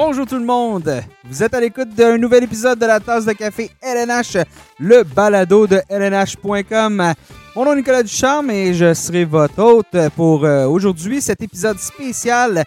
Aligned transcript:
Bonjour 0.00 0.26
tout 0.26 0.38
le 0.38 0.44
monde! 0.44 1.02
Vous 1.24 1.42
êtes 1.42 1.54
à 1.54 1.60
l'écoute 1.60 1.88
d'un 1.88 2.18
nouvel 2.18 2.44
épisode 2.44 2.78
de 2.78 2.86
la 2.86 3.00
tasse 3.00 3.24
de 3.24 3.32
café 3.32 3.68
LNH, 3.82 4.36
le 4.78 5.02
balado 5.02 5.66
de 5.66 5.82
LNH.com. 5.88 7.14
Mon 7.56 7.64
nom 7.64 7.72
est 7.72 7.76
Nicolas 7.78 8.04
Ducharme 8.04 8.48
et 8.52 8.74
je 8.74 8.94
serai 8.94 9.24
votre 9.24 9.60
hôte 9.60 9.96
pour 10.14 10.44
euh, 10.44 10.66
aujourd'hui. 10.66 11.20
Cet 11.20 11.42
épisode 11.42 11.80
spécial 11.80 12.62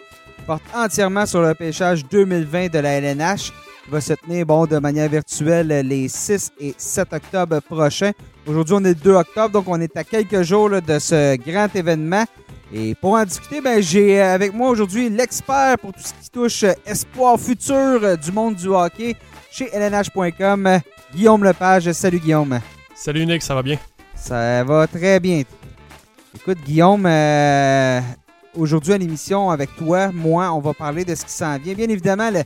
porte 0.46 0.62
entièrement 0.74 1.24
sur 1.24 1.40
le 1.40 1.54
pêchage 1.54 2.04
2020 2.04 2.70
de 2.70 2.78
la 2.80 3.00
LNH 3.00 3.50
qui 3.84 3.90
va 3.90 4.02
se 4.02 4.12
tenir 4.12 4.44
bon, 4.44 4.66
de 4.66 4.76
manière 4.78 5.08
virtuelle 5.08 5.68
les 5.68 6.08
6 6.08 6.50
et 6.60 6.74
7 6.76 7.14
octobre 7.14 7.60
prochains. 7.60 8.12
Aujourd'hui, 8.46 8.74
on 8.78 8.84
est 8.84 8.88
le 8.88 8.94
2 8.94 9.10
octobre, 9.10 9.48
donc 9.48 9.64
on 9.68 9.80
est 9.80 9.96
à 9.96 10.04
quelques 10.04 10.42
jours 10.42 10.68
de 10.68 10.98
ce 10.98 11.36
grand 11.36 11.74
événement. 11.74 12.26
Et 12.74 12.94
pour 12.94 13.12
en 13.14 13.24
discuter, 13.24 13.60
ben, 13.60 13.82
j'ai 13.82 14.20
euh, 14.20 14.34
avec 14.34 14.54
moi 14.54 14.70
aujourd'hui 14.70 15.10
l'expert 15.10 15.76
pour 15.78 15.92
tout 15.92 16.00
ce 16.00 16.14
qui 16.14 16.30
touche 16.30 16.62
euh, 16.64 16.72
espoir 16.86 17.38
futur 17.38 17.74
euh, 18.02 18.16
du 18.16 18.32
monde 18.32 18.54
du 18.56 18.68
hockey 18.68 19.14
chez 19.50 19.68
LNH.com, 19.74 20.78
Guillaume 21.14 21.44
Lepage. 21.44 21.92
Salut 21.92 22.18
Guillaume. 22.18 22.60
Salut 22.94 23.26
Nick, 23.26 23.42
ça 23.42 23.54
va 23.54 23.62
bien? 23.62 23.76
Ça 24.14 24.64
va 24.64 24.86
très 24.86 25.20
bien. 25.20 25.42
Écoute 26.34 26.58
Guillaume, 26.64 27.04
euh, 27.04 28.00
aujourd'hui 28.56 28.94
à 28.94 28.98
l'émission 28.98 29.50
avec 29.50 29.74
toi, 29.76 30.10
moi, 30.10 30.50
on 30.52 30.60
va 30.60 30.72
parler 30.72 31.04
de 31.04 31.14
ce 31.14 31.26
qui 31.26 31.32
s'en 31.32 31.58
vient. 31.58 31.74
Bien 31.74 31.88
évidemment, 31.90 32.30
le- 32.30 32.42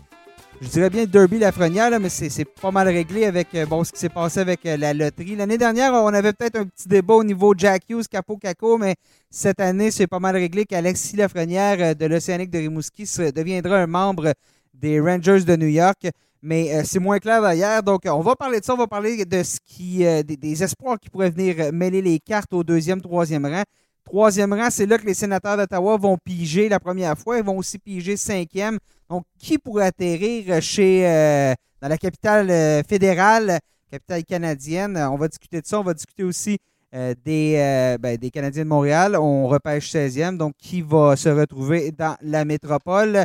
je 0.60 0.68
dirais 0.68 0.90
bien 0.90 1.04
Derby 1.04 1.38
Lafrenière, 1.38 1.98
mais 2.00 2.08
c'est 2.08 2.44
pas 2.44 2.70
mal 2.70 2.88
réglé 2.88 3.24
avec 3.24 3.54
euh, 3.54 3.66
ce 3.84 3.92
qui 3.92 3.98
s'est 3.98 4.08
passé 4.08 4.40
avec 4.40 4.64
euh, 4.64 4.76
la 4.76 4.94
loterie. 4.94 5.36
L'année 5.36 5.58
dernière, 5.58 5.92
on 5.92 6.08
avait 6.08 6.32
peut-être 6.32 6.56
un 6.56 6.64
petit 6.64 6.88
débat 6.88 7.14
au 7.14 7.24
niveau 7.24 7.54
Jack 7.56 7.82
Hughes, 7.88 8.06
Capo 8.10 8.36
Caco, 8.36 8.78
mais 8.78 8.94
cette 9.30 9.60
année, 9.60 9.90
c'est 9.90 10.06
pas 10.06 10.18
mal 10.18 10.34
réglé 10.34 10.64
qu'Alexis 10.64 11.16
Lafrenière 11.16 11.76
euh, 11.80 11.94
de 11.94 12.06
l'Océanique 12.06 12.50
de 12.50 12.58
Rimouski 12.58 13.04
deviendra 13.34 13.78
un 13.78 13.86
membre 13.86 14.32
des 14.72 15.00
Rangers 15.00 15.40
de 15.40 15.56
New 15.56 15.68
York. 15.68 16.08
Mais 16.42 16.84
c'est 16.84 17.00
moins 17.00 17.18
clair 17.18 17.42
hier. 17.52 17.82
Donc, 17.82 18.02
on 18.04 18.20
va 18.20 18.36
parler 18.36 18.60
de 18.60 18.64
ça. 18.64 18.74
On 18.74 18.76
va 18.76 18.86
parler 18.86 19.24
de 19.24 19.42
ce 19.42 19.58
qui, 19.66 19.98
des, 19.98 20.36
des 20.36 20.62
espoirs 20.62 20.96
qui 21.00 21.10
pourraient 21.10 21.30
venir 21.30 21.72
mêler 21.72 22.00
les 22.00 22.20
cartes 22.20 22.52
au 22.52 22.62
deuxième, 22.62 23.00
troisième 23.00 23.46
rang. 23.46 23.64
Troisième 24.04 24.52
rang, 24.52 24.68
c'est 24.70 24.86
là 24.86 24.98
que 24.98 25.06
les 25.06 25.14
sénateurs 25.14 25.56
d'Ottawa 25.56 25.96
vont 25.96 26.16
piger 26.22 26.68
la 26.68 26.78
première 26.78 27.18
fois. 27.18 27.38
Ils 27.38 27.42
vont 27.42 27.56
aussi 27.56 27.78
piger 27.78 28.16
cinquième. 28.16 28.78
Donc, 29.08 29.24
qui 29.38 29.58
pourrait 29.58 29.86
atterrir 29.86 30.60
chez 30.60 31.06
euh, 31.06 31.54
dans 31.80 31.88
la 31.88 31.96
capitale 31.98 32.50
euh, 32.50 32.82
fédérale, 32.82 33.58
capitale 33.90 34.24
canadienne? 34.24 34.96
On 34.96 35.16
va 35.16 35.28
discuter 35.28 35.60
de 35.60 35.66
ça. 35.66 35.78
On 35.78 35.84
va 35.84 35.94
discuter 35.94 36.24
aussi 36.24 36.58
euh, 36.94 37.14
des, 37.24 37.54
euh, 37.56 37.98
ben, 37.98 38.16
des 38.16 38.30
Canadiens 38.30 38.64
de 38.64 38.68
Montréal. 38.68 39.16
On 39.16 39.46
repêche 39.46 39.92
16e. 39.92 40.36
Donc, 40.36 40.54
qui 40.58 40.82
va 40.82 41.14
se 41.16 41.28
retrouver 41.28 41.92
dans 41.92 42.16
la 42.20 42.44
métropole? 42.44 43.22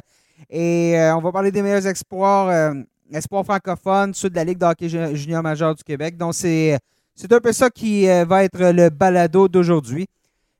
Et 0.50 1.00
euh, 1.00 1.16
on 1.16 1.22
va 1.22 1.32
parler 1.32 1.52
des 1.52 1.62
meilleurs 1.62 1.88
espoirs, 1.88 2.50
euh, 2.50 2.74
espoirs 3.12 3.46
francophones, 3.46 4.14
ceux 4.14 4.30
de 4.30 4.36
la 4.36 4.44
Ligue 4.44 4.58
de 4.60 4.66
hockey 4.66 4.90
ju- 4.90 5.16
junior 5.16 5.42
majeur 5.42 5.74
du 5.76 5.84
Québec. 5.84 6.18
Donc, 6.18 6.34
c'est 6.36 6.80
un 7.32 7.40
peu 7.40 7.52
ça 7.54 7.70
qui 7.70 8.08
euh, 8.10 8.26
va 8.26 8.44
être 8.44 8.72
le 8.72 8.90
balado 8.90 9.48
d'aujourd'hui. 9.48 10.08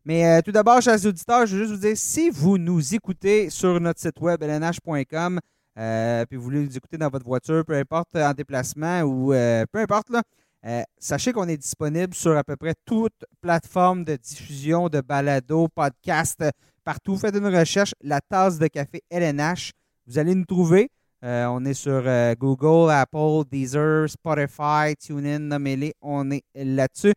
Mais 0.06 0.26
euh, 0.26 0.42
tout 0.42 0.52
d'abord, 0.52 0.82
chers 0.82 1.06
auditeurs, 1.06 1.46
je 1.46 1.56
veux 1.56 1.64
juste 1.64 1.74
vous 1.74 1.88
dire, 1.88 1.98
si 1.98 2.30
vous 2.30 2.58
nous 2.58 2.96
écoutez 2.96 3.50
sur 3.50 3.80
notre 3.80 4.00
site 4.00 4.20
web 4.20 4.42
lnh.com, 4.42 5.40
euh, 5.78 6.26
puis 6.26 6.38
vous 6.38 6.44
voulez 6.44 6.66
nous 6.66 6.76
écouter 6.76 6.98
dans 6.98 7.10
votre 7.10 7.26
voiture, 7.26 7.64
peu 7.66 7.74
importe, 7.74 8.16
en 8.16 8.34
déplacement 8.34 9.02
ou 9.02 9.34
euh, 9.34 9.66
peu 9.72 9.80
importe, 9.80 10.10
là, 10.10 10.22
euh, 10.66 10.84
sachez 11.00 11.34
qu'on 11.34 11.48
est 11.48 11.58
disponible 11.58 12.14
sur 12.14 12.38
à 12.38 12.44
peu 12.44 12.56
près 12.56 12.76
toute 12.86 13.26
plateforme 13.42 14.04
de 14.04 14.16
diffusion 14.16 14.90
de 14.90 15.02
balado, 15.02 15.68
podcast, 15.74 16.40
euh, 16.42 16.52
partout. 16.84 17.18
Faites 17.18 17.36
une 17.36 17.48
recherche, 17.48 17.94
la 18.02 18.22
tasse 18.22 18.60
de 18.60 18.68
café 18.68 19.02
LNH. 19.10 19.72
Vous 20.08 20.20
allez 20.20 20.36
nous 20.36 20.46
trouver. 20.46 20.90
Euh, 21.24 21.46
on 21.46 21.66
est 21.66 21.74
sur 21.74 22.04
euh, 22.06 22.34
Google, 22.36 22.92
Apple, 22.92 23.44
Deezer, 23.52 24.10
Spotify, 24.10 24.96
TuneIn, 25.00 25.40
nommez-les. 25.40 25.94
On 26.02 26.30
est 26.32 26.44
là-dessus. 26.56 27.14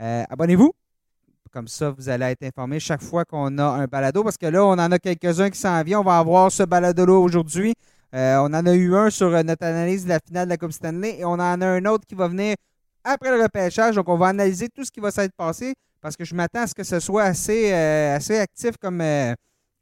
Euh, 0.00 0.24
Abonnez-vous. 0.28 0.77
Comme 1.52 1.68
ça, 1.68 1.90
vous 1.90 2.08
allez 2.08 2.26
être 2.26 2.42
informé 2.42 2.80
chaque 2.80 3.02
fois 3.02 3.24
qu'on 3.24 3.58
a 3.58 3.64
un 3.64 3.84
balado. 3.86 4.22
Parce 4.22 4.36
que 4.36 4.46
là, 4.46 4.64
on 4.64 4.72
en 4.72 4.92
a 4.92 4.98
quelques-uns 4.98 5.50
qui 5.50 5.58
s'en 5.58 5.82
viennent. 5.82 5.98
On 5.98 6.04
va 6.04 6.18
avoir 6.18 6.52
ce 6.52 6.62
balado-là 6.62 7.14
aujourd'hui. 7.14 7.74
Euh, 8.14 8.36
on 8.38 8.46
en 8.46 8.66
a 8.66 8.74
eu 8.74 8.94
un 8.94 9.10
sur 9.10 9.34
euh, 9.34 9.42
notre 9.42 9.64
analyse 9.64 10.04
de 10.04 10.08
la 10.08 10.18
finale 10.18 10.46
de 10.46 10.50
la 10.50 10.56
Coupe 10.56 10.72
Stanley 10.72 11.18
et 11.18 11.24
on 11.24 11.32
en 11.32 11.60
a 11.60 11.66
un 11.66 11.84
autre 11.84 12.06
qui 12.06 12.14
va 12.14 12.26
venir 12.28 12.56
après 13.04 13.36
le 13.36 13.42
repêchage. 13.42 13.96
Donc, 13.96 14.08
on 14.08 14.16
va 14.16 14.28
analyser 14.28 14.68
tout 14.68 14.84
ce 14.84 14.90
qui 14.90 15.00
va 15.00 15.10
s'être 15.10 15.34
passé 15.36 15.74
parce 16.00 16.16
que 16.16 16.24
je 16.24 16.34
m'attends 16.34 16.62
à 16.62 16.66
ce 16.66 16.74
que 16.74 16.84
ce 16.84 17.00
soit 17.00 17.24
assez, 17.24 17.72
euh, 17.72 18.16
assez 18.16 18.38
actif 18.38 18.76
comme, 18.80 19.02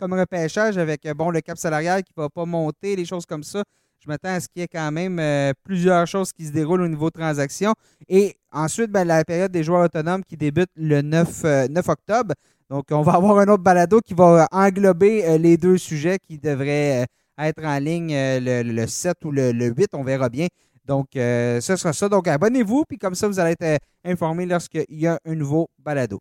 comme 0.01 0.13
repêchage 0.15 0.77
avec 0.79 1.07
bon, 1.15 1.31
le 1.31 1.41
cap 1.41 1.59
salarial 1.59 2.03
qui 2.03 2.13
ne 2.17 2.23
va 2.23 2.29
pas 2.29 2.45
monter, 2.45 2.97
les 2.97 3.05
choses 3.05 3.27
comme 3.27 3.45
ça. 3.45 3.63
Je 4.01 4.09
m'attends 4.09 4.35
à 4.35 4.41
ce 4.41 4.49
qu'il 4.49 4.61
y 4.61 4.65
ait 4.65 4.69
quand 4.69 4.93
même 4.93 5.21
plusieurs 5.63 6.07
choses 6.07 6.33
qui 6.33 6.47
se 6.47 6.53
déroulent 6.53 6.83
au 6.83 6.89
niveau 6.89 7.11
transactions. 7.11 7.75
Et 8.09 8.37
ensuite, 8.57 8.91
ben, 8.91 9.05
la 9.05 9.25
période 9.25 9.53
des 9.53 9.63
joueurs 9.63 9.85
autonomes 9.85 10.25
qui 10.25 10.37
débute 10.37 10.71
le 10.77 11.03
9, 11.03 11.45
euh, 11.45 11.69
9 11.69 11.89
octobre. 11.89 12.35
Donc, 12.71 12.87
on 12.91 13.03
va 13.03 13.13
avoir 13.13 13.39
un 13.39 13.49
autre 13.49 13.63
balado 13.63 14.01
qui 14.01 14.15
va 14.15 14.49
englober 14.51 15.25
euh, 15.25 15.39
les 15.39 15.57
deux 15.57 15.79
sujets 15.79 16.19
qui 16.19 16.39
devraient 16.39 17.03
euh, 17.03 17.45
être 17.45 17.65
en 17.65 17.79
ligne 17.79 18.13
le, 18.13 18.63
le 18.63 18.87
7 18.87 19.25
ou 19.25 19.31
le, 19.31 19.53
le 19.53 19.67
8. 19.67 19.91
On 19.93 20.03
verra 20.03 20.29
bien. 20.29 20.49
Donc, 20.85 21.09
ce 21.15 21.61
sera 21.61 21.93
ça. 21.93 22.09
Donc, 22.09 22.29
abonnez-vous, 22.29 22.85
puis 22.89 22.97
comme 22.97 23.17
ça, 23.17 23.27
vous 23.27 23.41
allez 23.41 23.57
être 23.59 23.83
informés 24.05 24.47
lorsqu'il 24.47 24.85
y 24.89 25.07
a 25.07 25.19
un 25.25 25.35
nouveau 25.35 25.69
balado. 25.79 26.21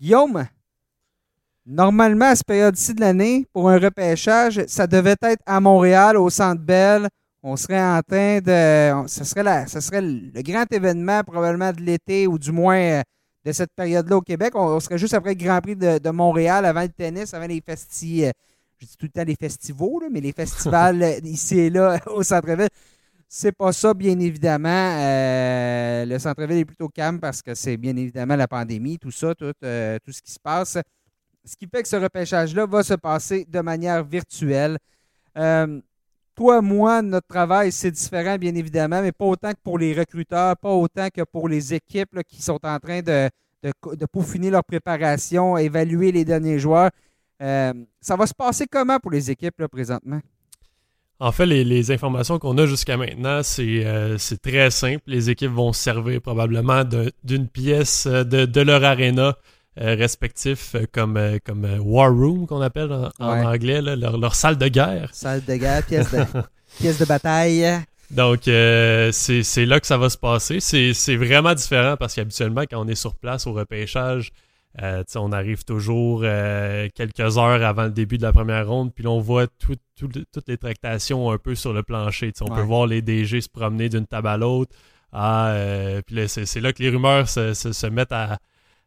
Guillaume, 0.00 0.44
normalement, 1.64 2.26
à 2.26 2.34
cette 2.34 2.46
période-ci 2.46 2.94
de 2.94 3.00
l'année, 3.00 3.46
pour 3.52 3.70
un 3.70 3.78
repêchage, 3.78 4.60
ça 4.66 4.88
devait 4.88 5.14
être 5.22 5.42
à 5.46 5.60
Montréal, 5.60 6.16
au 6.16 6.28
Centre 6.30 6.60
Bell. 6.60 7.08
On 7.42 7.56
serait 7.56 7.82
en 7.82 8.00
train 8.02 8.38
de... 8.40 9.08
Ce 9.08 9.24
serait, 9.24 9.42
la, 9.42 9.66
ce 9.66 9.80
serait 9.80 10.00
le 10.00 10.42
grand 10.42 10.64
événement 10.70 11.22
probablement 11.24 11.72
de 11.72 11.80
l'été, 11.80 12.26
ou 12.26 12.38
du 12.38 12.52
moins 12.52 12.78
euh, 12.78 13.02
de 13.44 13.52
cette 13.52 13.72
période-là 13.74 14.16
au 14.16 14.20
Québec. 14.20 14.52
On, 14.54 14.76
on 14.76 14.80
serait 14.80 14.98
juste 14.98 15.14
après 15.14 15.30
le 15.34 15.44
Grand 15.44 15.60
Prix 15.60 15.76
de, 15.76 15.98
de 15.98 16.10
Montréal, 16.10 16.64
avant 16.64 16.82
le 16.82 16.88
tennis, 16.88 17.34
avant 17.34 17.46
les 17.46 17.60
festivals. 17.60 18.32
je 18.78 18.86
dis 18.86 18.96
tout 18.96 19.06
le 19.06 19.10
temps 19.10 19.24
les 19.26 19.36
festivals, 19.36 20.02
là, 20.02 20.08
mais 20.10 20.20
les 20.20 20.32
festivals 20.32 21.02
euh, 21.02 21.18
ici 21.24 21.58
et 21.58 21.70
là 21.70 21.98
au 22.06 22.22
centre-ville. 22.22 22.68
C'est 23.34 23.52
pas 23.52 23.72
ça, 23.72 23.94
bien 23.94 24.18
évidemment. 24.20 24.68
Euh, 24.68 26.04
le 26.04 26.18
centre-ville 26.18 26.58
est 26.58 26.64
plutôt 26.66 26.90
calme 26.90 27.18
parce 27.18 27.40
que 27.40 27.54
c'est 27.54 27.78
bien 27.78 27.96
évidemment 27.96 28.36
la 28.36 28.46
pandémie, 28.46 28.98
tout 28.98 29.10
ça, 29.10 29.34
tout, 29.34 29.54
euh, 29.64 29.98
tout 30.04 30.12
ce 30.12 30.20
qui 30.20 30.32
se 30.32 30.38
passe. 30.38 30.76
Ce 31.42 31.56
qui 31.56 31.66
fait 31.66 31.82
que 31.82 31.88
ce 31.88 31.96
repêchage-là 31.96 32.66
va 32.66 32.82
se 32.82 32.92
passer 32.92 33.46
de 33.48 33.60
manière 33.60 34.04
virtuelle. 34.04 34.76
Euh, 35.38 35.80
toi, 36.42 36.60
moi, 36.60 37.02
notre 37.02 37.28
travail, 37.28 37.70
c'est 37.70 37.92
différent, 37.92 38.36
bien 38.36 38.52
évidemment, 38.56 39.00
mais 39.00 39.12
pas 39.12 39.26
autant 39.26 39.52
que 39.52 39.60
pour 39.62 39.78
les 39.78 39.94
recruteurs, 39.94 40.56
pas 40.56 40.70
autant 40.72 41.06
que 41.14 41.22
pour 41.22 41.48
les 41.48 41.72
équipes 41.72 42.18
qui 42.26 42.42
sont 42.42 42.58
en 42.64 42.80
train 42.80 43.00
de, 43.00 43.30
peaufiner 44.12 44.50
leur 44.50 44.64
préparation, 44.64 45.56
évaluer 45.56 46.10
les 46.10 46.24
derniers 46.24 46.58
joueurs. 46.58 46.90
Euh, 47.40 47.72
ça 48.00 48.16
va 48.16 48.26
se 48.26 48.34
passer 48.34 48.66
comment 48.68 48.98
pour 48.98 49.12
les 49.12 49.30
équipes 49.30 49.54
là, 49.60 49.68
présentement? 49.68 50.20
En 51.20 51.30
fait, 51.30 51.46
les, 51.46 51.92
informations 51.92 52.40
qu'on 52.40 52.58
a 52.58 52.66
jusqu'à 52.66 52.96
maintenant, 52.96 53.44
c'est 53.44 53.86
euh, 53.86 54.18
très 54.42 54.72
simple. 54.72 55.02
Les 55.06 55.30
équipes 55.30 55.52
vont 55.52 55.72
se 55.72 55.80
servir 55.80 56.20
probablement 56.20 56.82
d'une 57.22 57.46
pièce 57.46 58.06
euh, 58.06 58.24
de, 58.24 58.46
de 58.46 58.60
leur 58.62 58.82
aréna 58.82 59.36
euh, 59.80 59.94
respectif 59.94 60.74
euh, 60.74 60.84
comme, 60.92 61.16
euh, 61.16 61.38
comme 61.44 61.64
War 61.80 62.10
Room, 62.12 62.46
qu'on 62.46 62.60
appelle 62.60 62.92
en, 62.92 63.10
en 63.18 63.32
Ouais. 63.32 63.44
anglais, 63.46 63.80
là, 63.82 63.96
leur, 63.96 64.18
leur 64.18 64.34
salle 64.34 64.58
de 64.58 64.68
guerre. 64.68 65.08
Salle 65.12 65.42
de 65.44 65.54
guerre, 65.56 65.84
pièce 65.86 66.10
de, 66.12 66.24
pièce 66.78 66.98
de 66.98 67.04
bataille. 67.06 67.66
Donc, 68.10 68.46
euh, 68.48 69.10
c'est 69.12 69.64
là 69.64 69.80
que 69.80 69.86
ça 69.86 69.96
va 69.96 70.10
se 70.10 70.18
passer. 70.18 70.60
C'est 70.60 71.16
vraiment 71.16 71.54
différent 71.54 71.96
parce 71.98 72.14
qu'habituellement, 72.14 72.62
quand 72.70 72.84
on 72.84 72.88
est 72.88 72.94
sur 72.94 73.14
place 73.14 73.46
au 73.46 73.54
repêchage, 73.54 74.30
euh, 74.82 75.02
on 75.16 75.32
arrive 75.32 75.64
toujours 75.64 76.20
euh, 76.24 76.88
quelques 76.94 77.38
heures 77.38 77.62
avant 77.64 77.84
le 77.84 77.90
début 77.90 78.18
de 78.18 78.22
la 78.22 78.32
première 78.32 78.68
ronde, 78.68 78.92
puis 78.94 79.04
là, 79.04 79.10
on 79.10 79.20
voit 79.20 79.46
tout- 79.46 79.76
tout- 79.98 80.08
toutes 80.32 80.48
les 80.48 80.56
tractations 80.58 81.30
un 81.30 81.38
peu 81.38 81.54
sur 81.54 81.72
le 81.72 81.82
plancher. 81.82 82.32
On 82.42 82.50
Ouais. 82.50 82.56
peut 82.56 82.62
voir 82.62 82.86
les 82.86 83.00
DG 83.02 83.40
se 83.40 83.48
promener 83.48 83.88
d'une 83.88 84.06
table 84.06 84.28
à 84.28 84.36
l'autre. 84.36 84.74
Ah, 85.12 85.54
puis 86.06 86.26
c'est 86.28 86.46
c'est 86.46 86.60
là 86.60 86.72
que 86.72 86.82
les 86.82 86.88
rumeurs 86.88 87.28
se, 87.28 87.52
se- 87.54 87.72
se 87.72 87.86
mettent 87.86 88.12
à, 88.12 88.38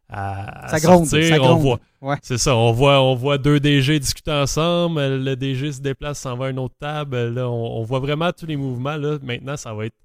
à, 0.09 0.65
à 0.65 0.67
Ça 0.69 0.79
gronde, 0.79 1.05
sortir. 1.07 1.35
ça 1.35 1.41
On 1.41 1.55
voit, 1.55 1.79
Ouais. 2.01 2.17
c'est 2.21 2.37
ça, 2.37 2.55
on 2.55 2.71
voit, 2.71 3.01
on 3.01 3.15
voit 3.15 3.37
deux 3.37 3.59
DG 3.59 3.99
discuter 3.99 4.31
ensemble, 4.31 5.01
le 5.01 5.35
DG 5.35 5.71
se 5.71 5.81
déplace, 5.81 6.19
s'en 6.19 6.37
va 6.37 6.45
à 6.47 6.49
une 6.51 6.59
autre 6.59 6.75
table. 6.79 7.29
Là, 7.29 7.49
on, 7.49 7.79
on 7.79 7.83
voit 7.83 7.99
vraiment 7.99 8.31
tous 8.31 8.45
les 8.45 8.55
mouvements. 8.57 8.95
Là. 8.97 9.17
Maintenant, 9.23 9.57
ça 9.57 9.73
va 9.73 9.85
être. 9.87 9.95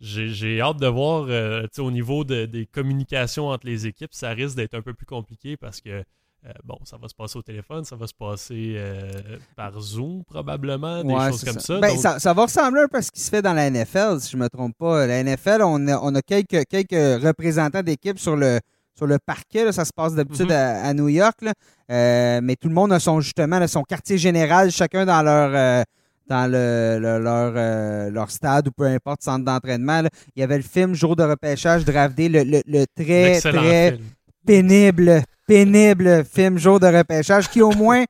J'ai 0.00 0.28
j'ai 0.28 0.60
hâte 0.60 0.76
de 0.78 0.86
voir 0.86 1.24
euh, 1.28 1.62
tu 1.62 1.68
sais, 1.76 1.80
au 1.82 1.90
niveau 1.90 2.22
de- 2.22 2.44
des 2.44 2.66
communications 2.66 3.48
entre 3.48 3.66
les 3.66 3.86
équipes, 3.86 4.12
ça 4.12 4.30
risque 4.30 4.54
d'être 4.56 4.74
un 4.74 4.82
peu 4.82 4.92
plus 4.92 5.06
compliqué 5.06 5.56
parce 5.56 5.80
que 5.80 5.88
euh, 5.90 6.52
bon, 6.64 6.76
ça 6.84 6.98
va 7.00 7.08
se 7.08 7.14
passer 7.14 7.38
au 7.38 7.42
téléphone, 7.42 7.82
ça 7.84 7.96
va 7.96 8.06
se 8.06 8.12
passer 8.12 8.74
euh, 8.76 9.10
par 9.56 9.80
Zoom 9.80 10.22
probablement, 10.24 11.02
des 11.02 11.12
Ouais, 11.14 11.30
choses 11.30 11.44
comme 11.44 11.54
ça. 11.54 11.60
ça. 11.60 11.80
Ben, 11.80 11.88
Donc, 11.94 11.98
ça. 11.98 12.18
ça 12.18 12.34
va 12.34 12.42
ressembler 12.42 12.82
un 12.82 12.88
peu 12.88 12.98
à 12.98 13.02
ce 13.02 13.10
qui 13.10 13.20
se 13.20 13.30
fait 13.30 13.40
dans 13.42 13.54
la 13.54 13.70
NFL, 13.70 14.20
si 14.20 14.30
je 14.32 14.36
ne 14.36 14.42
me 14.42 14.48
trompe 14.50 14.76
pas. 14.78 15.06
La 15.06 15.24
NFL, 15.24 15.62
on 15.62 15.88
a, 15.88 15.98
on 16.02 16.14
a 16.14 16.20
quelques, 16.22 16.66
quelques 16.68 17.22
représentants 17.24 17.82
d'équipe 17.82 18.18
sur 18.18 18.36
le, 18.36 18.60
sur 18.96 19.06
le 19.06 19.18
parquet. 19.24 19.64
là. 19.64 19.72
Ça 19.72 19.84
se 19.84 19.92
passe 19.94 20.14
d'habitude 20.14 20.46
Mhm. 20.46 20.52
à, 20.52 20.82
à 20.86 20.94
New 20.94 21.08
York. 21.08 21.36
là. 21.42 21.52
Euh, 21.90 22.40
mais 22.42 22.56
tout 22.56 22.68
le 22.68 22.74
monde 22.74 22.92
a 22.92 22.98
son, 23.00 23.20
justement, 23.20 23.58
là, 23.58 23.68
son 23.68 23.82
quartier 23.82 24.18
général, 24.18 24.70
chacun 24.70 25.04
dans 25.06 25.22
leur, 25.22 25.50
euh, 25.54 25.82
dans 26.28 26.50
le, 26.50 26.98
leur, 27.00 27.52
euh, 27.56 28.10
leur 28.10 28.30
stade 28.30 28.66
ou 28.68 28.72
peu 28.72 28.84
importe, 28.84 29.22
centre 29.22 29.44
d'entraînement. 29.44 30.02
Il 30.34 30.40
y 30.40 30.42
avait 30.42 30.56
le 30.56 30.62
film 30.64 30.94
Jour 30.94 31.14
de 31.14 31.22
repêchage, 31.22 31.84
Draft 31.84 32.16
Day, 32.16 32.28
le, 32.28 32.42
le, 32.66 32.84
très, 32.96 33.40
très 33.40 33.98
pénible, 34.44 35.22
pénible 35.46 36.24
film 36.24 36.58
Jour 36.58 36.80
de 36.80 36.86
repêchage 36.88 37.48
qui 37.48 37.62
au 37.62 37.70
moins 37.76 38.04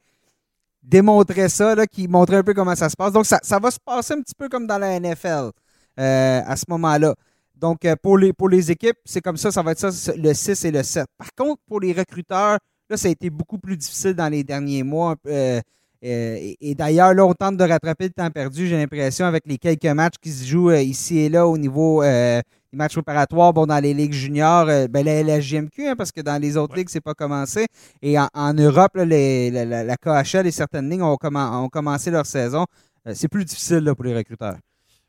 démontrait 0.82 1.48
ça, 1.48 1.74
là, 1.74 1.86
qui 1.86 2.06
montrait 2.08 2.36
un 2.36 2.42
peu 2.42 2.54
comment 2.54 2.74
ça 2.74 2.88
se 2.88 2.96
passe. 2.96 3.12
Donc, 3.12 3.26
ça, 3.26 3.38
ça 3.42 3.58
va 3.58 3.70
se 3.70 3.78
passer 3.84 4.14
un 4.14 4.20
petit 4.22 4.34
peu 4.38 4.48
comme 4.48 4.66
dans 4.66 4.78
la 4.78 4.98
NFL 5.00 5.50
à 5.98 6.56
ce 6.56 6.64
moment-là. 6.68 7.14
Donc, 7.56 7.84
euh, 7.84 7.96
pour, 8.00 8.18
les, 8.18 8.32
pour 8.32 8.48
les 8.48 8.70
équipes, 8.70 8.98
c'est 9.04 9.22
comme 9.22 9.36
ça, 9.36 9.50
ça 9.50 9.62
va 9.62 9.72
être 9.72 9.90
ça, 9.90 10.12
le 10.14 10.34
6 10.34 10.64
et 10.66 10.70
le 10.70 10.82
7. 10.82 11.06
Par 11.16 11.34
contre, 11.34 11.62
pour 11.66 11.80
les 11.80 11.92
recruteurs, 11.92 12.58
là, 12.90 12.96
ça 12.96 13.08
a 13.08 13.10
été 13.10 13.30
beaucoup 13.30 13.58
plus 13.58 13.76
difficile 13.76 14.14
dans 14.14 14.28
les 14.28 14.44
derniers 14.44 14.82
mois. 14.82 15.16
Euh, 15.26 15.60
et, 16.02 16.74
d'ailleurs, 16.76 17.14
là, 17.14 17.24
on 17.24 17.32
tente 17.32 17.56
de 17.56 17.64
rattraper 17.64 18.04
le 18.04 18.10
temps 18.10 18.30
perdu, 18.30 18.68
j'ai 18.68 18.76
l'impression, 18.76 19.24
avec 19.24 19.44
les 19.46 19.58
quelques 19.58 19.86
matchs 19.86 20.16
qui 20.20 20.30
se 20.30 20.44
jouent 20.44 20.70
ici 20.70 21.18
et 21.20 21.28
là 21.28 21.48
au 21.48 21.58
niveau 21.58 22.02
des 22.02 22.42
matchs 22.74 22.92
préparatoires. 22.92 23.52
Bon, 23.52 23.66
dans 23.66 23.82
les 23.82 23.92
ligues 23.94 24.12
juniors, 24.12 24.66
ben, 24.66 25.04
la, 25.04 25.22
la 25.24 25.40
JMQ, 25.40 25.88
hein, 25.88 25.96
parce 25.96 26.12
que 26.12 26.20
dans 26.20 26.40
les 26.40 26.56
autres 26.56 26.76
ligues, 26.76 26.90
c'est 26.90 27.00
pas 27.00 27.14
commencé. 27.14 27.66
Et 28.02 28.16
en, 28.18 28.54
Europe, 28.54 28.92
les, 28.96 29.50
la, 29.50 29.96
KHL 29.96 30.46
et 30.46 30.52
certaines 30.52 30.88
ligues 30.88 31.02
ont, 31.02 31.16
ont 31.20 31.68
commencé 31.70 32.10
leur 32.12 32.26
saison. 32.26 32.66
c'est 33.12 33.28
plus 33.28 33.44
difficile 33.44 33.78
là, 33.78 33.94
pour 33.94 34.04
les 34.04 34.14
recruteurs. 34.14 34.58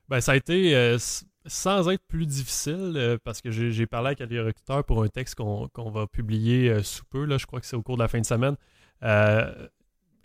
Ben, 0.09 0.19
ça 0.19 0.31
a 0.31 0.35
été 0.37 0.97
sans 1.47 1.89
être 1.89 2.03
plus 2.07 2.25
difficile, 2.25 2.93
euh, 2.95 3.17
parce 3.23 3.41
que 3.41 3.51
j'ai 3.51 3.85
parlé 3.85 4.07
avec 4.07 4.29
les 4.29 4.39
recruteurs 4.39 4.83
pour 4.83 5.03
un 5.03 5.07
texte 5.07 5.35
qu'on 5.35 5.89
va 5.89 6.07
publier 6.07 6.69
euh, 6.69 6.83
sous 6.83 7.05
peu, 7.05 7.25
là, 7.25 7.37
je 7.37 7.45
crois 7.45 7.59
que 7.59 7.65
c'est 7.65 7.75
au 7.75 7.81
cours 7.81 7.97
de 7.97 8.03
la 8.03 8.07
fin 8.07 8.19
de 8.19 8.25
semaine. 8.25 8.55
Euh, 9.03 9.67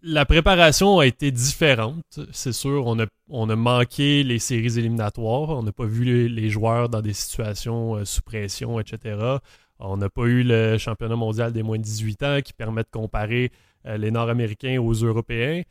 la 0.02 0.26
préparation 0.26 0.98
a 0.98 1.06
été 1.06 1.30
différente, 1.30 2.18
c'est 2.32 2.52
sûr. 2.52 2.86
On 2.86 2.98
a, 2.98 3.06
on 3.28 3.48
a 3.48 3.56
manqué 3.56 4.24
les 4.24 4.40
séries 4.40 4.76
éliminatoires. 4.76 5.50
On 5.50 5.62
n'a 5.62 5.70
pas 5.70 5.84
vu 5.84 6.28
les, 6.28 6.50
joueurs 6.50 6.88
dans 6.88 7.00
des 7.00 7.12
situations 7.12 8.04
sous 8.04 8.22
pression, 8.22 8.80
etc. 8.80 9.38
On 9.78 9.96
n'a 9.96 10.08
pas 10.08 10.24
eu 10.24 10.42
le 10.42 10.76
championnat 10.76 11.14
mondial 11.14 11.52
des 11.52 11.62
moins 11.62 11.78
de 11.78 11.84
18 11.84 12.22
ans 12.24 12.40
qui 12.44 12.52
permet 12.52 12.82
de 12.82 12.88
comparer 12.90 13.52
les 13.84 14.10
Nord-Américains 14.10 14.80
aux 14.80 14.92
Européens. 14.92 15.62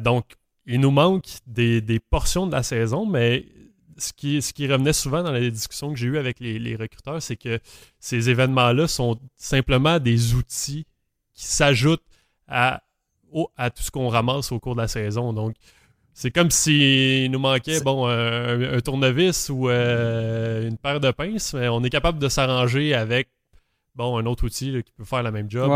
donc, 0.00 0.24
il 0.64 0.80
nous 0.80 0.90
manque 0.90 1.26
des, 1.46 1.82
des, 1.82 1.98
portions 2.00 2.46
de 2.46 2.52
la 2.52 2.62
saison, 2.62 3.04
mais 3.04 3.44
ce 3.98 4.12
qui, 4.12 4.40
ce 4.40 4.52
qui 4.52 4.66
revenait 4.66 4.92
souvent 4.92 5.22
dans 5.22 5.32
les 5.32 5.50
discussions 5.50 5.90
que 5.92 5.98
j'ai 5.98 6.06
eues 6.06 6.18
avec 6.18 6.40
les, 6.40 6.76
recruteurs, 6.76 7.20
c'est 7.20 7.36
que 7.36 7.58
ces 8.00 8.30
événements-là 8.30 8.86
sont 8.86 9.18
simplement 9.36 9.98
des 9.98 10.34
outils 10.34 10.86
qui 11.34 11.46
s'ajoutent 11.46 12.04
à, 12.46 12.82
à 13.56 13.70
tout 13.70 13.82
ce 13.82 13.90
qu'on 13.90 14.08
ramasse 14.08 14.52
au 14.52 14.58
cours 14.58 14.74
de 14.74 14.80
la 14.80 14.88
saison. 14.88 15.32
Donc, 15.32 15.54
c'est 16.14 16.30
comme 16.30 16.50
s'il 16.50 17.30
nous 17.30 17.38
manquait 17.38 17.80
bon, 17.80 18.06
un, 18.08 18.80
tournevis 18.80 19.50
ou 19.50 19.68
euh, 19.68 20.68
une 20.68 20.76
paire 20.76 21.00
de 21.00 21.10
pinces, 21.10 21.54
mais 21.54 21.68
on 21.68 21.82
est 21.84 21.90
capable 21.90 22.18
de 22.18 22.28
s'arranger 22.28 22.94
avec 22.94 23.28
bon, 23.94 24.18
un 24.18 24.26
autre 24.26 24.44
outil 24.44 24.82
qui 24.84 24.92
peut 24.92 25.04
faire 25.04 25.22
la 25.22 25.30
même 25.30 25.50
job. 25.50 25.68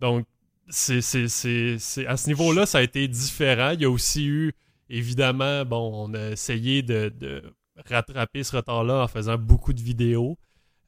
Donc, 0.00 0.26
c'est, 0.68 0.98
à 0.98 2.16
ce 2.16 2.26
niveau-là, 2.26 2.66
ça 2.66 2.78
a 2.78 2.82
été 2.82 3.06
différent. 3.08 3.70
Il 3.70 3.82
y 3.82 3.84
a 3.84 3.90
aussi 3.90 4.26
eu 4.26 4.52
Évidemment, 4.88 5.64
bon, 5.64 6.08
on 6.08 6.14
a 6.14 6.30
essayé 6.30 6.82
de, 6.82 7.42
rattraper 7.88 8.42
ce 8.42 8.56
retard-là 8.56 9.02
en 9.02 9.08
faisant 9.08 9.36
beaucoup 9.36 9.72
de 9.72 9.82
vidéos. 9.82 10.38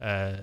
Euh, 0.02 0.36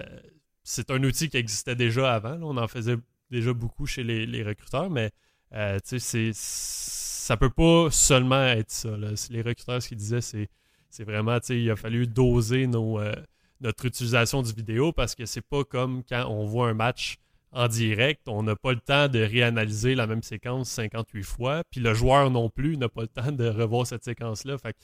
c'est 0.63 0.91
un 0.91 1.03
outil 1.03 1.29
qui 1.29 1.37
existait 1.37 1.75
déjà 1.75 2.13
avant. 2.13 2.37
On 2.41 2.57
en 2.57 2.67
faisait 2.67 2.97
déjà 3.31 3.53
beaucoup 3.53 3.85
chez 3.85 4.03
les, 4.03 4.43
recruteurs, 4.43 4.89
mais 4.89 5.11
euh, 5.53 5.79
c'est, 5.83 6.31
ça 6.33 7.37
peut 7.37 7.49
pas 7.49 7.89
seulement 7.91 8.43
être 8.43 8.71
ça. 8.71 8.89
Les 9.29 9.41
recruteurs, 9.41 9.81
ce 9.81 9.87
qu'ils 9.87 9.97
disaient, 9.97 10.21
c'est, 10.21 10.49
c'est 10.89 11.03
vraiment, 11.03 11.37
il 11.49 11.71
a 11.71 11.75
fallu 11.75 12.07
doser 12.07 12.67
nos, 12.67 12.99
euh, 12.99 13.15
notre 13.61 13.85
utilisation 13.85 14.41
du 14.41 14.53
vidéo 14.53 14.91
parce 14.91 15.15
que 15.15 15.25
c'est 15.25 15.41
pas 15.41 15.63
comme 15.63 16.03
quand 16.03 16.25
on 16.29 16.45
voit 16.45 16.69
un 16.69 16.73
match 16.73 17.17
en 17.55 17.69
direct, 17.69 18.27
on 18.27 18.43
n'a 18.43 18.55
pas 18.55 18.73
le 18.73 18.81
temps 18.81 19.07
de 19.07 19.19
réanalyser 19.19 19.95
la 19.95 20.07
même 20.07 20.21
séquence 20.21 20.69
58 20.69 21.23
fois, 21.23 21.63
puis 21.71 21.79
le 21.79 21.93
joueur 21.93 22.29
non 22.29 22.49
plus 22.49 22.75
n'a 22.77 22.89
pas 22.89 23.03
le 23.03 23.07
temps 23.07 23.31
de 23.31 23.47
revoir 23.47 23.87
cette 23.87 24.03
séquence-là. 24.03 24.57
Fait 24.57 24.75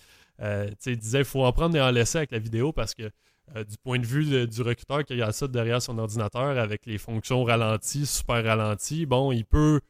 euh, 0.41 0.69
il 0.85 0.97
disait 0.97 1.19
il 1.19 1.25
faut 1.25 1.43
en 1.43 1.51
prendre 1.51 1.75
et 1.75 1.81
en 1.81 1.91
laisser 1.91 2.19
avec 2.19 2.31
la 2.31 2.39
vidéo 2.39 2.71
parce 2.71 2.95
que 2.95 3.11
euh, 3.55 3.65
du 3.65 3.75
point 3.77 3.99
de 3.99 4.05
vue 4.05 4.47
du 4.47 4.61
recruteur 4.61 5.03
qui 5.03 5.21
a 5.21 5.31
ça 5.33 5.49
derrière 5.49 5.81
son 5.81 5.97
ordinateur 5.97 6.57
avec 6.57 6.85
les 6.85 6.97
fonctions 6.97 7.43
ralenties, 7.43 8.05
super 8.05 8.41
ralenties, 8.41 9.05
bon, 9.05 9.33
il 9.33 9.43
peut 9.43 9.81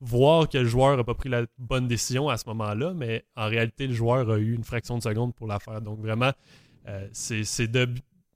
voir 0.00 0.48
que 0.48 0.58
le 0.58 0.64
joueur 0.64 0.96
n'a 0.96 1.02
pas 1.02 1.14
pris 1.14 1.28
la 1.28 1.44
bonne 1.58 1.88
décision 1.88 2.28
à 2.28 2.36
ce 2.36 2.48
moment-là, 2.50 2.94
mais 2.94 3.24
en 3.34 3.48
réalité, 3.48 3.88
le 3.88 3.94
joueur 3.94 4.30
a 4.30 4.38
eu 4.38 4.54
une 4.54 4.62
fraction 4.62 4.96
de 4.96 5.02
seconde 5.02 5.34
pour 5.34 5.48
la 5.48 5.58
faire. 5.58 5.80
Donc 5.80 5.98
vraiment, 5.98 6.30
euh, 6.86 7.08
c'est 7.12 7.66
de 7.66 7.88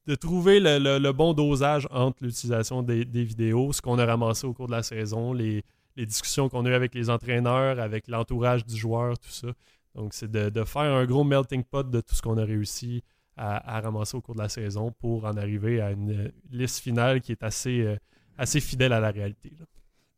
de 0.06 0.14
trouver 0.14 0.58
le, 0.60 1.12
bon 1.12 1.32
dosage 1.32 1.86
entre 1.90 2.24
l'utilisation 2.24 2.82
des, 2.82 3.04
vidéos, 3.04 3.72
ce 3.72 3.80
qu'on 3.80 3.98
a 3.98 4.06
ramassé 4.06 4.46
au 4.46 4.52
cours 4.52 4.66
de 4.66 4.72
la 4.72 4.82
saison, 4.82 5.32
les, 5.32 5.64
discussions 5.96 6.48
qu'on 6.48 6.64
a 6.64 6.70
eues 6.70 6.74
avec 6.74 6.94
les 6.94 7.10
entraîneurs, 7.10 7.78
avec 7.78 8.08
l'entourage 8.08 8.64
du 8.64 8.76
joueur, 8.76 9.18
tout 9.18 9.30
ça. 9.30 9.48
Donc, 9.94 10.14
c'est 10.14 10.30
de, 10.30 10.64
faire 10.64 10.82
un 10.82 11.04
gros 11.04 11.24
melting 11.24 11.62
pot 11.64 11.88
de 11.88 12.00
tout 12.00 12.14
ce 12.14 12.22
qu'on 12.22 12.38
a 12.38 12.44
réussi 12.44 13.02
à, 13.36 13.80
ramasser 13.80 14.16
au 14.16 14.20
cours 14.20 14.34
de 14.34 14.40
la 14.40 14.48
saison 14.48 14.92
pour 14.92 15.24
en 15.24 15.36
arriver 15.36 15.80
à 15.80 15.90
une 15.92 16.32
liste 16.50 16.80
finale 16.80 17.20
qui 17.20 17.32
est 17.32 17.42
assez, 17.42 17.80
euh, 17.80 18.60
fidèle 18.60 18.92
à 18.92 19.00
la 19.00 19.10
réalité. 19.10 19.52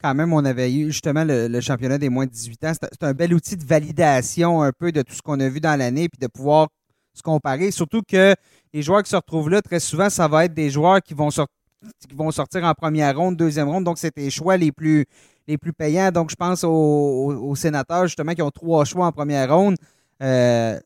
Quand 0.00 0.14
même, 0.14 0.32
on 0.32 0.44
avait 0.44 0.72
eu 0.72 0.87
justement 0.87 1.25
le, 1.26 1.60
championnat 1.60 1.98
des 1.98 2.08
moins 2.08 2.26
de 2.26 2.30
18 2.30 2.64
ans. 2.64 2.72
C'est 2.75 3.02
un 3.02 3.14
bel 3.14 3.34
outil 3.34 3.56
de 3.56 3.64
validation 3.64 4.62
un 4.62 4.72
peu 4.72 4.92
de 4.92 5.02
tout 5.02 5.14
ce 5.14 5.22
qu'on 5.22 5.40
a 5.40 5.48
vu 5.48 5.60
dans 5.60 5.78
l'année, 5.78 6.08
puis 6.08 6.19
de 6.20 6.26
pouvoir 6.26 6.69
se 7.14 7.22
comparer. 7.22 7.70
Surtout 7.70 8.02
que 8.02 8.34
les 8.72 8.82
joueurs 8.82 9.02
qui 9.02 9.11
se 9.11 9.16
retrouvent 9.16 9.50
là, 9.50 9.62
très 9.62 9.81
souvent, 9.81 10.11
ça 10.11 10.28
va 10.28 10.44
être 10.44 10.55
des 10.55 10.70
joueurs 10.70 11.00
qui 11.00 11.14
vont, 11.14 11.31
sortir 11.31 12.64
en 12.64 12.75
première 12.75 13.16
ronde, 13.16 13.37
deuxième 13.37 13.69
ronde. 13.69 13.84
Donc, 13.84 13.99
c'est 13.99 14.16
les 14.16 14.31
choix 14.31 14.56
les 14.56 14.72
plus, 14.72 15.06
les 15.46 15.56
plus 15.56 15.72
payants. 15.72 16.11
Donc, 16.11 16.31
je 16.31 16.37
pense 16.37 16.64
aux, 16.64 17.55
sénateurs, 17.56 18.06
justement, 18.06 18.34
qui 18.34 18.43
ont 18.43 18.50
trois 18.50 18.84
choix 18.84 19.06
en 19.06 19.12
première 19.12 19.55
ronde. 19.55 19.76
Euh, 20.22 20.78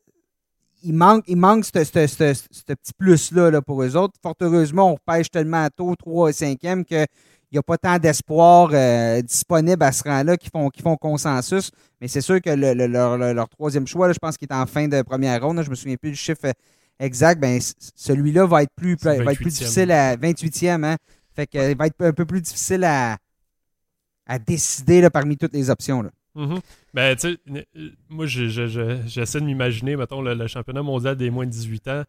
il 0.85 0.95
manque, 0.95 1.25
il 1.27 1.37
manque 1.37 1.65
ce 1.65 1.73
petit 1.73 2.93
plus-là 2.97 3.51
là, 3.51 3.63
pour 3.63 3.83
eux 3.83 3.97
autres. 3.97 4.15
Fort 4.23 4.37
heureusement, 4.41 4.93
on 4.93 4.99
pêche 5.05 5.31
tellement 5.31 5.67
tôt, 5.75 5.95
3 5.97 6.31
et 6.31 6.33
5e, 6.33 6.85
que 6.85 7.05
il 7.51 7.55
n'y 7.55 7.59
a 7.59 7.63
pas 7.63 7.79
tant 7.79 7.99
d'espoir 7.99 8.71
euh, 8.73 9.23
disponible 9.23 9.83
à 9.83 9.93
ce 9.93 10.03
rang-là 10.03 10.37
qui 10.37 10.51
font, 10.51 10.69
qui 10.69 10.83
font 10.83 10.97
consensus. 10.97 11.71
Mais 12.01 12.09
c'est 12.09 12.21
sûr 12.21 12.41
que 12.43 12.51
leur, 12.51 13.49
troisième 13.49 13.87
choix, 13.87 14.13
je 14.13 14.19
pense 14.19 14.37
qu'il 14.37 14.49
est 14.51 14.55
en 14.55 14.67
fin 14.67 14.87
de 14.87 15.03
première 15.03 15.43
ronde. 15.43 15.59
je 15.63 15.67
ne 15.67 15.71
me 15.71 15.75
souviens 15.75 15.97
plus 15.97 16.11
du 16.11 16.17
chiffre 16.17 16.53
exact. 16.99 17.41
Ben, 17.41 17.59
celui-là 17.95 18.47
va 18.47 18.65
être 18.65 18.75
plus, 18.77 18.97
va 19.03 19.17
être 19.17 19.35
plus 19.37 19.51
difficile 19.51 19.91
à 19.93 20.17
28e. 20.17 20.85
Hein? 20.85 20.97
Fait 21.35 21.47
que, 21.47 21.71
il 21.71 21.77
va 21.77 21.87
être 21.87 22.01
un 22.01 22.13
peu 22.13 22.27
plus 22.27 22.43
difficile 22.43 22.85
à, 22.85 23.17
à 24.27 24.39
décider 24.39 25.01
là, 25.01 25.11
parmi 25.11 25.37
toutes 25.37 25.55
les 25.55 25.71
options. 25.71 26.03
Là. 26.03 26.11
Mm-hmm. 26.37 26.61
ben, 26.95 27.17
tu 27.17 27.37
sais, 27.45 27.67
moi, 28.09 28.27
j'essaie 28.27 29.41
de 29.41 29.45
m'imaginer, 29.45 29.97
mettons, 29.97 30.21
le, 30.21 30.47
championnat 30.47 30.83
mondial 30.83 31.17
des 31.17 31.31
moins 31.31 31.47
de 31.47 31.51
18 31.51 31.89
ans. 31.89 32.03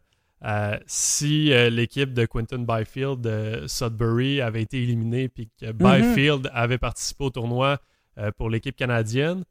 Euh, 0.44 0.78
si 0.86 1.52
euh, 1.52 1.68
l'équipe 1.68 2.14
de 2.14 2.24
Quentin 2.24 2.60
Byfield 2.60 3.20
de 3.20 3.66
Sudbury 3.66 4.40
avait 4.40 4.62
été 4.62 4.82
éliminée 4.82 5.28
puis 5.28 5.50
que 5.60 5.66
mm-hmm. 5.66 6.14
Byfield 6.14 6.50
avait 6.54 6.78
participé 6.78 7.24
au 7.24 7.30
tournoi 7.30 7.78
euh, 8.16 8.30
pour 8.38 8.48
l'équipe 8.48 8.74
canadienne, 8.74 9.44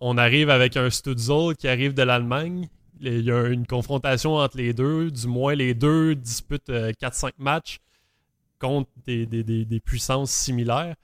on 0.00 0.16
arrive 0.16 0.48
avec 0.48 0.76
un 0.76 0.88
Stutzel 0.88 1.56
qui 1.58 1.66
arrive 1.66 1.94
de 1.94 2.02
l'Allemagne. 2.02 2.68
Il 3.00 3.22
y 3.22 3.32
a 3.32 3.48
une 3.48 3.66
confrontation 3.66 4.36
entre 4.36 4.56
les 4.56 4.72
deux. 4.72 5.10
Du 5.10 5.26
moins, 5.26 5.54
les 5.54 5.74
deux 5.74 6.14
disputent 6.14 6.70
4-5 6.70 7.32
matchs 7.38 7.80
contre 8.58 8.88
des, 9.06 9.82
puissances 9.84 10.30
similaires. 10.30 10.94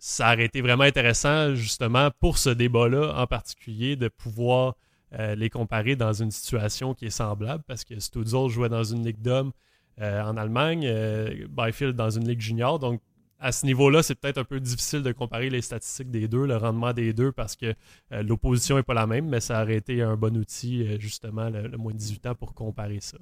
ça 0.00 0.32
aurait 0.32 0.44
été 0.44 0.60
vraiment 0.62 0.84
intéressant, 0.84 1.54
justement, 1.54 2.10
pour 2.18 2.38
ce 2.38 2.50
débat-là 2.50 3.14
en 3.20 3.26
particulier, 3.26 3.94
de 3.94 4.08
pouvoir 4.08 4.74
euh, 5.12 5.36
les 5.36 5.50
comparer 5.50 5.94
dans 5.94 6.12
une 6.12 6.30
situation 6.32 6.92
qui 6.92 7.06
est 7.06 7.10
semblable 7.10 7.62
parce 7.66 7.84
que 7.84 7.98
Stutzel 8.00 8.48
jouait 8.48 8.68
dans 8.68 8.82
une 8.82 9.04
ligue 9.04 9.22
d'hommes 9.22 9.52
euh, 10.00 10.20
en 10.22 10.36
Allemagne, 10.36 10.84
euh, 10.84 11.46
Byfield 11.48 11.94
dans 11.94 12.10
une 12.10 12.26
ligue 12.26 12.40
junior. 12.40 12.78
Donc, 12.78 13.00
à 13.38 13.52
ce 13.52 13.66
niveau-là, 13.66 14.02
c'est 14.02 14.16
peut-être 14.16 14.38
un 14.38 14.44
peu 14.44 14.58
difficile 14.58 15.02
de 15.02 15.12
comparer 15.12 15.48
les 15.48 15.62
statistiques 15.62 16.10
des 16.10 16.26
deux, 16.26 16.46
le 16.46 16.56
rendement 16.56 16.92
des 16.92 17.12
deux, 17.12 17.32
parce 17.32 17.54
que 17.54 17.74
l'opposition 18.10 18.76
n'est 18.76 18.82
pas 18.82 18.94
la 18.94 19.06
même, 19.06 19.28
mais 19.28 19.40
ça 19.40 19.62
aurait 19.62 19.76
été 19.76 20.00
un 20.00 20.16
bon 20.16 20.34
outil, 20.38 20.98
justement, 20.98 21.50
le, 21.50 21.76
moins 21.76 21.92
de 21.92 21.98
18 21.98 22.26
ans 22.28 22.34
pour 22.34 22.54
comparer 22.54 22.98
ça. 23.00 23.18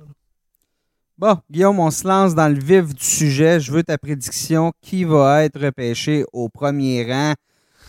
Bon, 1.19 1.37
Guillaume, 1.50 1.81
on 1.81 1.91
se 1.91 2.07
lance 2.07 2.35
dans 2.35 2.49
le 2.49 2.61
vif 2.61 2.95
du 2.95 3.05
sujet. 3.05 3.59
Je 3.59 3.73
veux 3.73 3.83
ta 3.83 3.99
prédiction. 3.99 4.73
Qui 4.81 5.03
va 5.03 5.45
être 5.45 5.61
repêché 5.61 6.25
au 6.33 6.49
premier 6.49 7.05
rang? 7.05 7.35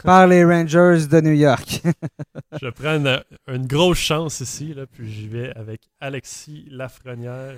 Par 0.05 0.27
les 0.27 0.43
Rangers 0.43 1.07
de 1.09 1.21
New 1.21 1.33
York. 1.33 1.81
je 2.61 2.69
prends 2.69 2.95
une, 3.47 3.67
grosse 3.67 3.97
chance 3.97 4.39
ici, 4.39 4.73
là, 4.73 4.85
puis 4.85 5.11
j'y 5.11 5.27
vais 5.27 5.51
avec 5.55 5.81
Alexis 5.99 6.67
Lafrenière, 6.69 7.55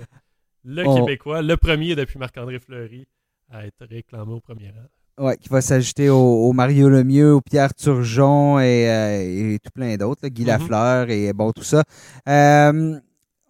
le 0.64 0.84
Québécois, 0.84 1.42
le 1.42 1.56
premier 1.56 1.94
depuis 1.94 2.18
Marc-André 2.18 2.58
Fleury 2.58 3.06
à 3.50 3.66
être 3.66 3.86
réclamé 3.88 4.32
au 4.32 4.40
premier 4.40 4.70
rang. 4.70 5.26
Ouais, 5.26 5.36
qui 5.36 5.48
va 5.48 5.60
s'ajouter 5.60 6.10
au, 6.10 6.52
Mario 6.52 6.88
Lemieux, 6.88 7.34
au 7.34 7.40
Pierre 7.40 7.74
Turgeon 7.74 8.60
et, 8.60 8.88
euh, 8.88 9.54
et 9.54 9.58
tout 9.58 9.70
plein 9.74 9.96
d'autres, 9.96 10.28
Guy 10.28 10.44
mm-hmm. 10.44 10.46
Lafleur 10.46 11.10
et 11.10 11.32
bon, 11.32 11.50
tout 11.52 11.64
ça. 11.64 11.82
Euh, 12.28 13.00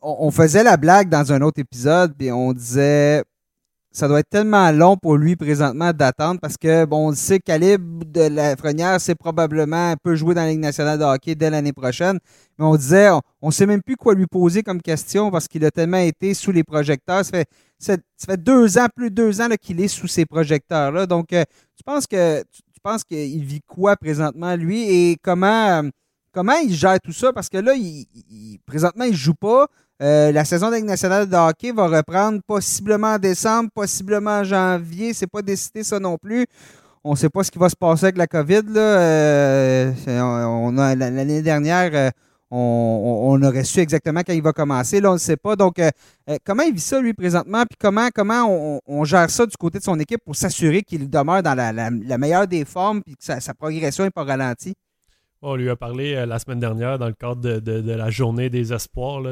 on, 0.00 0.31
faisait 0.31 0.62
la 0.62 0.76
blague 0.76 1.09
dans 1.09 1.33
un 1.33 1.43
autre 1.43 1.61
épisode, 1.61 2.14
puis 2.17 2.33
on 2.33 2.52
disait 2.52 3.23
ça 3.90 4.07
doit 4.07 4.21
être 4.21 4.28
tellement 4.28 4.71
long 4.71 4.97
pour 4.97 5.16
lui 5.16 5.35
présentement 5.35 5.92
d'attendre 5.92 6.40
parce 6.40 6.57
que, 6.57 6.85
bon, 6.85 7.09
on 7.09 7.14
sait 7.14 7.38
que 7.38 7.45
Calibre 7.45 8.04
de 8.04 8.28
la 8.28 8.57
Frenière, 8.57 9.00
c'est 9.00 9.14
probablement 9.14 9.95
peut 10.02 10.14
jouer 10.14 10.35
dans 10.35 10.42
la 10.42 10.50
Ligue 10.50 10.61
nationale 10.61 10.99
de 10.99 11.04
hockey 11.04 11.35
dès 11.35 11.50
l'année 11.50 11.73
prochaine. 11.73 12.18
Mais 12.59 12.64
on 12.64 12.76
disait, 12.76 13.09
on 13.40 13.49
ne 13.49 13.52
sait 13.52 13.66
même 13.66 13.83
plus 13.83 13.97
quoi 13.97 14.14
lui 14.14 14.26
poser 14.26 14.62
comme 14.62 14.83
question 14.83 15.30
parce 15.30 15.49
qu'il 15.49 15.64
a 15.64 15.71
tellement 15.71 15.99
été 15.99 16.35
sous 16.35 16.52
les 16.52 16.64
projecteurs. 16.64 17.25
Ça 17.25 17.30
fait, 17.30 17.49
ça, 17.78 17.97
fait 18.26 18.42
deux 18.42 18.78
ans, 18.78 18.87
plus 18.95 19.11
de 19.11 19.14
deux 19.14 19.40
ans 19.40 19.49
qu'il 19.61 19.80
est 19.80 19.88
sous 19.88 20.07
ces 20.07 20.26
projecteurs-là. 20.26 21.07
Donc, 21.07 21.33
euh, 21.33 21.45
tu 21.76 21.85
penses 21.85 22.07
que 22.07 22.42
tu, 22.42 22.62
penses 22.83 23.04
qu'il 23.04 23.45
vit 23.45 23.62
quoi 23.66 23.97
présentement, 23.97 24.54
lui, 24.54 24.88
et 24.88 25.16
comment, 25.21 25.83
comment 26.33 26.57
il 26.57 26.73
gère 26.75 27.00
tout 27.00 27.12
ça? 27.12 27.33
Parce 27.33 27.49
que 27.49 27.59
là, 27.59 27.75
il, 27.75 28.59
présentement, 28.66 29.04
il 29.04 29.12
ne 29.12 29.16
joue 29.16 29.35
pas. 29.35 29.66
Euh, 30.00 30.31
la 30.31 30.45
saison 30.45 30.71
nationale 30.71 31.28
de 31.28 31.35
hockey 31.35 31.73
va 31.73 31.88
reprendre 31.88 32.40
possiblement 32.47 33.14
en 33.14 33.19
décembre, 33.19 33.71
possiblement 33.75 34.38
en 34.38 34.45
janvier. 34.45 35.12
C'est 35.12 35.26
pas 35.26 35.43
décidé 35.43 35.83
ça 35.83 35.99
non 35.99 36.17
plus. 36.19 36.47
On 37.02 37.12
ne 37.12 37.17
sait 37.17 37.28
pas 37.28 37.43
ce 37.43 37.50
qui 37.50 37.59
va 37.59 37.69
se 37.69 37.76
passer 37.76 38.05
avec 38.05 38.17
la 38.17 38.28
COVID. 38.28 38.62
Euh, 38.76 39.93
l'année 40.95 41.43
dernière, 41.43 41.90
euh, 41.95 42.11
on, 42.50 43.40
aurait 43.43 43.64
su 43.64 43.81
exactement 43.81 44.21
quand 44.21 44.33
il 44.33 44.43
va 44.43 44.52
commencer. 44.52 45.00
Là, 45.00 45.11
on 45.11 45.14
ne 45.14 45.19
sait 45.19 45.37
pas. 45.37 45.57
Donc, 45.57 45.81
comment 46.45 46.62
il 46.62 46.75
vit 46.75 46.81
ça, 46.81 47.00
lui, 47.00 47.12
présentement? 47.12 47.64
Puis 47.69 47.76
comment, 47.78 48.09
comment 48.14 48.81
on, 48.87 49.05
gère 49.05 49.31
ça 49.31 49.47
du 49.47 49.57
côté 49.57 49.78
de 49.78 49.85
son 49.85 49.99
équipe 49.99 50.21
pour 50.25 50.37
s'assurer 50.37 50.83
qu'il 50.83 51.11
demeure 51.11 51.43
dans 51.43 51.55
la, 51.55 52.19
meilleure 52.19 52.47
des 52.47 52.64
formes 52.64 53.02
et 53.07 53.14
que 53.14 53.40
sa 53.40 53.55
progression 53.55 54.05
n'est 54.05 54.11
pas 54.11 54.25
ralentie? 54.25 54.75
On 55.40 55.54
lui 55.54 55.71
a 55.71 55.76
parlé 55.76 56.14
euh, 56.14 56.26
la 56.26 56.38
semaine 56.38 56.59
dernière 56.59 56.99
dans 56.99 57.07
le 57.07 57.12
cadre 57.12 57.61
de, 57.61 57.92
la 57.92 58.11
journée 58.11 58.50
des 58.50 58.73
espoirs 58.73 59.23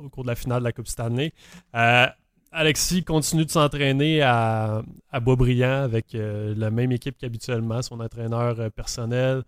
au 0.00 0.08
cours 0.08 0.22
de 0.24 0.28
la 0.28 0.34
finale 0.34 0.60
de 0.60 0.64
la 0.64 0.72
Coupe 0.72 0.88
Stanley. 0.88 1.32
Euh, 1.74 2.06
Alexis 2.50 3.04
continue 3.04 3.44
de 3.44 3.50
s'entraîner 3.50 4.22
à, 4.22 4.82
à 5.10 5.20
Boisbriand 5.20 5.82
avec 5.82 6.14
euh, 6.14 6.54
la 6.56 6.70
même 6.70 6.92
équipe 6.92 7.16
qu'habituellement, 7.18 7.82
son 7.82 8.00
entraîneur 8.00 8.70
personnel. 8.70 9.42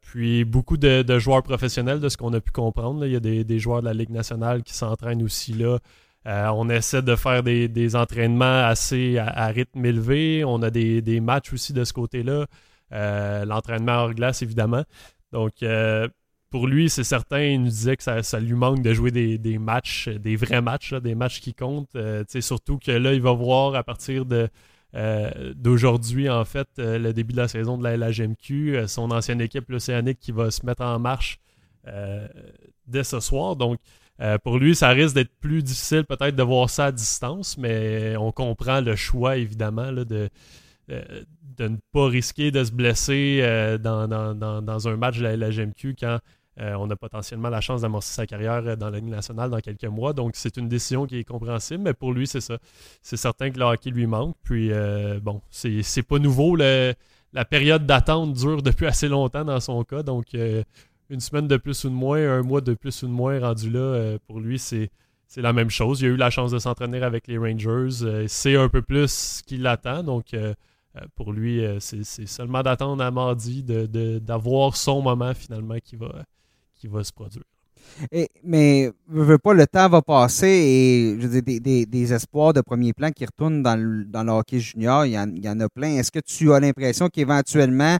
puis 0.00 0.44
beaucoup 0.44 0.78
de, 0.78 1.18
joueurs 1.18 1.42
professionnels, 1.42 2.00
de 2.00 2.08
ce 2.08 2.16
qu'on 2.16 2.32
a 2.32 2.40
pu 2.40 2.52
comprendre. 2.52 3.04
Il 3.04 3.12
y 3.12 3.16
a 3.16 3.20
des, 3.20 3.58
joueurs 3.58 3.80
de 3.80 3.86
la 3.86 3.94
Ligue 3.94 4.10
nationale 4.10 4.62
qui 4.62 4.72
s'entraînent 4.72 5.22
aussi 5.22 5.52
là. 5.52 5.78
on 6.24 6.70
essaie 6.70 7.02
de 7.02 7.14
faire 7.14 7.42
des, 7.42 7.96
entraînements 7.96 8.64
assez 8.64 9.18
à, 9.18 9.46
rythme 9.48 9.84
élevé. 9.84 10.44
On 10.46 10.62
a 10.62 10.70
des, 10.70 11.02
des 11.02 11.20
matchs 11.20 11.52
aussi 11.52 11.74
de 11.74 11.84
ce 11.84 11.92
côté-là. 11.92 12.46
Euh, 12.92 13.44
l'entraînement 13.44 13.92
hors 13.92 14.14
glace, 14.14 14.42
évidemment. 14.42 14.84
Donc, 15.32 15.62
euh, 15.62 16.08
pour 16.50 16.66
lui, 16.66 16.88
c'est 16.88 17.04
certain, 17.04 17.40
il 17.40 17.62
nous 17.62 17.68
disait 17.68 17.96
que 17.96 18.02
ça, 18.02 18.40
lui 18.40 18.54
manque 18.54 18.82
de 18.82 18.92
jouer 18.94 19.10
des, 19.10 19.58
matchs, 19.58 20.08
des 20.08 20.36
vrais 20.36 20.62
matchs, 20.62 20.94
des 20.94 21.14
matchs 21.14 21.40
qui 21.40 21.54
comptent. 21.54 21.94
Euh, 21.96 22.24
surtout 22.40 22.78
que 22.78 22.92
là, 22.92 23.12
il 23.12 23.20
va 23.20 23.32
voir 23.32 23.74
à 23.74 23.82
partir 23.82 24.24
de 24.24 24.48
d'aujourd'hui, 25.56 26.30
en 26.30 26.46
fait, 26.46 26.68
le 26.78 27.12
début 27.12 27.34
de 27.34 27.36
la 27.36 27.48
saison 27.48 27.76
de 27.76 27.84
la 27.84 27.98
LHMQ, 27.98 28.88
son 28.88 29.10
ancienne 29.10 29.42
équipe, 29.42 29.68
l'Océanique, 29.68 30.18
qui 30.18 30.32
va 30.32 30.50
se 30.50 30.64
mettre 30.64 30.82
en 30.82 30.98
marche 30.98 31.38
dès 32.86 33.04
ce 33.04 33.20
soir. 33.20 33.56
Donc, 33.56 33.78
pour 34.42 34.56
lui, 34.56 34.74
ça 34.74 34.88
risque 34.88 35.14
d'être 35.14 35.38
plus 35.38 35.62
difficile 35.62 36.04
peut-être 36.04 36.34
de 36.34 36.42
voir 36.42 36.70
ça 36.70 36.86
à 36.86 36.92
distance, 36.92 37.58
mais 37.58 38.16
on 38.16 38.32
comprend 38.32 38.80
le 38.80 38.96
choix, 38.96 39.36
évidemment, 39.36 39.92
de, 39.92 40.30
de 40.88 41.68
ne 41.68 41.76
pas 41.92 42.06
risquer 42.06 42.50
de 42.50 42.62
se 42.62 42.72
blesser 42.72 43.40
euh, 43.42 43.78
dans, 43.78 44.88
un 44.88 44.96
match 44.96 45.18
de 45.18 45.26
la, 45.26 45.50
GMQ 45.50 45.96
quand 45.98 46.18
euh, 46.58 46.74
on 46.78 46.88
a 46.90 46.96
potentiellement 46.96 47.50
la 47.50 47.60
chance 47.60 47.82
d'amorcer 47.82 48.14
sa 48.14 48.26
carrière 48.26 48.62
euh, 48.66 48.76
dans 48.76 48.88
la 48.90 48.98
Ligue 48.98 49.10
nationale 49.10 49.50
dans 49.50 49.60
quelques 49.60 49.84
mois. 49.84 50.12
Donc, 50.12 50.32
c'est 50.36 50.56
une 50.56 50.68
décision 50.68 51.06
qui 51.06 51.18
est 51.18 51.24
compréhensible, 51.24 51.82
mais 51.82 51.92
pour 51.92 52.12
lui, 52.12 52.26
c'est 52.26 52.40
ça. 52.40 52.58
C'est 53.02 53.16
certain 53.16 53.50
que 53.50 53.58
le 53.58 53.64
hockey 53.64 53.90
lui 53.90 54.06
manque. 54.06 54.36
Puis, 54.42 54.70
bon, 55.22 55.40
c'est 55.50 56.02
pas 56.02 56.18
nouveau. 56.18 56.56
la 56.56 57.44
période 57.48 57.86
d'attente 57.86 58.32
dure 58.32 58.62
depuis 58.62 58.86
assez 58.86 59.08
longtemps 59.08 59.44
dans 59.44 59.60
son 59.60 59.84
cas. 59.84 60.02
Donc, 60.02 60.34
une 60.34 61.20
semaine 61.20 61.46
de 61.46 61.56
plus 61.56 61.84
ou 61.84 61.88
de 61.88 61.94
moins, 61.94 62.18
un 62.18 62.42
mois 62.42 62.60
de 62.60 62.74
plus 62.74 63.02
ou 63.02 63.06
de 63.06 63.12
moins 63.12 63.38
rendu 63.40 63.70
là, 63.70 64.16
pour 64.26 64.40
lui, 64.40 64.58
c'est. 64.58 64.90
C'est 65.28 65.42
la 65.42 65.52
même 65.52 65.70
chose. 65.70 66.00
Il 66.00 66.06
a 66.06 66.08
eu 66.10 66.16
la 66.16 66.30
chance 66.30 66.52
de 66.52 66.58
s'entraîner 66.58 67.02
avec 67.02 67.26
les 67.26 67.36
Rangers. 67.36 68.26
c'est 68.28 68.56
un 68.56 68.68
peu 68.68 68.80
plus 68.80 69.10
ce 69.10 69.42
qu'il 69.42 69.66
attend. 69.66 70.02
Donc, 70.02 70.32
euh, 70.34 70.54
pour 71.14 71.32
lui, 71.32 71.64
euh, 71.64 71.78
c'est 71.80 72.04
seulement 72.26 72.62
d'attendre 72.62 73.02
à 73.02 73.10
mardi 73.10 73.62
d'avoir 73.62 74.70
de, 74.70 74.76
son 74.76 75.02
moment 75.02 75.34
finalement 75.34 75.76
qui 75.82 75.96
va, 75.96 76.24
qui 76.74 76.88
va 76.88 77.04
se 77.04 77.12
produire. 77.12 77.44
Et, 78.10 78.28
mais 78.42 78.90
veux 79.06 79.38
pas, 79.38 79.54
le 79.54 79.66
temps 79.66 79.88
va 79.88 80.02
passer 80.02 80.48
et 80.48 81.20
je 81.20 81.26
des, 81.38 81.86
des, 81.86 82.12
espoirs 82.12 82.52
de 82.52 82.60
premier 82.60 82.92
plan 82.92 83.10
qui 83.10 83.24
retournent 83.24 83.62
dans 83.62 83.76
le, 83.76 84.04
dans 84.04 84.26
hockey 84.28 84.58
junior, 84.58 85.06
il 85.06 85.12
y, 85.12 85.18
en, 85.18 85.28
il 85.28 85.44
y 85.44 85.48
en 85.48 85.60
a 85.60 85.68
plein. 85.68 85.96
Est-ce 85.96 86.10
que 86.10 86.18
tu 86.18 86.52
as 86.52 86.58
l'impression 86.58 87.08
qu'éventuellement, 87.08 87.96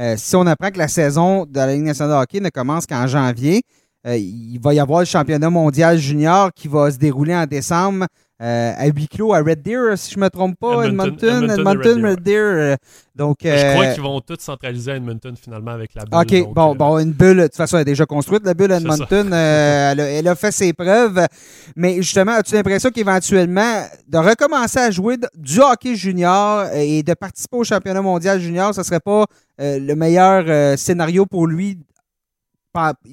euh, 0.00 0.16
si 0.16 0.34
on 0.34 0.46
apprend 0.46 0.70
que 0.70 0.78
la 0.78 0.88
saison 0.88 1.46
de 1.46 1.54
la 1.54 1.72
Ligue 1.72 1.84
nationale 1.84 2.16
de 2.16 2.22
hockey 2.22 2.40
ne 2.40 2.50
commence 2.50 2.86
qu'en 2.86 3.06
janvier, 3.06 3.62
il 4.04 4.58
va 4.62 4.72
y 4.72 4.80
avoir 4.80 5.00
le 5.00 5.06
championnat 5.06 5.50
mondial 5.50 5.98
junior 5.98 6.50
qui 6.54 6.66
va 6.66 6.90
se 6.90 6.96
dérouler 6.96 7.34
en 7.34 7.44
décembre 7.44 8.06
euh, 8.40 8.72
à 8.76 8.86
huis 8.86 9.08
clos 9.08 9.32
à 9.34 9.40
Red 9.40 9.62
Deer, 9.62 9.96
si 9.96 10.12
je 10.12 10.16
ne 10.16 10.24
me 10.24 10.30
trompe 10.30 10.56
pas, 10.60 10.84
Edmonton, 10.84 11.50
Edmonton, 11.50 12.06
Red, 12.06 12.22
Deer. 12.22 12.36
Euh, 12.36 12.76
donc, 13.16 13.38
je 13.42 13.48
crois 13.48 13.84
euh, 13.84 13.94
qu'ils 13.94 14.02
vont 14.02 14.20
tous 14.20 14.38
centraliser 14.38 14.92
à 14.92 14.94
Edmonton 14.94 15.34
finalement 15.36 15.72
avec 15.72 15.90
la 15.96 16.04
bulle. 16.04 16.44
OK, 16.44 16.54
bon, 16.54 16.76
bon, 16.76 16.98
une 17.00 17.10
bulle, 17.10 17.38
de 17.38 17.42
toute 17.44 17.56
façon, 17.56 17.78
elle 17.78 17.82
est 17.82 17.86
déjà 17.86 18.06
construite, 18.06 18.46
la 18.46 18.54
bulle 18.54 18.70
à 18.70 18.76
Edmonton. 18.76 19.32
elle, 19.32 20.28
a, 20.28 20.34
fait 20.36 20.52
ses 20.52 20.72
preuves. 20.72 21.26
Mais 21.74 21.96
justement, 21.96 22.30
as-tu 22.30 22.54
l'impression 22.54 22.90
qu'éventuellement, 22.90 23.82
de 24.06 24.18
recommencer 24.18 24.78
à 24.78 24.92
jouer 24.92 25.16
du 25.34 25.58
hockey 25.58 25.96
junior 25.96 26.66
et 26.74 27.02
de 27.02 27.14
participer 27.14 27.56
au 27.56 27.64
championnat 27.64 28.02
mondial 28.02 28.38
junior, 28.38 28.72
ce 28.72 28.80
ne 28.80 28.84
serait 28.84 29.00
pas 29.00 29.24
le 29.58 29.94
meilleur 29.94 30.78
scénario 30.78 31.26
pour 31.26 31.48
lui 31.48 31.76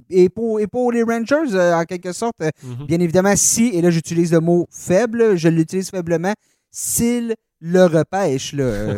et 0.10 0.30
pour, 0.30 0.60
et 0.60 0.68
pour 0.68 0.92
les 0.92 1.04
Rangers, 1.04 1.54
euh, 1.54 1.76
en 1.76 1.86
quelque 1.86 2.14
sorte, 2.14 2.36
euh, 2.42 2.50
mhm. 2.64 2.86
bien 2.86 3.00
évidemment, 3.00 3.36
si, 3.36 3.68
et 3.68 3.82
là 3.82 3.90
j'utilise 3.90 4.32
le 4.32 4.40
mot 4.40 4.68
faible, 4.70 5.36
je 5.36 5.48
l'utilise 5.48 5.90
faiblement, 5.90 6.34
s'il 6.72 7.36
le 7.60 7.86
repêche. 7.86 8.54
Là. 8.54 8.96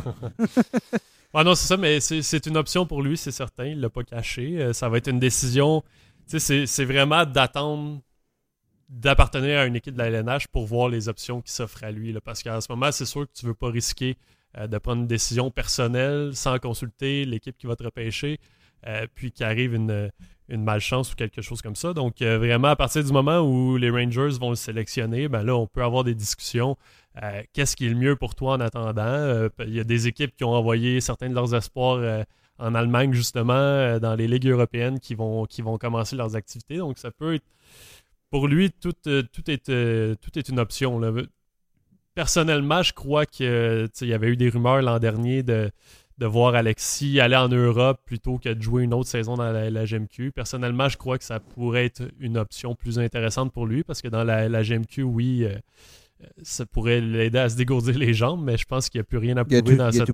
ah 1.33 1.43
non, 1.43 1.55
c'est 1.55 1.67
ça, 1.67 1.77
mais 1.77 1.99
c'est 1.99 2.45
une 2.45 2.57
option 2.57 2.85
pour 2.85 3.01
lui, 3.01 3.17
c'est 3.17 3.31
certain. 3.31 3.65
Il 3.65 3.77
ne 3.77 3.81
l'a 3.83 3.89
pas 3.89 4.03
caché. 4.03 4.59
Euh, 4.59 4.73
ça 4.73 4.89
va 4.89 4.97
être 4.97 5.09
une 5.09 5.19
décision. 5.19 5.83
C'est 6.25 6.85
vraiment 6.85 7.25
d'attendre 7.25 8.01
d'appartenir 8.89 9.59
à 9.59 9.65
une 9.65 9.75
équipe 9.75 9.95
de 9.95 9.97
la 9.97 10.07
LNH 10.07 10.47
pour 10.47 10.65
voir 10.65 10.87
les 10.87 11.09
options 11.09 11.41
qui 11.41 11.51
s'offrent 11.51 11.83
à 11.83 11.91
lui. 11.91 12.13
Là, 12.13 12.21
parce 12.21 12.41
qu'en 12.41 12.61
ce 12.61 12.71
moment, 12.71 12.89
c'est 12.93 13.05
sûr 13.05 13.27
que 13.27 13.31
tu 13.37 13.45
ne 13.45 13.49
veux 13.49 13.55
pas 13.55 13.69
risquer 13.69 14.15
de 14.57 14.77
prendre 14.77 15.01
une 15.01 15.07
décision 15.07 15.51
personnelle 15.51 16.33
sans 16.33 16.57
consulter 16.57 17.25
l'équipe 17.25 17.57
qui 17.57 17.67
va 17.67 17.75
te 17.75 17.83
repêcher, 17.83 18.39
puis 19.13 19.33
qu'arrive 19.33 19.73
une, 19.73 20.09
une 20.49 20.63
malchance 20.63 21.11
ou 21.11 21.15
quelque 21.15 21.41
chose 21.41 21.61
comme 21.61 21.75
ça. 21.75 21.93
Donc, 21.93 22.21
euh, 22.21 22.37
vraiment, 22.37 22.69
à 22.69 22.75
partir 22.75 23.03
du 23.03 23.11
moment 23.11 23.39
où 23.39 23.77
les 23.77 23.89
Rangers 23.89 24.37
vont 24.39 24.49
le 24.49 24.55
sélectionner, 24.55 25.27
ben 25.27 25.43
là, 25.43 25.55
on 25.55 25.67
peut 25.67 25.83
avoir 25.83 26.03
des 26.03 26.15
discussions. 26.15 26.77
Euh, 27.21 27.41
qu'est-ce 27.53 27.75
qui 27.75 27.87
est 27.87 27.89
le 27.89 27.95
mieux 27.95 28.15
pour 28.15 28.35
toi 28.35 28.53
en 28.53 28.59
attendant? 28.59 29.01
Euh, 29.03 29.49
il 29.65 29.73
y 29.73 29.79
a 29.79 29.83
des 29.83 30.07
équipes 30.07 30.35
qui 30.35 30.43
ont 30.43 30.53
envoyé 30.53 31.01
certains 31.01 31.29
de 31.29 31.35
leurs 31.35 31.53
espoirs 31.53 32.25
en 32.59 32.75
Allemagne, 32.75 33.13
justement, 33.13 33.99
dans 33.99 34.15
les 34.15 34.27
ligues 34.27 34.47
européennes 34.47 34.99
qui 34.99 35.15
vont, 35.15 35.45
qui 35.45 35.61
vont 35.61 35.77
commencer 35.77 36.15
leurs 36.15 36.35
activités. 36.35 36.77
Donc, 36.77 36.97
ça 36.97 37.11
peut 37.11 37.35
être. 37.35 37.45
Pour 38.29 38.47
lui, 38.47 38.71
tout, 38.71 38.93
tout, 38.93 39.51
est, 39.51 39.65
tout 40.19 40.39
est 40.39 40.49
une 40.49 40.59
option. 40.59 41.01
Personnellement, 42.13 42.81
je 42.81 42.93
crois 42.93 43.25
qu'il 43.25 43.89
y 44.01 44.13
avait 44.13 44.27
eu 44.27 44.37
des 44.37 44.49
rumeurs 44.49 44.81
l'an 44.81 44.99
dernier 44.99 45.43
de 45.43 45.71
de 46.17 46.25
voir 46.25 46.55
Alexis 46.55 47.19
aller 47.19 47.35
en 47.35 47.47
Europe 47.47 47.99
plutôt 48.05 48.37
que 48.37 48.49
de 48.49 48.61
jouer 48.61 48.83
une 48.83 48.93
autre 48.93 49.09
saison 49.09 49.35
dans 49.35 49.51
la, 49.51 49.85
GMQ. 49.85 50.31
Personnellement, 50.31 50.89
je 50.89 50.97
crois 50.97 51.17
que 51.17 51.23
ça 51.23 51.39
pourrait 51.39 51.85
être 51.85 52.03
une 52.19 52.37
option 52.37 52.75
plus 52.75 52.97
intéressante 52.97 53.51
pour 53.51 53.67
lui 53.67 53.83
parce 53.83 54.01
que 54.01 54.07
dans 54.07 54.23
la, 54.23 54.63
GMQ, 54.63 55.03
oui, 55.03 55.45
euh, 55.45 55.55
ça 56.41 56.65
pourrait 56.65 57.01
l'aider 57.01 57.37
à 57.37 57.49
se 57.49 57.55
dégourdir 57.55 57.97
les 57.97 58.13
jambes, 58.13 58.43
mais 58.43 58.57
je 58.57 58.65
pense 58.65 58.89
qu'il 58.89 58.99
n'y 58.99 59.03
a 59.03 59.05
plus 59.05 59.19
rien 59.19 59.37
à 59.37 59.45
prouver 59.45 59.75
dans 59.75 59.91
cette 59.91 60.09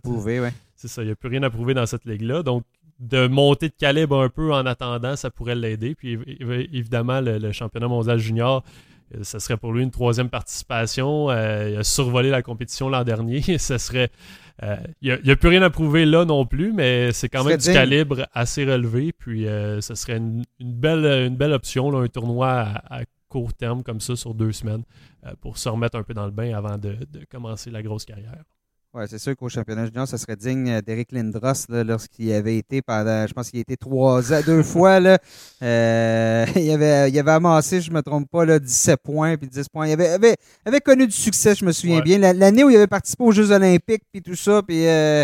C'est 0.75 0.89
ça, 0.89 1.01
il 1.03 1.05
n'y 1.05 1.12
a 1.12 1.15
plus 1.15 1.29
rien 1.29 1.43
à 1.43 1.50
prouver 1.50 1.74
dans 1.74 1.86
cette 1.86 2.05
ligue-là. 2.05 2.43
Donc, 2.43 2.63
de 3.00 3.27
monter 3.27 3.69
de 3.69 3.74
calibre 3.74 4.22
un 4.22 4.29
peu 4.29 4.53
en 4.53 4.65
attendant, 4.65 5.15
ça 5.15 5.29
pourrait 5.29 5.55
l'aider. 5.55 5.95
Puis 5.95 6.19
évidemment, 6.72 7.22
le, 7.22 7.51
championnat 7.51 7.88
mondial 7.88 8.17
junior, 8.17 8.63
euh, 9.15 9.24
ça 9.24 9.39
serait 9.39 9.57
pour 9.57 9.74
lui 9.74 9.83
une 9.83 9.91
troisième 9.91 10.29
participation. 10.29 11.29
Euh, 11.29 11.72
il 11.72 11.77
a 11.77 11.83
survolé 11.83 12.29
la 12.29 12.41
compétition 12.41 12.89
l'an 12.89 13.03
dernier. 13.03 13.41
ça 13.57 13.79
serait 13.79 14.10
euh, 14.62 14.77
il 15.01 15.19
n'y 15.24 15.31
a, 15.31 15.36
plus 15.36 15.50
rien 15.50 15.63
à 15.63 15.69
prouver 15.69 16.05
là 16.05 16.25
non 16.25 16.45
plus, 16.45 16.72
mais 16.74 17.12
c'est 17.12 17.27
quand 17.27 17.43
même 17.43 17.57
du 17.57 17.74
calibre 17.74 18.27
assez 18.33 18.65
relevé. 18.65 19.12
Puis 19.12 19.48
euh, 19.48 19.81
ce 19.81 19.95
serait 19.95 20.17
une, 20.17 20.43
belle, 20.60 21.05
une 21.27 21.36
belle 21.36 21.53
option, 21.53 21.98
un 21.98 22.07
tournoi 22.07 22.67
à, 22.89 23.01
court 23.29 23.53
terme 23.55 23.81
comme 23.81 24.00
ça 24.00 24.15
sur 24.15 24.36
deux 24.36 24.51
semaines 24.51 24.83
euh, 25.25 25.31
pour 25.41 25.57
se 25.57 25.67
remettre 25.67 25.98
un 25.98 26.03
peu 26.03 26.13
dans 26.13 26.25
le 26.25 26.31
bain 26.31 26.53
avant 26.55 26.77
de, 26.77 26.95
commencer 27.31 27.72
la 27.72 27.81
grosse 27.81 28.05
carrière. 28.05 28.43
Oui, 28.96 29.06
c'est 29.10 29.18
sûr 29.18 29.36
qu'au 29.36 29.50
championnat 29.50 29.88
junior, 29.88 30.08
ça 30.08 30.20
serait 30.20 30.36
digne 30.36 30.80
d'Eric 30.82 31.14
Lindros 31.14 31.66
lorsqu'il 31.68 32.32
avait 32.32 32.58
été 32.58 32.84
pendant, 32.84 33.26
je 33.26 33.34
pense 33.34 33.50
qu'il 33.50 33.58
a 33.58 33.62
été 33.62 33.76
trois 33.76 34.32
ans, 34.32 34.40
deux 34.46 34.62
fois. 34.62 35.00
Là, 35.00 35.18
euh, 35.64 36.46
il, 36.56 36.70
avait, 36.70 37.10
il 37.10 37.18
avait 37.18 37.32
amassé, 37.32 37.82
je 37.82 37.90
ne 37.90 37.96
me 37.96 38.04
trompe 38.04 38.30
pas, 38.30 38.46
là, 38.46 38.60
17 38.60 39.00
points 39.02 39.36
puis 39.36 39.48
10 39.48 39.68
points. 39.70 39.88
Il 39.88 39.94
avait, 39.94 40.10
avait, 40.10 40.36
avait 40.64 40.80
connu 40.80 41.08
du 41.08 41.16
succès, 41.16 41.56
je 41.56 41.66
me 41.66 41.72
souviens 41.72 42.02
bien. 42.02 42.20
L'année 42.20 42.64
où 42.64 42.70
il 42.70 42.76
avait 42.76 42.86
participé 42.86 43.24
aux 43.24 43.32
Jeux 43.32 43.50
olympiques 43.50 44.04
puis 44.12 44.22
tout 44.22 44.36
ça, 44.36 44.62
puis 44.62 44.86
euh, 44.86 45.24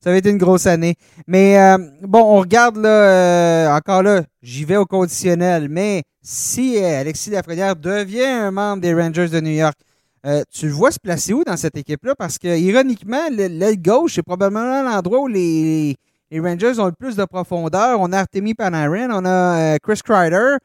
ça 0.00 0.10
avait 0.10 0.18
été 0.18 0.30
une 0.30 0.38
grosse 0.38 0.66
année. 0.66 0.96
Mais 1.28 1.56
euh, 1.56 1.78
bon, 2.02 2.18
on 2.18 2.40
regarde 2.40 2.78
là, 2.78 3.76
encore 3.76 4.02
là, 4.02 4.24
j'y 4.42 4.64
vais 4.64 4.76
au 4.76 4.86
conditionnel. 4.86 5.68
Mais 5.68 6.02
si 6.20 6.78
Alexis 6.78 7.30
Lafrenière 7.30 7.76
devient 7.76 8.24
un 8.24 8.50
membre 8.50 8.82
des 8.82 8.92
Rangers 8.92 9.28
de 9.28 9.40
New 9.40 9.52
York, 9.52 9.78
euh, 10.26 10.42
tu 10.50 10.66
le 10.66 10.72
vois 10.72 10.90
se 10.90 10.98
placer 10.98 11.34
où 11.34 11.44
dans 11.44 11.56
cette 11.56 11.76
équipe-là? 11.76 12.14
Parce 12.16 12.38
que, 12.38 12.58
ironiquement, 12.58 13.28
l'aile 13.30 13.80
gauche, 13.80 14.14
c'est 14.14 14.22
probablement 14.22 14.82
l'endroit 14.82 15.20
où 15.20 15.28
les, 15.28 15.96
Rangers 16.32 16.78
ont 16.80 16.86
le 16.86 16.92
plus 16.92 17.16
de 17.16 17.24
profondeur. 17.24 18.00
On 18.00 18.10
a 18.12 18.20
Artemi 18.20 18.54
Panarin, 18.54 19.10
on 19.10 19.24
a 19.24 19.74
euh, 19.74 19.76
Chris 19.82 20.00
Kreider. 20.02 20.56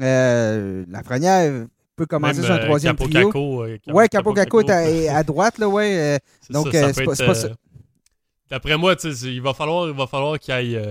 Euh, 0.00 0.84
la 0.88 1.02
première 1.02 1.66
peut 1.94 2.06
commencer 2.06 2.42
sur 2.42 2.54
un 2.54 2.58
troisième 2.58 2.96
Capo 2.96 3.10
trio. 3.10 3.28
Caco, 3.28 3.92
ouais, 3.92 4.08
Capo, 4.08 4.32
Caco 4.32 4.62
est 4.62 5.08
à, 5.08 5.22
droite, 5.22 5.58
là, 5.58 5.68
ouais. 5.68 6.18
donc, 6.50 6.68
c'est 6.72 7.04
pas, 7.04 7.14
ça. 7.14 7.48
D'après 8.50 8.76
moi, 8.78 8.94
il 9.04 9.42
va 9.42 9.52
falloir, 9.52 9.88
il 9.88 9.94
va 9.94 10.06
falloir 10.06 10.38
qu'il 10.38 10.54
y 10.54 10.74
ait 10.74 10.82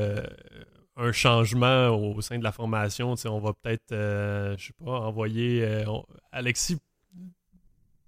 un 0.95 1.11
changement 1.11 1.89
au 1.89 2.21
sein 2.21 2.37
de 2.37 2.43
la 2.43 2.51
formation. 2.51 3.15
on 3.25 3.39
va 3.39 3.53
peut-être, 3.53 3.89
je 3.89 4.63
sais 4.63 4.73
pas, 4.85 4.91
envoyer 4.91 5.83
Alexis 6.31 6.77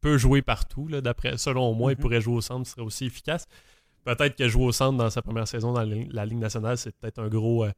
peut 0.04 0.18
jouer 0.18 0.42
partout. 0.42 0.88
Là, 0.88 1.02
d'après, 1.02 1.38
selon 1.38 1.74
moi, 1.74 1.94
il 1.94 1.96
mhm. 1.96 2.02
pourrait 2.02 2.22
jouer 2.22 2.36
au 2.36 2.42
centre, 2.42 2.68
serait 2.68 2.82
aussi 2.82 3.06
efficace. 3.06 3.48
Peut-être 4.04 4.36
que 4.36 4.48
jouer 4.48 4.66
au 4.66 4.72
centre 4.72 4.98
dans 4.98 5.10
sa 5.10 5.22
première 5.22 5.48
saison 5.48 5.72
dans 5.72 5.84
la, 5.84 6.26
Ligue 6.26 6.38
nationale, 6.38 6.78
c'est 6.78 6.94
peut-être 6.98 7.20
un 7.20 7.30
gros, 7.30 7.64
euh, 7.64 7.72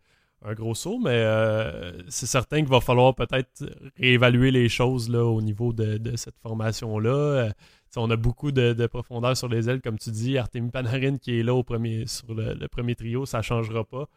un 0.43 0.53
gros 0.55 0.73
saut, 0.73 0.97
mais 0.97 1.11
euh, 1.11 2.01
c'est 2.07 2.25
certain 2.25 2.57
qu'il 2.57 2.69
va 2.69 2.81
falloir 2.81 3.13
peut-être 3.13 3.63
réévaluer 3.97 4.49
les 4.49 4.67
choses 4.67 5.07
là, 5.07 5.23
au 5.23 5.41
niveau 5.41 5.71
de, 5.71 6.15
cette 6.15 6.37
formation-là. 6.41 7.09
Euh, 7.09 7.51
on 7.95 8.09
a 8.09 8.15
beaucoup 8.17 8.51
de, 8.51 8.87
profondeur 8.87 9.37
sur 9.37 9.47
les 9.47 9.69
ailes, 9.69 9.81
comme 9.81 9.99
tu 9.99 10.09
dis. 10.09 10.37
Artemi 10.37 10.69
Panarin 10.71 11.17
qui 11.17 11.39
est 11.39 11.43
là 11.43 11.53
au 11.53 11.63
premier, 11.63 12.07
sur 12.07 12.33
le, 12.33 12.67
premier 12.67 12.95
trio, 12.95 13.25
ça 13.25 13.37
ne 13.37 13.43
changera 13.43 13.85
pas. 13.85 14.09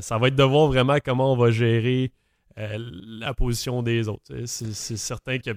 ça 0.00 0.18
va 0.18 0.28
être 0.28 0.36
de 0.36 0.44
voir 0.44 0.68
vraiment 0.68 0.98
comment 1.04 1.32
on 1.32 1.36
va 1.36 1.50
gérer 1.50 2.12
la 2.56 3.34
position 3.34 3.82
des 3.82 4.06
autres. 4.06 4.44
C'est 4.44 4.96
certain 4.96 5.38
que 5.38 5.50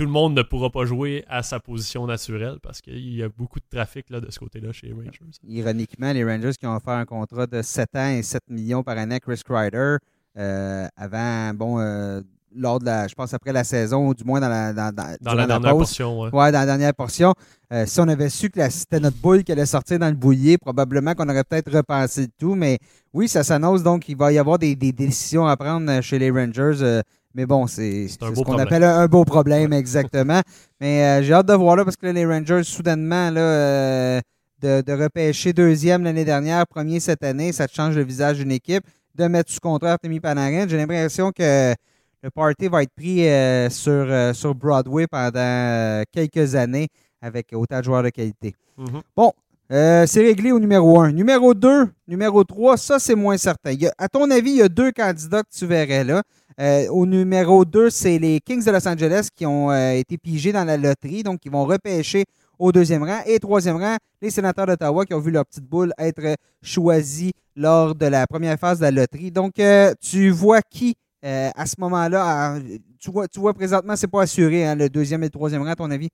tout 0.00 0.06
le 0.06 0.12
monde 0.12 0.34
ne 0.34 0.40
pourra 0.40 0.70
pas 0.70 0.86
jouer 0.86 1.26
à 1.28 1.42
sa 1.42 1.60
position 1.60 2.06
naturelle 2.06 2.56
parce 2.62 2.80
qu'il 2.80 3.14
y 3.14 3.22
a 3.22 3.28
beaucoup 3.28 3.60
de 3.60 3.66
trafic 3.70 4.08
là, 4.08 4.18
de 4.18 4.30
ce 4.30 4.38
côté-là 4.38 4.72
chez 4.72 4.86
les 4.86 4.94
Rangers. 4.94 5.20
Ironiquement, 5.46 6.10
les 6.14 6.24
Rangers 6.24 6.52
qui 6.58 6.66
ont 6.66 6.74
offert 6.74 6.94
un 6.94 7.04
contrat 7.04 7.46
de 7.46 7.60
7 7.60 7.96
ans 7.96 8.08
et 8.08 8.22
7 8.22 8.44
millions 8.48 8.82
par 8.82 8.96
année 8.96 9.16
à 9.16 9.20
Chris 9.20 9.42
Kreider 9.44 9.98
euh, 10.38 10.86
avant, 10.96 11.52
bon, 11.52 11.80
euh, 11.80 12.22
lors 12.56 12.78
de 12.78 12.86
la, 12.86 13.08
je 13.08 13.14
pense 13.14 13.34
après 13.34 13.52
la 13.52 13.62
saison, 13.62 14.08
ou 14.08 14.14
du 14.14 14.24
moins 14.24 14.40
dans 14.40 14.48
la, 14.48 14.72
dans, 14.72 14.90
dans, 14.94 15.34
la 15.34 15.46
dernière 15.46 15.76
portion. 15.76 16.18
Ouais. 16.22 16.30
ouais. 16.32 16.50
dans 16.50 16.60
la 16.60 16.66
dernière 16.66 16.94
portion. 16.94 17.34
Euh, 17.70 17.84
si 17.84 18.00
on 18.00 18.08
avait 18.08 18.30
su 18.30 18.48
que 18.48 18.70
c'était 18.70 19.00
notre 19.00 19.18
boule 19.18 19.44
qui 19.44 19.52
allait 19.52 19.66
sortir 19.66 19.98
dans 19.98 20.08
le 20.08 20.14
boulier, 20.14 20.56
probablement 20.56 21.12
qu'on 21.12 21.28
aurait 21.28 21.44
peut-être 21.44 21.70
repensé 21.70 22.28
tout. 22.38 22.54
Mais 22.54 22.78
oui, 23.12 23.28
ça 23.28 23.44
s'annonce 23.44 23.82
donc 23.82 24.04
qu'il 24.04 24.16
va 24.16 24.32
y 24.32 24.38
avoir 24.38 24.58
des, 24.58 24.74
des, 24.76 24.92
décisions 24.92 25.46
à 25.46 25.58
prendre 25.58 26.00
chez 26.00 26.18
les 26.18 26.30
Rangers 26.30 27.02
mais 27.34 27.46
bon, 27.46 27.66
c'est 27.66 28.08
ce 28.08 28.18
qu'on 28.18 28.58
appelle 28.58 28.82
un, 28.82 29.06
beau 29.06 29.24
problème, 29.24 29.72
exactement. 29.72 30.40
Mais 30.80 31.04
euh, 31.04 31.22
j'ai 31.22 31.32
hâte 31.32 31.46
de 31.46 31.54
voir 31.54 31.76
là 31.76 31.84
parce 31.84 31.96
que 31.96 32.06
les 32.06 32.26
Rangers, 32.26 32.64
soudainement, 32.64 33.30
là, 33.30 33.40
euh, 33.40 34.20
de, 34.60 34.92
repêcher 34.92 35.52
deuxième 35.52 36.02
l'année 36.02 36.24
dernière, 36.24 36.66
premier 36.66 36.98
cette 36.98 37.22
année, 37.22 37.52
ça 37.52 37.68
te 37.68 37.74
change 37.74 37.96
le 37.96 38.02
visage 38.02 38.38
d'une 38.38 38.52
équipe. 38.52 38.84
De 39.14 39.26
mettre 39.26 39.50
sous 39.50 39.60
contrat 39.60 39.92
Artemi 39.92 40.20
Panarin, 40.20 40.66
j'ai 40.68 40.76
l'impression 40.76 41.30
que 41.32 41.74
le 42.22 42.30
party 42.30 42.68
va 42.68 42.82
être 42.82 42.94
pris 42.94 43.28
euh, 43.28 43.68
sur, 43.68 44.34
sur 44.34 44.54
Broadway 44.54 45.06
pendant 45.06 46.02
quelques 46.12 46.54
années 46.54 46.88
avec 47.20 47.48
autant 47.52 47.78
de 47.80 47.84
joueurs 47.84 48.02
de 48.02 48.10
qualité. 48.10 48.54
Mm-hmm. 48.78 49.00
Bon, 49.16 49.32
c'est 49.70 50.22
réglé 50.22 50.52
au 50.52 50.58
numéro 50.58 51.00
1. 51.00 51.12
Numéro 51.12 51.54
2, 51.54 51.88
numéro 52.08 52.42
3, 52.44 52.76
ça 52.76 52.98
c'est 52.98 53.14
moins 53.14 53.36
certain. 53.36 53.74
à 53.98 54.08
ton 54.08 54.30
avis, 54.30 54.50
il 54.50 54.56
y 54.56 54.62
a 54.62 54.68
deux 54.68 54.90
candidats 54.92 55.42
que 55.42 55.56
tu 55.56 55.66
verrais 55.66 56.04
là. 56.04 56.22
Euh, 56.60 56.88
au 56.88 57.06
numéro 57.06 57.64
2, 57.64 57.88
c'est 57.88 58.18
les 58.18 58.38
Kings 58.40 58.62
de 58.62 58.70
Los 58.70 58.86
Angeles 58.86 59.28
qui 59.34 59.46
ont 59.46 59.70
euh, 59.70 59.92
été 59.92 60.18
pigés 60.18 60.52
dans 60.52 60.64
la 60.64 60.76
loterie, 60.76 61.22
donc 61.22 61.40
ils 61.46 61.50
vont 61.50 61.64
repêcher 61.64 62.24
au 62.58 62.70
deuxième 62.70 63.02
rang. 63.02 63.20
Et 63.24 63.38
troisième 63.38 63.76
rang, 63.76 63.96
les 64.20 64.28
sénateurs 64.28 64.66
d'Ottawa 64.66 65.06
qui 65.06 65.14
ont 65.14 65.20
vu 65.20 65.30
leur 65.30 65.46
petite 65.46 65.64
boule 65.64 65.94
être 65.96 66.36
choisie 66.62 67.32
lors 67.56 67.94
de 67.94 68.04
la 68.04 68.26
première 68.26 68.58
phase 68.58 68.78
de 68.78 68.84
la 68.84 68.90
loterie. 68.90 69.30
Donc, 69.30 69.58
euh, 69.58 69.94
tu 70.00 70.30
vois 70.30 70.60
qui 70.60 70.94
à 71.22 71.66
ce 71.66 71.74
moment-là, 71.78 72.58
tu 72.98 73.10
vois, 73.10 73.28
tu 73.28 73.40
vois 73.40 73.52
présentement, 73.52 73.94
c'est 73.94 74.06
pas 74.06 74.22
assuré, 74.22 74.66
hein, 74.66 74.74
le 74.74 74.88
deuxième 74.88 75.22
et 75.22 75.26
le 75.26 75.30
troisième 75.30 75.62
rang, 75.62 75.68
à 75.68 75.76
ton 75.76 75.90
avis? 75.90 76.08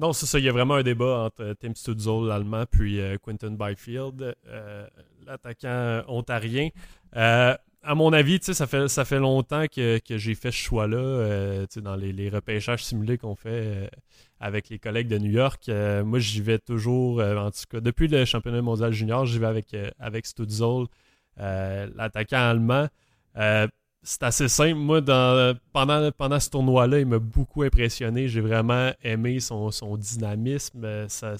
Non, 0.00 0.12
c'est 0.12 0.26
ça. 0.26 0.38
Il 0.38 0.44
y 0.44 0.48
a 0.48 0.52
vraiment 0.52 0.74
un 0.74 0.82
débat 0.82 1.18
entre 1.26 1.54
Tim 1.60 1.74
Studzol, 1.74 2.28
l'allemand, 2.28 2.64
puis 2.70 3.00
Quentin 3.22 3.50
Byfield, 3.50 4.34
l'attaquant 5.26 6.02
ontarien 6.08 6.70
à 7.82 7.94
mon 7.94 8.12
avis, 8.12 8.38
ça 8.42 8.66
fait, 8.66 8.88
ça 8.88 9.04
fait 9.04 9.18
longtemps 9.18 9.66
que, 9.66 10.00
j'ai 10.08 10.34
fait 10.34 10.50
ce 10.50 10.56
choix-là 10.56 10.98
euh, 10.98 11.66
dans 11.76 11.96
les, 11.96 12.28
repêchages 12.28 12.84
simulés 12.84 13.16
qu'on 13.18 13.34
fait 13.34 13.48
euh, 13.48 13.88
avec 14.38 14.68
les 14.68 14.78
collègues 14.78 15.08
de 15.08 15.18
New 15.18 15.30
York. 15.30 15.68
Euh, 15.68 16.04
moi, 16.04 16.18
j'y 16.18 16.42
vais 16.42 16.58
toujours, 16.58 17.20
en 17.20 17.50
tout 17.50 17.60
cas, 17.70 17.80
depuis 17.80 18.08
le 18.08 18.24
championnat 18.24 18.62
mondial 18.62 18.92
junior, 18.92 19.24
j'y 19.26 19.38
vais 19.38 19.46
avec, 19.46 19.74
avec 19.98 20.26
l'attaquant 21.36 22.50
allemand. 22.50 22.88
C'est 24.02 24.22
assez 24.22 24.48
simple. 24.48 24.76
Moi, 24.76 25.02
pendant, 25.72 26.10
pendant 26.12 26.40
ce 26.40 26.50
tournoi-là, 26.50 27.00
il 27.00 27.06
m'a 27.06 27.18
beaucoup 27.18 27.62
impressionné. 27.62 28.28
J'ai 28.28 28.40
vraiment 28.40 28.92
aimé 29.02 29.40
son, 29.40 29.70
dynamisme. 29.96 31.06
ça, 31.08 31.36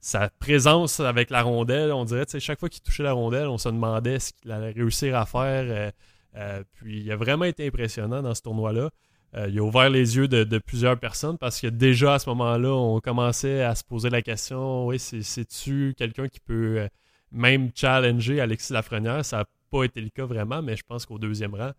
sa 0.00 0.30
présence 0.30 0.98
avec 1.00 1.30
la 1.30 1.42
rondelle, 1.42 1.92
on 1.92 2.04
dirait, 2.04 2.24
chaque 2.38 2.58
fois 2.58 2.68
qu'il 2.68 2.82
touchait 2.82 3.02
la 3.02 3.12
rondelle, 3.12 3.48
on 3.48 3.58
se 3.58 3.68
demandait 3.68 4.18
ce 4.18 4.32
qu'il 4.32 4.50
allait 4.50 4.70
réussir 4.70 5.14
à 5.16 5.26
faire. 5.26 5.64
Euh, 5.68 5.90
euh, 6.36 6.62
puis 6.74 7.00
il 7.00 7.12
a 7.12 7.16
vraiment 7.16 7.44
été 7.44 7.66
impressionnant 7.66 8.22
dans 8.22 8.34
ce 8.34 8.42
tournoi-là. 8.42 8.90
Euh, 9.36 9.48
il 9.48 9.58
a 9.58 9.62
ouvert 9.62 9.90
les 9.90 10.16
yeux 10.16 10.26
de, 10.26 10.58
plusieurs 10.58 10.98
personnes 10.98 11.38
parce 11.38 11.60
que 11.60 11.66
déjà 11.66 12.14
à 12.14 12.18
ce 12.18 12.28
moment-là, 12.30 12.70
on 12.70 12.98
commençait 13.00 13.62
à 13.62 13.74
se 13.74 13.84
poser 13.84 14.10
la 14.10 14.22
question 14.22 14.86
oui, 14.86 14.98
c'est-tu 14.98 15.94
quelqu'un 15.96 16.28
qui 16.28 16.40
peut 16.40 16.88
même 17.30 17.70
challenger 17.74 18.40
Alexis 18.40 18.72
Lafrenière 18.72 19.24
pas 19.70 19.84
été 19.84 20.00
le 20.00 20.10
cas 20.10 20.26
vraiment, 20.26 20.62
mais 20.62 20.76
je 20.76 20.82
pense 20.86 21.06
qu'au 21.06 21.18
deuxième 21.18 21.54
rang, 21.54 21.72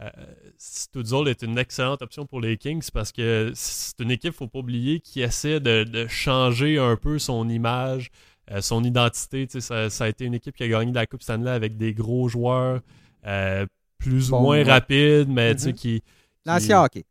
euh, 0.00 1.26
est 1.26 1.42
une 1.42 1.58
excellente 1.58 2.02
option 2.02 2.26
pour 2.26 2.40
les 2.40 2.58
Kings 2.58 2.86
parce 2.92 3.12
que 3.12 3.52
c'est 3.54 3.98
une 4.00 4.10
équipe, 4.10 4.32
il 4.32 4.34
ne 4.34 4.36
faut 4.36 4.48
pas 4.48 4.58
oublier, 4.58 5.00
qui 5.00 5.22
essaie 5.22 5.60
de, 5.60 6.06
changer 6.08 6.78
un 6.78 6.96
peu 6.96 7.18
son 7.18 7.48
image, 7.48 8.10
euh, 8.50 8.60
son 8.60 8.84
identité. 8.84 9.46
Ça, 9.48 9.88
ça, 9.88 10.04
a 10.04 10.08
été 10.08 10.24
une 10.24 10.34
équipe 10.34 10.54
qui 10.54 10.64
a 10.64 10.68
gagné 10.68 10.92
la 10.92 11.06
Coupe 11.06 11.22
Stanley 11.22 11.50
avec 11.50 11.76
des 11.76 11.94
gros 11.94 12.28
joueurs 12.28 12.80
euh, 13.26 13.66
plus 13.98 14.30
ou 14.32 14.38
moins 14.38 14.62
rapides, 14.64 15.28
mais 15.28 15.54
mm-hmm. 15.54 15.72
qui, 15.72 16.02
L'ancien 16.44 16.84
hockey. 16.84 17.04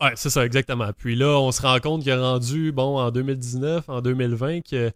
Ouais, 0.00 0.12
c'est 0.16 0.30
ça, 0.30 0.46
exactement. 0.46 0.90
Puis 0.96 1.14
là, 1.14 1.38
on 1.38 1.52
se 1.52 1.60
rend 1.60 1.78
compte 1.78 2.02
qu'il 2.02 2.12
a 2.12 2.20
rendu, 2.20 2.72
bon, 2.72 2.98
en 2.98 3.10
2019, 3.10 3.90
en 3.90 4.00
2020, 4.00 4.62
que 4.62 4.90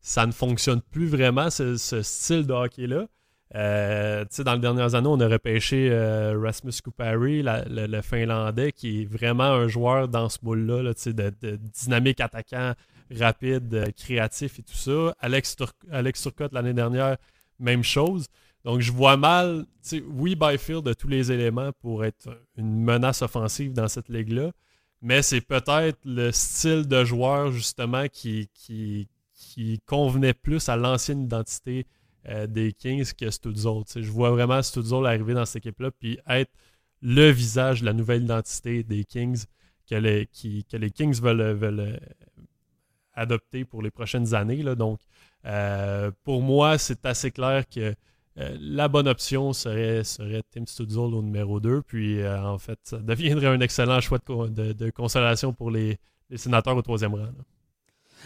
ça 0.00 0.26
ne 0.26 0.32
fonctionne 0.32 0.82
plus 0.90 1.06
vraiment, 1.06 1.48
ce 1.48 1.76
style 1.76 2.44
de 2.46 2.52
hockey-là. 2.52 3.06
Euh, 3.54 4.24
dans 4.44 4.54
les 4.54 4.60
dernières 4.60 4.94
années, 4.94 5.08
on 5.08 5.20
a 5.20 5.28
repêché 5.28 5.88
euh, 5.90 6.38
Rasmus 6.38 6.72
Kupari, 6.84 7.42
le, 7.42 8.00
Finlandais, 8.02 8.72
qui 8.72 9.02
est 9.02 9.04
vraiment 9.06 9.44
un 9.44 9.68
joueur 9.68 10.08
dans 10.08 10.28
ce 10.28 10.38
moule-là, 10.42 10.82
de, 10.82 11.56
dynamique 11.56 12.20
attaquant, 12.20 12.74
rapide, 13.10 13.74
euh, 13.74 13.86
créatif 13.96 14.58
et 14.58 14.62
tout 14.62 14.74
ça. 14.74 15.14
Alex, 15.20 15.56
Alex 15.90 16.22
Turcotte, 16.22 16.52
l'année 16.52 16.74
dernière, 16.74 17.16
même 17.58 17.82
chose. 17.82 18.26
Donc, 18.64 18.80
je 18.80 18.92
vois 18.92 19.16
mal, 19.16 19.64
oui, 20.08 20.36
Byfield 20.36 20.86
a 20.88 20.94
tous 20.94 21.08
les 21.08 21.32
éléments 21.32 21.70
pour 21.80 22.04
être 22.04 22.28
une 22.56 22.82
menace 22.82 23.22
offensive 23.22 23.72
dans 23.72 23.88
cette 23.88 24.10
ligue-là, 24.10 24.50
mais 25.00 25.22
c'est 25.22 25.40
peut-être 25.40 25.98
le 26.04 26.32
style 26.32 26.86
de 26.86 27.04
joueur, 27.04 27.50
justement, 27.50 28.08
qui, 28.12 28.50
qui, 28.52 29.08
qui 29.32 29.80
convenait 29.86 30.34
plus 30.34 30.68
à 30.68 30.76
l'ancienne 30.76 31.22
identité 31.22 31.86
euh, 32.26 32.46
des 32.46 32.72
Kings 32.72 33.12
que 33.18 33.30
Studzol. 33.30 33.84
Je 33.94 34.10
vois 34.10 34.30
vraiment 34.30 34.60
Studzol 34.60 35.06
arriver 35.06 35.34
dans 35.34 35.44
cette 35.44 35.64
équipe-là 35.64 35.90
puis 35.92 36.18
être 36.28 36.50
le 37.00 37.30
visage 37.30 37.82
la 37.82 37.92
nouvelle 37.92 38.24
identité 38.24 38.82
des 38.82 39.04
Kings 39.04 39.44
que 39.88 39.94
les, 39.94 40.26
Kings 40.90 41.20
veulent, 41.20 41.40
euh, 41.40 41.96
adopter 43.14 43.64
pour 43.64 43.82
les 43.82 43.90
prochaines 43.90 44.34
années. 44.34 44.62
Donc, 44.74 45.00
euh, 45.46 46.10
pour 46.24 46.42
moi, 46.42 46.76
c'est 46.76 47.06
assez 47.06 47.30
clair 47.30 47.68
que 47.68 47.94
la 48.36 48.86
bonne 48.86 49.08
option 49.08 49.52
serait, 49.52 50.02
Tim 50.52 50.66
Studzol 50.66 51.14
au 51.14 51.22
numéro 51.22 51.58
2. 51.58 51.82
Puis, 51.82 52.24
en 52.28 52.58
fait, 52.58 52.78
ça 52.84 52.98
deviendrait 52.98 53.46
un 53.46 53.60
excellent 53.60 54.00
choix 54.00 54.18
de, 54.18 54.90
consolation 54.90 55.52
pour 55.52 55.70
les, 55.70 55.98
sénateurs 56.36 56.76
au 56.76 56.82
troisième 56.82 57.14
rang. 57.14 57.32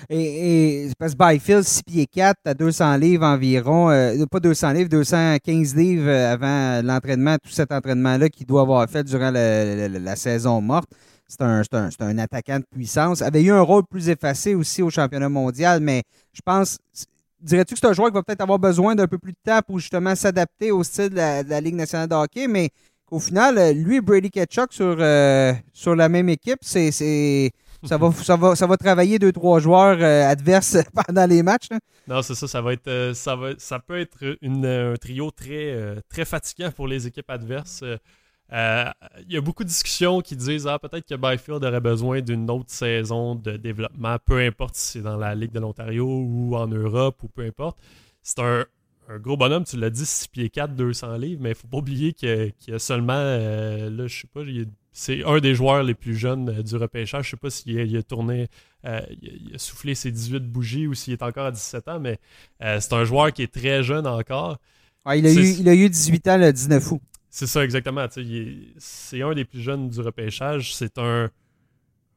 Et, 0.09 0.89
parce 0.99 1.15
que 1.15 1.19
Byfield, 1.19 1.65
6 1.65 1.83
pieds 1.85 2.07
4, 2.07 2.37
à 2.45 2.55
200 2.55 2.97
livres 2.97 3.25
environ, 3.25 3.91
euh, 3.91 4.25
pas 4.31 4.41
200 4.41 4.73
livres, 4.73 4.89
215 4.89 5.75
livres 5.77 6.09
euh, 6.09 6.33
avant 6.33 6.83
l'entraînement, 6.85 7.37
tout 7.43 7.51
cet 7.51 7.73
entraînement-là 7.73 8.29
qu'il 8.29 8.47
doit 8.47 8.63
avoir 8.63 8.89
fait 8.89 9.05
durant 9.05 9.31
la, 9.31 10.17
saison 10.17 10.61
morte. 10.61 10.89
C'est 11.29 11.41
un, 11.41 11.63
un, 11.73 11.91
un, 12.01 12.19
attaquant 12.19 12.59
de 12.59 12.65
puissance. 12.71 13.23
Avait 13.23 13.43
eu 13.43 13.53
un 13.53 13.63
rôle 13.63 13.85
plus 13.89 14.09
effacé 14.09 14.55
aussi 14.55 14.83
au 14.83 14.91
championnat 14.91 15.29
mondial, 15.29 15.81
mais 15.81 16.03
je 16.35 16.41
pense, 16.45 16.79
dirais-tu 17.41 17.75
que 17.75 17.81
c'est 17.81 17.87
un 17.87 17.93
joueur 17.93 18.09
qui 18.09 18.15
va 18.15 18.23
peut-être 18.23 18.43
avoir 18.43 18.59
besoin 18.59 18.95
d'un 18.95 19.07
peu 19.07 19.19
plus 19.19 19.33
de 19.33 19.39
temps 19.45 19.61
pour 19.67 19.79
justement 19.79 20.15
s'adapter 20.15 20.71
au 20.73 20.85
style 20.85 21.11
de 21.11 21.17
la, 21.17 21.61
Ligue 21.61 21.77
nationale 21.77 22.09
de 22.09 22.15
hockey, 22.15 22.49
mais 22.49 22.69
qu'au 23.07 23.19
final, 23.19 23.73
lui 23.73 23.97
et 23.97 24.01
Brady 24.01 24.31
Ketchuk 24.31 24.73
sur, 24.73 24.97
euh, 24.99 25.55
sur 25.73 25.97
la 25.97 26.09
même 26.11 26.29
équipe, 26.29 26.59
c'est 26.61 27.53
ça 27.85 27.97
va, 27.97 28.13
ça 28.13 28.37
va, 28.37 28.55
ça 28.55 28.67
va 28.67 28.77
travailler 28.77 29.19
deux, 29.19 29.33
trois 29.33 29.59
joueurs 29.61 29.99
euh, 30.01 30.29
adverses 30.29 30.77
pendant 31.07 31.27
les 31.27 31.43
matchs. 31.43 31.69
Non, 32.07 32.23
c'est 32.23 32.35
ça. 32.35 32.47
Ça 32.47 32.61
va 32.61 32.73
être, 32.73 32.89
euh, 32.89 33.15
ça 33.15 33.37
va, 33.37 33.51
ça 33.59 33.79
peut 33.79 33.99
être 33.99 34.37
une, 34.41 34.67
un 34.67 34.95
trio 34.97 35.31
très, 35.31 35.97
très 36.09 36.25
fatigant 36.25 36.71
pour 36.71 36.87
les 36.89 37.07
équipes 37.07 37.31
adverses. 37.31 37.83
Il 38.53 39.33
y 39.33 39.37
a 39.37 39.41
beaucoup 39.41 39.65
de 39.65 39.69
discussions 39.69 40.21
qui 40.21 40.37
disent 40.37 40.67
ah, 40.67 40.79
peut-être 40.79 41.09
que 41.09 41.15
Byfield 41.15 41.65
aurait 41.65 41.81
besoin 41.81 42.21
d'une 42.21 42.51
autre 42.51 42.71
saison 42.71 43.35
de 43.35 43.57
développement, 43.57 44.17
peu 44.25 44.39
importe 44.41 44.75
si 44.75 44.93
c'est 44.93 45.03
dans 45.03 45.17
la 45.17 45.35
Ligue 45.35 45.53
de 45.53 45.61
l'Ontario 45.61 46.07
ou 46.07 46.55
en 46.57 46.69
Europe 46.69 47.23
ou 47.23 47.29
peu 47.29 47.45
importe. 47.45 47.79
C'est 48.23 48.41
un, 48.41 48.67
gros 49.19 49.37
bonhomme, 49.37 49.65
tu 49.65 49.77
l'as 49.77 49.91
dit, 49.91 50.07
6 50.07 50.29
pieds 50.29 50.51
4, 50.51 50.75
200 50.75 51.17
livres, 51.17 51.41
mais 51.43 51.51
il 51.51 51.55
faut 51.55 51.67
pas 51.67 51.79
oublier 51.79 52.13
qu'il 52.13 52.53
y, 52.69 52.73
a 52.73 52.79
seulement, 52.79 53.15
là, 53.15 54.07
je 54.07 54.21
sais 54.21 54.29
pas, 54.33 54.43
c'est 54.93 55.25
un 55.25 55.41
des 55.41 55.55
joueurs 55.55 55.83
les 55.83 55.95
plus 55.95 56.15
jeunes 56.15 56.51
euh, 56.51 56.63
du 56.63 56.77
repêchage. 56.77 57.25
Je 57.25 57.31
sais 57.31 57.37
pas 57.37 57.51
s'il 57.51 57.97
a, 57.97 58.03
tourné, 58.03 58.49
euh, 58.85 59.01
il, 59.23 59.53
a, 59.55 59.59
soufflé 59.59 59.95
ses 59.95 60.11
18 60.11 60.41
bougies 60.41 60.87
ou 60.87 60.95
s'il 60.95 61.15
est 61.15 61.23
encore 61.23 61.47
à 61.47 61.51
17 61.51 61.89
ans, 61.89 62.01
mais 62.01 62.19
euh, 62.63 62.79
c'est 62.81 62.93
un 62.93 63.05
joueur 63.05 63.33
qui 63.33 63.43
est 63.43 63.53
très 63.53 63.83
jeune 63.83 64.07
encore. 64.07 64.59
il, 65.07 65.27
a 65.27 65.33
eu, 65.33 65.55
il, 65.59 65.69
a 65.69 65.75
eu, 65.75 65.89
18 65.89 66.29
ans 66.29 66.37
le 66.37 66.53
19 66.53 66.93
août. 66.93 67.01
C'est 67.31 67.47
ça, 67.47 67.65
exactement. 67.65 68.07
C'est 68.79 69.23
un 69.23 69.35
des 69.35 69.47
plus 69.47 69.61
jeunes 69.61 69.89
du 69.89 70.01
repêchage. 70.01 70.75
C'est 70.75 70.99
un, 70.99 71.31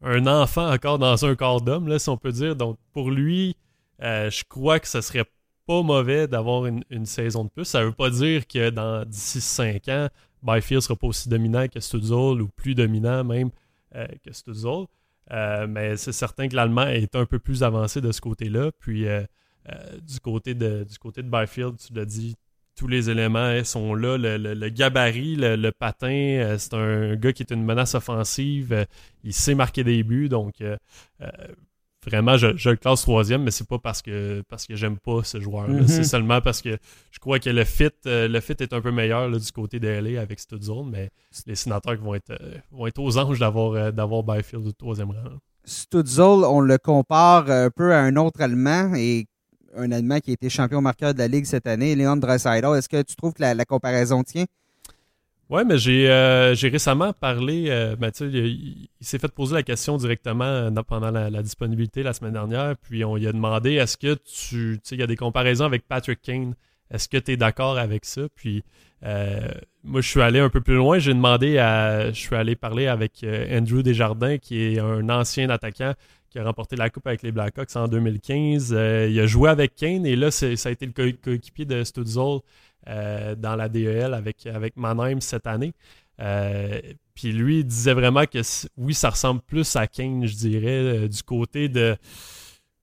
un 0.01 0.27
enfant 0.27 0.69
encore 0.69 0.99
dans 0.99 1.25
un 1.25 1.35
corps 1.35 1.61
d'homme, 1.61 1.97
si 1.97 2.09
on 2.09 2.17
peut 2.17 2.33
dire. 2.33 2.57
Donc, 2.57 2.77
pour 2.91 3.09
lui, 3.09 3.55
je 4.01 4.43
crois 4.49 4.81
que 4.81 4.89
ce 4.89 4.99
serait 4.99 5.23
pas 5.65 5.81
mauvais 5.83 6.27
d'avoir 6.27 6.65
une, 6.65 7.05
saison 7.05 7.45
de 7.45 7.49
plus. 7.49 7.63
Ça 7.63 7.85
veut 7.85 7.93
pas 7.93 8.09
dire 8.09 8.45
que 8.45 8.69
dans 8.69 9.05
d'ici 9.05 9.39
5 9.39 9.87
ans, 9.87 10.09
Byfield 10.45 10.81
sera 10.81 10.95
pas 10.95 11.07
aussi 11.07 11.27
dominant 11.27 11.67
que 11.67 11.79
Studzol 11.79 12.41
ou 12.41 12.47
plus 12.47 12.75
dominant 12.75 13.23
même 13.23 13.49
euh, 13.95 14.07
que 14.23 14.31
Studzol. 14.31 14.85
Euh, 15.31 15.65
mais 15.67 15.97
c'est 15.97 16.11
certain 16.11 16.47
que 16.47 16.55
l'Allemand 16.55 16.87
est 16.87 17.15
un 17.15 17.25
peu 17.25 17.39
plus 17.39 17.63
avancé 17.63 17.99
de 17.99 18.11
ce 18.11 18.21
côté-là. 18.21 18.71
Puis 18.79 19.07
euh, 19.07 19.23
du, 20.01 20.19
côté 20.19 20.53
de, 20.53 20.83
du 20.83 20.97
côté 20.99 21.23
de 21.23 21.29
Byfield, 21.29 21.77
tu 21.77 21.93
l'as 21.93 22.05
dit, 22.05 22.35
tous 22.75 22.87
les 22.87 23.09
éléments 23.09 23.63
sont 23.63 23.95
là. 23.95 24.17
Le, 24.17 24.69
gabarit, 24.69 25.35
le, 25.35 25.71
patin, 25.71 26.55
c'est 26.59 26.73
un 26.73 27.15
gars 27.15 27.33
qui 27.33 27.41
est 27.41 27.51
une 27.51 27.63
menace 27.63 27.95
offensive. 27.95 28.85
il 29.23 29.33
sait 29.33 29.55
marquer 29.55 29.83
des 29.83 30.03
buts. 30.03 30.29
Donc, 30.29 30.61
vraiment, 32.05 32.37
je, 32.37 32.47
le 32.47 32.75
classe 32.75 33.01
troisième, 33.01 33.43
mais 33.43 33.51
c'est 33.51 33.67
pas 33.67 33.79
parce 33.79 34.01
que 34.01 34.43
parce 34.49 34.65
que 34.65 34.75
j'aime 34.75 34.97
pas 34.97 35.23
ce 35.23 35.39
joueur. 35.39 35.67
là 35.67 35.87
C'est 35.87 36.03
seulement 36.03 36.41
parce 36.41 36.61
que 36.61 36.77
je 37.11 37.19
crois 37.19 37.39
que 37.39 37.49
le 37.49 37.63
fit, 37.63 37.89
euh, 38.05 38.27
le 38.27 38.39
fit 38.39 38.55
est 38.59 38.73
un 38.73 38.81
peu 38.81 38.91
meilleur 38.91 39.29
du 39.29 39.51
côté 39.51 39.79
de 39.79 39.87
LA 39.87 40.21
avec 40.21 40.39
Studzone, 40.39 40.89
mais 40.89 41.09
les 41.45 41.55
sénateurs 41.55 41.97
vont 41.97 42.15
être, 42.15 42.31
euh, 42.31 42.57
vont 42.71 42.87
être 42.87 42.99
aux 42.99 43.17
anges 43.17 43.39
d'avoir 43.39 43.73
euh, 43.73 43.91
d'avoir 43.91 44.23
Byfield 44.23 44.67
au 44.67 44.71
troisième 44.71 45.11
rang. 45.11 45.37
Studzol, 45.63 46.45
on 46.45 46.61
le 46.61 46.77
compare 46.77 47.49
un 47.49 47.69
peu 47.69 47.93
à 47.93 47.99
un 47.99 48.15
autre 48.17 48.41
Allemand 48.41 48.93
et 48.95 49.25
un 49.75 49.91
Allemand 49.91 50.19
qui 50.19 50.31
a 50.31 50.33
été 50.33 50.49
champion 50.49 50.81
marqueur 50.81 51.13
de 51.13 51.19
la 51.19 51.27
Ligue 51.27 51.45
cette 51.45 51.67
année, 51.67 51.95
Leon 51.95 52.17
Draisaitl. 52.17 52.77
Est-ce 52.77 52.89
que 52.89 53.01
tu 53.01 53.15
trouves 53.15 53.33
que 53.33 53.41
la 53.41 53.65
comparaison 53.65 54.23
tient? 54.23 54.45
Oui, 55.49 55.61
mais 55.63 55.77
j'ai 55.77 56.09
euh, 56.09 56.55
récemment 56.59 57.13
parlé, 57.13 57.65
euh, 57.69 57.95
ben, 57.95 58.09
il, 58.19 58.87
s'est 58.99 59.19
fait 59.19 59.31
poser 59.31 59.53
la 59.53 59.61
question 59.61 59.95
directement 59.95 60.43
euh, 60.43 60.71
pendant 60.87 61.11
la, 61.11 61.43
disponibilité 61.43 62.01
la 62.01 62.13
semaine 62.13 62.33
dernière, 62.33 62.75
puis 62.81 63.05
on 63.05 63.15
lui 63.15 63.27
a 63.27 63.31
demandé 63.31 63.73
est-ce 63.73 63.95
que 63.95 64.15
tu, 64.15 64.79
il 64.91 64.99
y 64.99 65.03
a 65.03 65.07
des 65.07 65.15
comparaisons 65.15 65.65
avec 65.65 65.87
Patrick 65.87 66.19
Kane, 66.23 66.55
est-ce 66.89 67.07
que 67.07 67.17
tu 67.17 67.33
es 67.33 67.37
d'accord 67.37 67.77
avec 67.77 68.05
ça? 68.05 68.23
Puis 68.33 68.63
moi, 69.83 70.01
je 70.01 70.09
suis 70.09 70.21
allé 70.21 70.39
un 70.39 70.49
peu 70.49 70.61
plus 70.61 70.77
loin, 70.77 70.97
j'ai 70.97 71.13
demandé 71.13 71.59
à, 71.59 72.11
je 72.11 72.19
suis 72.19 72.35
allé 72.35 72.55
parler 72.55 72.87
avec 72.87 73.23
Andrew 73.51 73.83
Desjardins, 73.83 74.39
qui 74.39 74.63
est 74.63 74.79
un 74.79 75.09
ancien 75.09 75.51
attaquant 75.51 75.93
qui 76.31 76.39
a 76.39 76.43
remporté 76.43 76.75
la 76.75 76.89
Coupe 76.89 77.05
avec 77.05 77.21
les 77.21 77.31
Blackhawks 77.31 77.75
en 77.75 77.87
2015. 77.87 78.71
il 78.71 79.19
a 79.19 79.27
joué 79.27 79.51
avec 79.51 79.75
Kane 79.75 80.07
et 80.07 80.15
là, 80.15 80.31
ça 80.31 80.47
a 80.47 80.71
été 80.71 80.87
le 80.87 81.11
coéquipier 81.11 81.65
de 81.65 81.83
Studzol 81.83 82.39
euh, 82.39 82.39
dans 82.87 83.55
la 83.55 83.69
DEL 83.69 84.13
avec, 84.13 84.45
avec 84.45 84.77
Mannheim 84.77 85.21
cette 85.21 85.47
année. 85.47 85.73
Euh, 86.21 86.81
puis 87.13 87.31
lui, 87.31 87.59
il 87.59 87.65
disait 87.65 87.93
vraiment 87.93 88.25
que 88.25 88.39
oui, 88.77 88.93
ça 88.93 89.09
ressemble 89.09 89.41
plus 89.41 89.75
à 89.75 89.87
Kane, 89.87 90.25
je 90.25 90.35
dirais, 90.35 90.67
euh, 90.67 91.07
du 91.07 91.23
côté 91.23 91.69
de. 91.69 91.95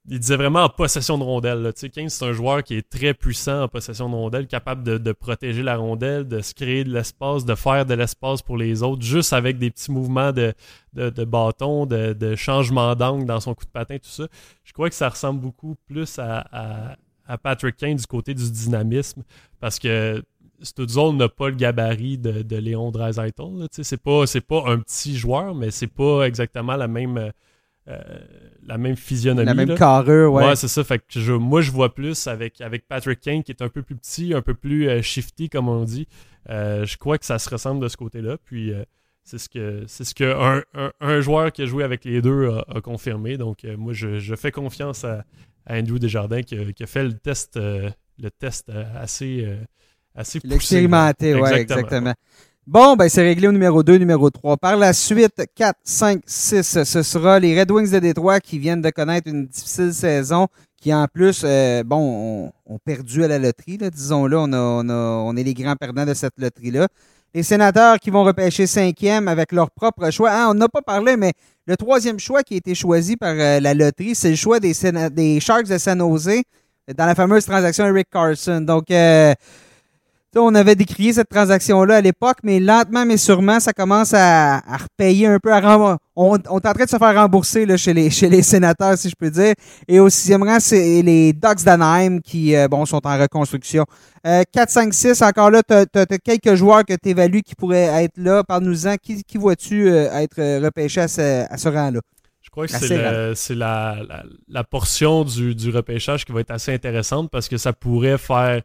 Il 0.09 0.19
disait 0.19 0.37
vraiment 0.37 0.65
en 0.65 0.69
possession 0.69 1.17
de 1.17 1.23
rondelle. 1.23 1.71
sais 1.77 1.89
Kane, 1.89 2.09
c'est 2.09 2.25
un 2.25 2.33
joueur 2.33 2.65
qui 2.65 2.75
est 2.75 2.89
très 2.91 3.15
puissant 3.15 3.63
en 3.63 3.69
possession 3.69 4.09
de 4.09 4.17
rondelle, 4.17 4.49
capable 4.49 4.83
de, 4.83 5.13
protéger 5.13 5.63
la 5.63 5.77
rondelle, 5.77 6.27
de 6.27 6.41
se 6.41 6.55
créer 6.55 6.83
de 6.83 6.93
l'espace, 6.93 7.45
de 7.45 7.55
faire 7.55 7.87
de 7.87 7.95
l'espace 7.95 8.43
pour 8.43 8.57
les 8.57 8.83
autres, 8.83 9.03
juste 9.03 9.33
avec 9.33 9.59
des 9.59 9.71
petits 9.71 9.93
mouvements 9.93 10.33
de, 10.33 10.55
de, 10.95 11.25
bâton, 11.25 11.87
de, 11.87 12.35
changement 12.35 12.97
d'angle 12.97 13.27
dans 13.27 13.39
son 13.39 13.55
coup 13.55 13.65
de 13.65 13.71
patin, 13.71 13.97
tout 13.99 14.09
ça. 14.09 14.27
Je 14.65 14.73
crois 14.73 14.89
que 14.89 14.97
ça 14.97 15.09
ressemble 15.09 15.41
beaucoup 15.41 15.77
plus 15.87 16.19
à 16.19 16.97
Patrick 17.39 17.77
Kane 17.77 17.97
du 17.97 18.07
côté 18.07 18.35
du 18.35 18.51
dynamisme 18.51 19.23
parce 19.61 19.79
que 19.79 20.23
Studzol 20.63 21.17
n'a 21.17 21.29
pas 21.29 21.49
le 21.49 21.57
gabarit 21.57 22.19
de, 22.19 22.43
de 22.43 22.57
Léon 22.57 22.91
Dreisaitl. 22.91 23.67
C'est 23.71 24.03
pas, 24.03 24.25
pas 24.49 24.71
un 24.71 24.79
petit 24.79 25.17
joueur, 25.17 25.55
mais 25.55 25.71
c'est 25.71 25.89
pas 25.89 26.25
exactement 26.25 26.77
la 26.77 26.89
même, 26.89 27.33
euh, 27.89 27.99
la 28.67 28.79
même 28.79 28.97
physionomie. 28.97 29.47
La 29.47 29.55
même 29.55 29.75
carrure, 29.75 30.33
ouais. 30.33 30.47
Ouais, 30.47 30.57
c'est 30.57 30.69
ça. 30.69 30.85
Fait 30.85 30.99
que 30.99 31.05
je, 31.11 31.33
moi, 31.33 31.61
je 31.61 31.71
vois 31.71 31.95
plus 31.95 32.27
avec, 32.27 32.61
avec 32.61 32.87
Patrick 32.87 33.21
Kane 33.21 33.43
qui 33.43 33.53
est 33.53 33.63
un 33.63 33.69
peu 33.69 33.83
plus 33.83 33.97
petit, 33.97 34.35
un 34.35 34.43
peu 34.43 34.55
plus 34.55 34.89
euh, 34.89 35.03
shifty, 35.03 35.49
comme 35.49 35.69
on 35.69 35.85
dit. 35.85 36.07
Euh, 36.49 36.85
je 36.85 36.97
crois 36.97 37.19
que 37.19 37.27
ça 37.27 37.39
se 37.39 37.51
ressemble 37.51 37.83
de 37.83 37.89
ce 37.89 37.97
côté-là. 37.97 38.37
Puis 38.45 38.73
c'est 39.25 39.39
ce 39.39 39.49
que 39.49 39.85
c'est 39.87 40.05
ce 40.05 40.15
que 40.15 40.25
un, 40.25 40.93
un, 41.01 41.21
joueur 41.21 41.53
qui 41.53 41.63
a 41.63 41.67
joué 41.67 41.85
avec 41.85 42.05
les 42.05 42.21
deux 42.21 42.51
a, 42.51 42.81
confirmé. 42.81 43.37
Donc 43.37 43.65
moi, 43.79 43.93
je, 43.93 44.19
je, 44.19 44.35
fais 44.35 44.51
confiance 44.51 45.05
à, 45.05 45.25
Andrew 45.69 45.99
Desjardins 45.99 46.43
qui 46.43 46.57
a, 46.57 46.87
fait 46.87 47.05
le 47.05 47.15
test, 47.15 47.57
euh, 47.57 47.91
le 48.19 48.31
test 48.31 48.69
euh, 48.69 48.85
assez, 48.97 49.45
euh, 49.47 49.57
assez 50.15 50.41
poussé. 50.41 50.55
L'expérimenté, 50.55 51.35
oui, 51.35 51.51
exactement. 51.53 52.15
Bon, 52.67 52.95
ben 52.95 53.09
c'est 53.09 53.23
réglé 53.23 53.49
au 53.49 53.53
numéro 53.53 53.83
2, 53.83 53.97
numéro 53.97 54.31
3. 54.31 54.57
Par 54.57 54.77
la 54.77 54.93
suite, 54.93 55.43
4, 55.55 55.79
5, 55.83 56.23
6, 56.25 56.85
ce 56.85 57.03
sera 57.03 57.41
les 57.41 57.59
Red 57.59 57.71
Wings 57.71 57.91
de 57.91 57.99
Détroit 57.99 58.39
qui 58.39 58.59
viennent 58.59 58.83
de 58.83 58.91
connaître 58.91 59.29
une 59.29 59.47
difficile 59.47 59.93
saison, 59.93 60.47
qui 60.77 60.95
en 60.95 61.07
plus, 61.13 61.45
bon, 61.85 62.53
ont, 62.67 62.79
perdu 62.85 63.25
à 63.25 63.29
la 63.29 63.41
loterie, 63.41 63.79
disons-le. 63.79 64.39
On, 64.39 64.53
on, 64.53 64.89
on 64.89 65.37
est 65.37 65.43
les 65.43 65.55
grands 65.55 65.75
perdants 65.75 66.07
de 66.07 66.15
cette 66.15 66.39
loterie-là. 66.39 66.87
Les 67.35 67.43
sénateurs 67.43 67.99
qui 67.99 68.11
vont 68.11 68.25
repêcher 68.25 68.67
cinquième 68.67 69.27
avec 69.27 69.53
leur 69.53 69.71
propre 69.71 70.11
choix. 70.11 70.31
Ah, 70.31 70.49
on 70.51 70.55
n'a 70.55 70.69
pas 70.69 70.83
parlé, 70.83 71.17
mais 71.17 71.33
le 71.67 71.77
troisième 71.77 72.19
choix 72.19 72.43
qui 72.43 72.55
a 72.55 72.57
été 72.59 72.75
choisi 72.75 73.17
par 73.17 73.35
euh, 73.39 73.59
la 73.59 73.73
loterie, 73.73 74.15
c'est 74.15 74.31
le 74.31 74.37
choix 74.37 74.61
des, 74.61 74.75
des, 75.11 75.41
Sharks 75.41 75.67
de 75.67 75.79
San 75.79 75.99
Jose 75.99 76.43
dans 76.95 77.07
la 77.07 77.15
fameuse 77.15 77.47
transaction 77.47 77.87
Eric 77.87 78.09
Carson. 78.11 78.61
Donc, 78.61 78.91
euh, 78.91 79.33
on 80.41 80.55
avait 80.55 80.75
décrié 80.75 81.13
cette 81.13 81.29
transaction-là 81.29 81.97
à 81.97 82.01
l'époque, 82.01 82.39
mais 82.43 82.59
lentement 82.59 83.05
mais 83.05 83.17
sûrement, 83.17 83.61
ça 83.61 83.73
commence 83.73 84.15
à, 84.15 84.61
repayer 84.61 85.27
un 85.27 85.39
peu. 85.39 85.53
À 85.53 85.99
on, 86.17 86.37
est 86.37 86.49
en 86.49 86.61
train 86.61 86.85
de 86.85 86.89
se 86.89 86.97
faire 86.97 87.15
rembourser 87.15 87.67
là, 87.67 87.77
chez, 87.77 87.93
les, 87.93 88.11
chez 88.11 88.29
les 88.29 88.43
sénateurs, 88.43 88.97
si 88.97 89.09
je 89.11 89.15
peux 89.19 89.31
dire. 89.31 89.55
Et 89.89 90.01
au 90.01 90.09
sixième 90.09 90.43
rang, 90.43 90.59
c'est 90.61 91.03
les 91.03 91.33
Ducks 91.33 91.65
d'Anaheim 91.65 92.21
qui 92.21 92.57
euh, 92.57 92.69
bon, 92.69 92.85
sont 92.87 93.07
en 93.07 93.19
reconstruction. 93.19 93.85
4, 94.25 94.47
5, 94.69 94.95
6, 94.95 95.23
encore 95.23 95.51
là, 95.51 95.63
tu 95.63 95.75
as, 95.75 96.07
quelques 96.19 96.55
joueurs 96.55 96.85
que 96.85 96.95
tu 96.95 97.11
évalues 97.11 97.43
qui 97.43 97.55
pourraient 97.55 98.05
être 98.05 98.17
là. 98.17 98.45
Parle-nous-en. 98.45 98.97
Qui, 98.97 99.25
qui 99.25 99.37
vois-tu 99.39 99.89
euh, 99.89 100.13
être 100.13 100.65
repêché 100.65 101.01
à 101.01 101.09
ce, 101.09 101.53
à 101.53 101.57
ce 101.59 101.69
rang-là? 101.69 102.01
Je 102.41 102.51
crois 102.51 102.67
que 102.67 102.73
c'est 103.35 103.55
la, 103.55 103.97
la, 104.07 104.25
la, 104.49 104.65
portion 104.65 105.25
du, 105.25 105.55
du 105.55 105.71
repêchage 105.71 106.25
qui 106.25 106.33
va 106.33 106.41
être 106.41 106.51
assez 106.51 106.73
intéressante 106.73 107.31
parce 107.31 107.49
que 107.49 107.57
ça 107.57 107.73
pourrait 107.73 108.19
faire... 108.19 108.63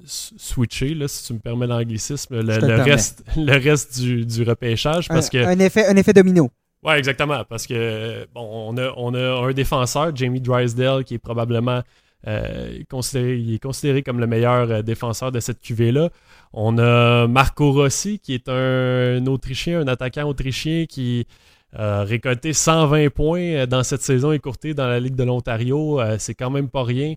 Euh, 0.00 0.04
switcher, 0.06 0.94
là, 0.94 1.08
si 1.08 1.26
tu 1.26 1.32
me 1.34 1.38
permets 1.38 1.66
l'anglicisme, 1.66 2.40
le, 2.40 2.82
reste, 2.82 3.24
le 3.36 3.52
reste 3.52 4.00
du, 4.00 4.24
du 4.24 4.42
repêchage. 4.42 5.08
Parce 5.08 5.26
un, 5.26 5.30
que, 5.30 5.38
un, 5.38 5.58
effet, 5.58 5.86
un 5.86 5.96
effet 5.96 6.12
domino. 6.12 6.50
Oui, 6.82 6.94
exactement. 6.94 7.44
Parce 7.48 7.66
que 7.66 8.26
bon, 8.34 8.40
on 8.68 8.76
a, 8.78 8.92
on 8.96 9.14
a 9.14 9.46
un 9.46 9.52
défenseur, 9.52 10.14
Jamie 10.14 10.40
Drysdale, 10.40 11.04
qui 11.04 11.14
est 11.14 11.18
probablement 11.18 11.82
euh, 12.26 12.82
considéré, 12.90 13.38
il 13.38 13.54
est 13.54 13.62
considéré 13.62 14.02
comme 14.02 14.20
le 14.20 14.26
meilleur 14.26 14.70
euh, 14.70 14.82
défenseur 14.82 15.32
de 15.32 15.40
cette 15.40 15.60
QV-là. 15.60 16.10
On 16.52 16.78
a 16.78 17.26
Marco 17.26 17.72
Rossi, 17.72 18.18
qui 18.18 18.34
est 18.34 18.48
un, 18.48 19.24
Autrichien, 19.26 19.80
un 19.80 19.88
attaquant 19.88 20.24
autrichien 20.24 20.86
qui 20.86 21.26
récolté 21.72 22.52
120 22.52 23.10
points 23.10 23.64
dans 23.68 23.84
cette 23.84 24.02
saison 24.02 24.32
écourtée 24.32 24.74
dans 24.74 24.88
la 24.88 24.98
Ligue 24.98 25.14
de 25.14 25.22
l'Ontario. 25.22 26.00
c'est 26.18 26.34
quand 26.34 26.50
même 26.50 26.68
pas 26.68 26.82
rien. 26.82 27.14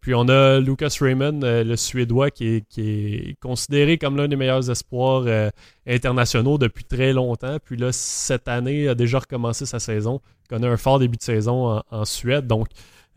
Puis 0.00 0.14
on 0.14 0.28
a 0.28 0.60
Lucas 0.60 0.96
Raymond, 1.00 1.40
le 1.42 1.76
Suédois, 1.76 2.30
qui 2.30 2.62
est, 2.76 3.40
considéré 3.40 3.98
comme 3.98 4.16
l'un 4.16 4.28
des 4.28 4.36
meilleurs 4.36 4.70
espoirs 4.70 5.24
internationaux 5.86 6.58
depuis 6.58 6.84
très 6.84 7.12
longtemps. 7.12 7.56
Puis 7.64 7.76
là, 7.76 7.92
cette 7.92 8.48
année, 8.48 8.88
a 8.88 8.94
déjà 8.94 9.18
recommencé 9.18 9.66
sa 9.66 9.78
saison. 9.78 10.20
Connaît 10.48 10.68
un 10.68 10.76
fort 10.76 10.98
début 10.98 11.16
de 11.16 11.22
saison 11.22 11.82
en, 11.90 12.04
Suède. 12.04 12.46
Donc, 12.46 12.68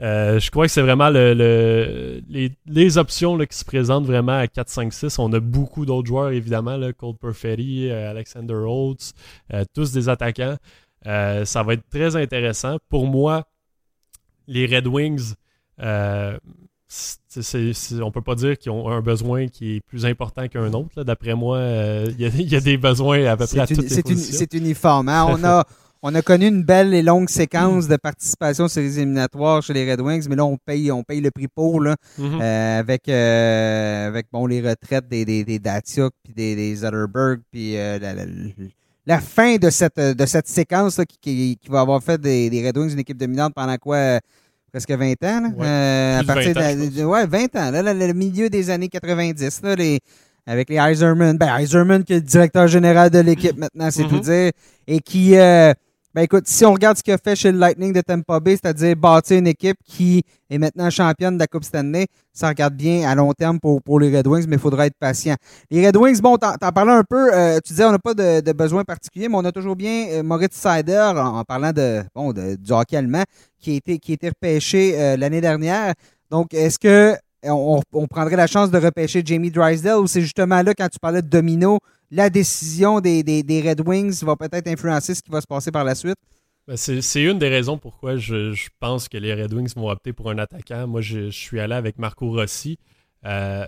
euh, 0.01 0.39
je 0.39 0.49
crois 0.49 0.65
que 0.65 0.71
c'est 0.71 0.81
vraiment 0.81 1.09
le, 1.09 2.21
les, 2.65 2.97
options 2.97 3.37
qui 3.37 3.57
se 3.57 3.63
présentent 3.63 4.05
vraiment 4.05 4.37
à 4.37 4.47
4, 4.47 4.69
5, 4.69 4.93
6. 4.93 5.19
On 5.19 5.31
a 5.33 5.39
beaucoup 5.39 5.85
d'autres 5.85 6.07
joueurs, 6.07 6.31
évidemment, 6.31 6.77
là, 6.77 6.93
Cole 6.93 7.15
Perfetti, 7.15 7.89
euh, 7.89 8.09
Alexander 8.09 8.55
Holtz, 8.55 9.13
euh, 9.53 9.63
tous 9.73 9.91
des 9.91 10.09
attaquants. 10.09 10.57
ça 11.05 11.63
va 11.63 11.73
être 11.73 11.87
très 11.89 12.15
intéressant. 12.15 12.77
Pour 12.89 13.07
moi, 13.07 13.47
les 14.47 14.65
Red 14.65 14.87
Wings, 14.87 15.35
on 15.79 16.37
on 18.01 18.11
peut 18.11 18.21
pas 18.21 18.35
dire 18.35 18.57
qu'ils 18.57 18.71
ont 18.71 18.89
un 18.89 19.01
besoin 19.01 19.47
qui 19.47 19.77
est 19.77 19.81
plus 19.81 20.05
important 20.05 20.47
qu'un 20.47 20.71
autre. 20.73 21.03
D'après 21.03 21.33
moi, 21.33 21.59
il 22.07 22.21
y, 22.21 22.55
a 22.55 22.59
des 22.59 22.77
besoins 22.77 23.25
à 23.25 23.37
peu 23.37 23.47
près 23.47 23.59
à 23.59 23.67
toutes 23.67 23.89
les 23.89 24.01
positions. 24.01 24.37
C'est 24.37 24.53
uniforme. 24.53 25.09
Hein. 25.09 25.25
On 25.29 25.43
a 25.43 25.65
on 26.05 26.13
a 26.15 26.21
connu 26.21 26.47
une 26.47 26.63
belle 26.63 26.93
et 26.93 27.01
longue 27.01 27.29
séquence 27.29 27.87
de 27.87 27.95
participation 27.95 28.67
sur 28.67 28.81
les 28.81 28.99
éliminatoires 28.99 29.63
chez 29.63 29.71
les 29.71 29.89
Red 29.89 30.01
Wings, 30.01 30.27
mais 30.27 30.35
là, 30.35 30.43
on 30.43 30.57
paye, 30.57 30.91
on 30.91 31.01
paye 31.01 31.21
le 31.21 31.31
prix 31.31 31.47
pour, 31.47 31.79
là, 31.79 31.95
mm-hmm. 32.19 32.41
euh, 32.41 32.79
avec, 32.79 33.07
euh, 33.07 34.07
avec 34.09 34.27
bon, 34.29 34.45
les 34.45 34.59
retraites 34.59 35.07
des, 35.07 35.23
des, 35.23 35.45
des 35.45 35.59
Datsuk, 35.59 36.13
puis 36.21 36.33
des, 36.33 36.57
des 36.57 36.75
Zetterberg, 36.75 37.39
puis 37.49 37.77
euh, 37.77 37.99
la, 39.05 39.21
fin 39.21 39.55
de 39.55 39.69
cette, 39.69 39.97
de 39.97 40.25
cette 40.25 40.49
séquence 40.49 40.99
qui, 41.21 41.57
qui, 41.57 41.69
va 41.69 41.79
avoir 41.79 42.03
fait 42.03 42.19
des, 42.19 42.49
des, 42.49 42.67
Red 42.67 42.77
Wings 42.77 42.91
une 42.91 42.99
équipe 42.99 43.17
dominante 43.17 43.53
pendant 43.53 43.77
quoi? 43.77 44.19
Presque 44.73 44.91
20 44.91 45.23
ans. 45.23 45.53
Là, 45.59 46.19
à 46.19 46.23
partir 46.23 46.53
20 46.53 46.75
de, 46.89 47.03
ouais, 47.03 47.27
20 47.27 47.55
ans. 47.55 47.71
Là, 47.71 47.93
le, 47.93 48.13
milieu 48.13 48.49
des 48.49 48.71
années 48.71 48.89
90, 48.89 49.61
là, 49.63 49.75
les, 49.75 49.99
avec 50.47 50.69
les 50.69 50.77
Eiserman. 50.77 51.37
Ben, 51.37 51.55
Eiserman 51.59 52.03
qui 52.03 52.13
est 52.13 52.17
le 52.17 52.21
directeur 52.23 52.67
général 52.67 53.11
de 53.11 53.19
l'équipe 53.19 53.55
maintenant, 53.55 53.89
c'est 53.91 54.03
tout 54.03 54.17
mm-hmm. 54.17 54.43
dire. 54.43 54.51
Et 54.87 54.99
qui, 54.99 55.35
ben 56.13 56.21
écoute, 56.21 56.47
si 56.47 56.63
on 56.63 56.73
regarde 56.73 56.95
ce 56.95 57.01
qu'il 57.01 57.13
a 57.13 57.17
fait 57.17 57.35
chez 57.35 57.51
le 57.51 57.57
Lightning 57.57 57.91
de 57.91 58.01
Tampa 58.01 58.39
Bay, 58.39 58.51
c'est-à-dire 58.51 58.95
bâtir 58.95 59.39
une 59.39 59.47
équipe 59.47 59.77
qui 59.83 60.21
est 60.47 60.59
maintenant 60.59 60.91
championne 60.91 61.35
de 61.35 61.39
la 61.39 61.47
Coupe 61.47 61.63
Stanley, 61.63 62.05
ça 62.31 62.49
regarde 62.49 62.75
bien 62.75 63.09
à 63.09 63.15
long 63.15 63.33
terme 63.33 63.59
pour, 63.59 63.81
pour 63.81 63.99
les 63.99 64.15
Red 64.15 64.27
Wings, 64.27 64.45
mais 64.47 64.57
il 64.57 64.61
faudra 64.61 64.85
être 64.85 64.97
patient. 64.99 65.35
Les 65.71 65.83
Red 65.83 65.97
Wings, 65.97 66.21
bon, 66.21 66.37
t'en, 66.37 66.55
parlais 66.71 66.91
un 66.91 67.03
peu, 67.03 67.33
euh, 67.33 67.59
tu 67.65 67.73
disais 67.73 67.85
on 67.85 67.91
n'a 67.91 67.97
pas 67.97 68.13
de, 68.13 68.41
de 68.41 68.51
besoin 68.51 68.83
particulier, 68.83 69.27
mais 69.27 69.37
on 69.37 69.45
a 69.45 69.51
toujours 69.51 69.75
bien 69.75 70.07
euh, 70.11 70.21
Moritz 70.21 70.55
Seider, 70.55 71.13
en, 71.15 71.43
parlant 71.45 71.71
de, 71.71 72.03
bon, 72.13 72.31
de, 72.31 72.57
du 72.57 72.71
hockey 72.71 72.95
allemand, 72.95 73.23
qui 73.59 73.71
a 73.71 73.75
été, 73.75 73.97
qui 73.97 74.11
a 74.11 74.13
été 74.13 74.29
repêché 74.29 74.93
euh, 74.95 75.17
l'année 75.17 75.41
dernière. 75.41 75.95
Donc, 76.29 76.53
est-ce 76.53 76.77
que 76.77 77.15
on, 77.51 78.07
prendrait 78.07 78.35
la 78.35 78.47
chance 78.47 78.71
de 78.71 78.77
repêcher 78.77 79.21
Jamie 79.25 79.51
Drysdale 79.51 79.99
ou 79.99 80.07
c'est 80.07 80.21
justement 80.21 80.61
là, 80.61 80.73
quand 80.73 80.87
tu 80.89 80.99
parlais 80.99 81.21
de 81.21 81.27
domino, 81.27 81.79
la 82.11 82.29
décision 82.29 82.99
des, 82.99 83.63
Red 83.65 83.81
Wings 83.87 84.23
va 84.23 84.35
peut-être 84.35 84.67
influencer 84.67 85.15
ce 85.15 85.21
qui 85.21 85.31
va 85.31 85.41
se 85.41 85.47
passer 85.47 85.71
par 85.71 85.83
la 85.83 85.95
suite? 85.95 86.17
Ben, 86.67 86.77
c'est 86.77 87.21
une 87.21 87.39
des 87.39 87.49
raisons 87.49 87.77
pourquoi 87.77 88.15
je, 88.15 88.55
pense 88.79 89.09
que 89.09 89.17
les 89.17 89.33
Red 89.33 89.53
Wings 89.53 89.73
vont 89.75 89.89
opter 89.89 90.13
pour 90.13 90.29
un 90.29 90.37
attaquant. 90.37 90.87
Moi, 90.87 91.01
je, 91.01 91.29
suis 91.29 91.59
allé 91.59 91.75
avec 91.75 91.97
Marco 91.97 92.29
Rossi. 92.31 92.77
Euh, 93.25 93.65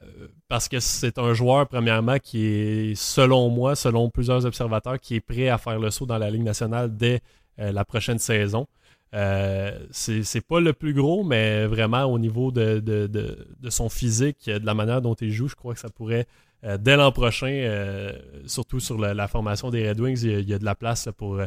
parce 0.49 0.67
que 0.67 0.79
c'est 0.81 1.17
un 1.17 1.33
joueur, 1.33 1.67
premièrement, 1.67 2.19
qui 2.19 2.45
est, 2.45 2.95
selon 2.95 3.49
moi, 3.49 3.75
selon 3.75 4.09
plusieurs 4.09 4.45
observateurs, 4.45 4.99
qui 4.99 5.15
est 5.15 5.21
prêt 5.21 5.49
à 5.49 5.57
faire 5.57 5.79
le 5.79 5.91
saut 5.91 6.05
dans 6.05 6.17
la 6.17 6.29
Ligue 6.29 6.43
nationale 6.43 6.95
dès 6.95 7.21
euh, 7.59 7.71
la 7.71 7.85
prochaine 7.85 8.19
saison. 8.19 8.67
Euh, 9.13 9.79
c'est 9.91 10.45
pas 10.45 10.59
le 10.59 10.73
plus 10.73 10.93
gros, 10.93 11.23
mais 11.23 11.67
vraiment 11.67 12.03
au 12.03 12.19
niveau 12.19 12.51
de, 12.51 12.79
de, 12.79 13.69
son 13.69 13.87
physique, 13.89 14.49
de 14.49 14.65
la 14.65 14.73
manière 14.73 15.01
dont 15.01 15.13
il 15.13 15.31
joue, 15.31 15.47
je 15.47 15.55
crois 15.55 15.73
que 15.73 15.79
ça 15.79 15.89
pourrait 15.89 16.27
euh, 16.63 16.77
dès 16.77 16.97
l'an 16.97 17.11
prochain, 17.11 17.47
euh, 17.47 18.11
surtout 18.45 18.79
sur 18.79 18.97
la, 18.97 19.27
formation 19.27 19.69
des 19.69 19.87
Red 19.87 19.99
Wings, 19.99 20.21
il 20.23 20.49
y 20.49 20.53
a, 20.53 20.59
de 20.59 20.65
la 20.65 20.75
place 20.75 21.07
pour, 21.17 21.39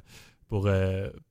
pour, 0.48 0.68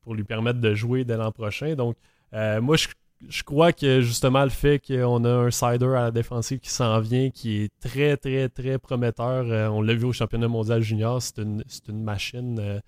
pour 0.02 0.16
lui 0.16 0.24
permettre 0.24 0.60
de 0.60 0.76
jouer 0.76 1.06
dès 1.06 1.18
l'an 1.18 1.32
prochain. 1.32 1.74
Donc, 1.76 1.96
moi, 2.34 2.76
je, 2.76 3.44
crois 3.44 3.74
que 3.74 4.02
justement 4.02 4.44
le 4.44 4.52
fait 4.52 4.80
qu'on 4.80 5.24
a 5.26 5.30
un 5.30 5.50
cider 5.50 5.86
à 5.86 6.04
la 6.04 6.12
défensive 6.12 6.60
qui 6.60 6.70
s'en 6.70 7.00
vient, 7.00 7.32
qui 7.32 7.64
est 7.64 7.72
très, 7.80 8.16
très, 8.16 8.48
très 8.50 8.78
prometteur. 8.78 9.74
on 9.74 9.82
l'a 9.82 9.96
vu 9.96 10.06
au 10.06 10.14
championnat 10.14 10.48
mondial 10.48 10.84
junior, 10.84 11.20
c'est 11.20 11.40
une, 11.40 11.64
une, 11.88 12.04
machine. 12.04 12.82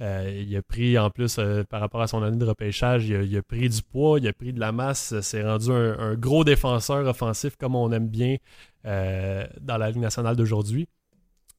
Il 0.00 0.56
a 0.56 0.62
pris, 0.62 0.98
en 0.98 1.10
plus, 1.10 1.38
par 1.68 1.80
rapport 1.80 2.00
à 2.00 2.06
son 2.06 2.22
année 2.22 2.38
de 2.38 2.44
repêchage, 2.44 3.06
il 3.06 3.36
a, 3.36 3.42
pris 3.42 3.68
du 3.68 3.82
poids, 3.82 4.18
il 4.18 4.26
a 4.26 4.32
pris 4.32 4.52
de 4.52 4.60
la 4.60 4.72
masse. 4.72 5.14
C'est 5.20 5.42
rendu 5.42 5.70
un, 5.70 6.14
gros 6.14 6.42
défenseur 6.42 7.06
offensif 7.06 7.56
comme 7.56 7.76
on 7.76 7.92
aime 7.92 8.08
bien. 8.08 8.36
Euh, 8.86 9.46
dans 9.60 9.76
la 9.76 9.90
Ligue 9.90 10.00
nationale 10.00 10.36
d'aujourd'hui. 10.36 10.88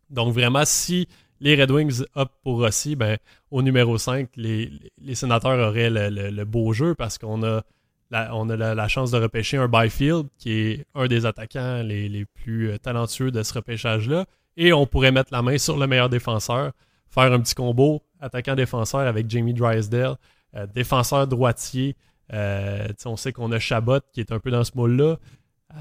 Donc 0.10 0.34
vraiment, 0.34 0.66
si 0.66 1.08
les 1.40 1.56
Red 1.56 1.70
Wings 1.70 2.04
optent 2.16 2.34
pour 2.44 2.58
Rossi, 2.58 2.96
ben, 2.96 3.18
au 3.52 3.62
numéro 3.62 4.00
5, 4.00 4.30
les, 4.38 4.72
sénateurs 5.14 5.60
auraient 5.60 5.92
le, 5.92 6.44
beau 6.46 6.74
jeu 6.74 6.96
parce 6.96 7.20
qu'on 7.20 7.44
a, 7.44 7.62
la, 8.10 8.88
chance 8.88 9.12
de 9.12 9.20
repêcher 9.20 9.58
un 9.58 9.68
Byfield 9.68 10.30
qui 10.40 10.52
est 10.52 10.86
un 10.96 11.06
des 11.06 11.28
attaquants 11.28 11.84
les, 11.84 12.26
plus 12.26 12.72
euh, 12.72 12.80
talentueux 12.80 13.30
de 13.30 13.44
ce 13.44 13.54
repêchage-là. 13.54 14.26
Et 14.58 14.74
on 14.74 14.88
pourrait 14.88 15.12
mettre 15.12 15.32
la 15.32 15.44
main 15.44 15.60
sur 15.60 15.78
le 15.78 15.86
meilleur 15.86 16.10
défenseur, 16.10 16.72
faire 17.12 17.32
un 17.32 17.39
petit 17.39 17.56
combo 17.56 18.02
attaquant-défenseur 18.19 19.02
avec 19.02 19.30
Jamie 19.30 19.54
Drysdale, 19.54 20.15
euh, 20.56 20.65
défenseur 20.74 21.28
droitier. 21.28 21.95
on 22.32 23.17
sait 23.17 23.34
qu'on 23.34 23.52
a 23.52 23.60
Chabot 23.60 24.00
qui 24.13 24.21
est 24.21 24.32
un 24.32 24.39
peu 24.39 24.52
dans 24.52 24.63
ce 24.63 24.71
moule-là 24.76 25.17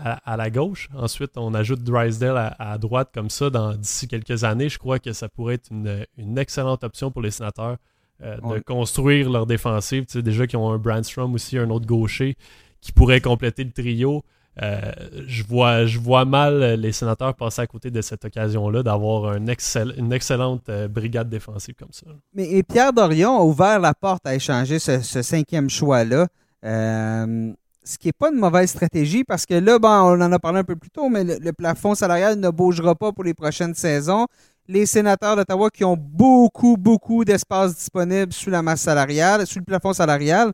à, 0.04 0.36
la 0.36 0.50
gauche. 0.50 0.88
Ensuite, 0.94 1.32
on 1.36 1.54
ajoute 1.54 1.82
Drysdale 1.82 2.54
à, 2.58 2.78
droite 2.78 3.10
comme 3.12 3.30
ça 3.30 3.50
d'ici 3.76 4.08
quelques 4.08 4.44
années. 4.44 4.68
Je 4.68 4.78
crois 4.78 4.98
que 4.98 5.12
ça 5.12 5.28
pourrait 5.28 5.54
être 5.54 5.70
une, 5.70 6.38
excellente 6.38 6.84
option 6.84 7.10
pour 7.10 7.22
les 7.22 7.30
sénateurs 7.30 7.76
euh, 8.22 8.36
de 8.36 8.58
construire 8.60 9.30
leur 9.30 9.46
défensive. 9.46 10.06
Tu 10.06 10.12
sais, 10.12 10.22
déjà 10.22 10.46
qu'ils 10.46 10.58
ont 10.58 10.70
un 10.70 10.78
Brandstrom 10.78 11.34
aussi, 11.34 11.58
un 11.58 11.70
autre 11.70 11.86
gaucher 11.86 12.36
qui 12.80 12.92
pourrait 12.92 13.20
compléter 13.20 13.64
le 13.64 13.72
trio. 13.72 14.22
Euh, 14.62 14.80
je, 15.26 15.42
vois, 15.42 15.86
je 15.86 15.98
vois 15.98 16.24
mal 16.24 16.74
les 16.74 16.92
sénateurs 16.92 17.34
passer 17.34 17.62
à 17.62 17.66
côté 17.66 17.90
de 17.90 18.02
cette 18.02 18.24
occasion-là 18.24 18.82
d'avoir 18.82 19.36
une 19.36 19.48
excellente 19.48 20.68
euh, 20.68 20.86
brigade 20.86 21.28
défensive 21.30 21.74
comme 21.78 21.92
ça. 21.92 22.06
Mais 22.34 22.62
Pierre 22.62 22.92
Dorion 22.92 23.38
a 23.38 23.42
ouvert 23.42 23.78
la 23.78 23.94
porte 23.94 24.26
à 24.26 24.34
échanger 24.34 24.78
ce, 24.78 25.00
cinquième 25.00 25.70
choix-là 25.70 26.26
ce 27.90 27.98
qui 27.98 28.08
n'est 28.08 28.12
pas 28.12 28.30
une 28.30 28.38
mauvaise 28.38 28.70
stratégie 28.70 29.24
parce 29.24 29.46
que 29.46 29.54
là, 29.54 29.78
on 29.82 30.20
en 30.20 30.32
a 30.32 30.38
parlé 30.38 30.60
un 30.60 30.64
peu 30.64 30.76
plus 30.76 30.90
tôt, 30.90 31.08
mais 31.08 31.24
le, 31.24 31.52
plafond 31.52 31.94
salarial 31.94 32.38
ne 32.38 32.50
bougera 32.50 32.94
pas 32.94 33.12
pour 33.12 33.24
les 33.24 33.34
prochaines 33.34 33.74
saisons. 33.74 34.26
Les 34.68 34.86
sénateurs 34.86 35.34
d'Ottawa 35.36 35.70
qui 35.70 35.84
ont 35.84 35.96
beaucoup, 35.98 36.76
beaucoup 36.76 37.24
d'espace 37.24 37.74
disponible 37.74 38.32
sous 38.32 38.50
la 38.50 38.62
masse 38.62 38.82
salariale, 38.82 39.46
sous 39.46 39.58
le 39.58 39.64
plafond 39.64 39.92
salarial, 39.92 40.52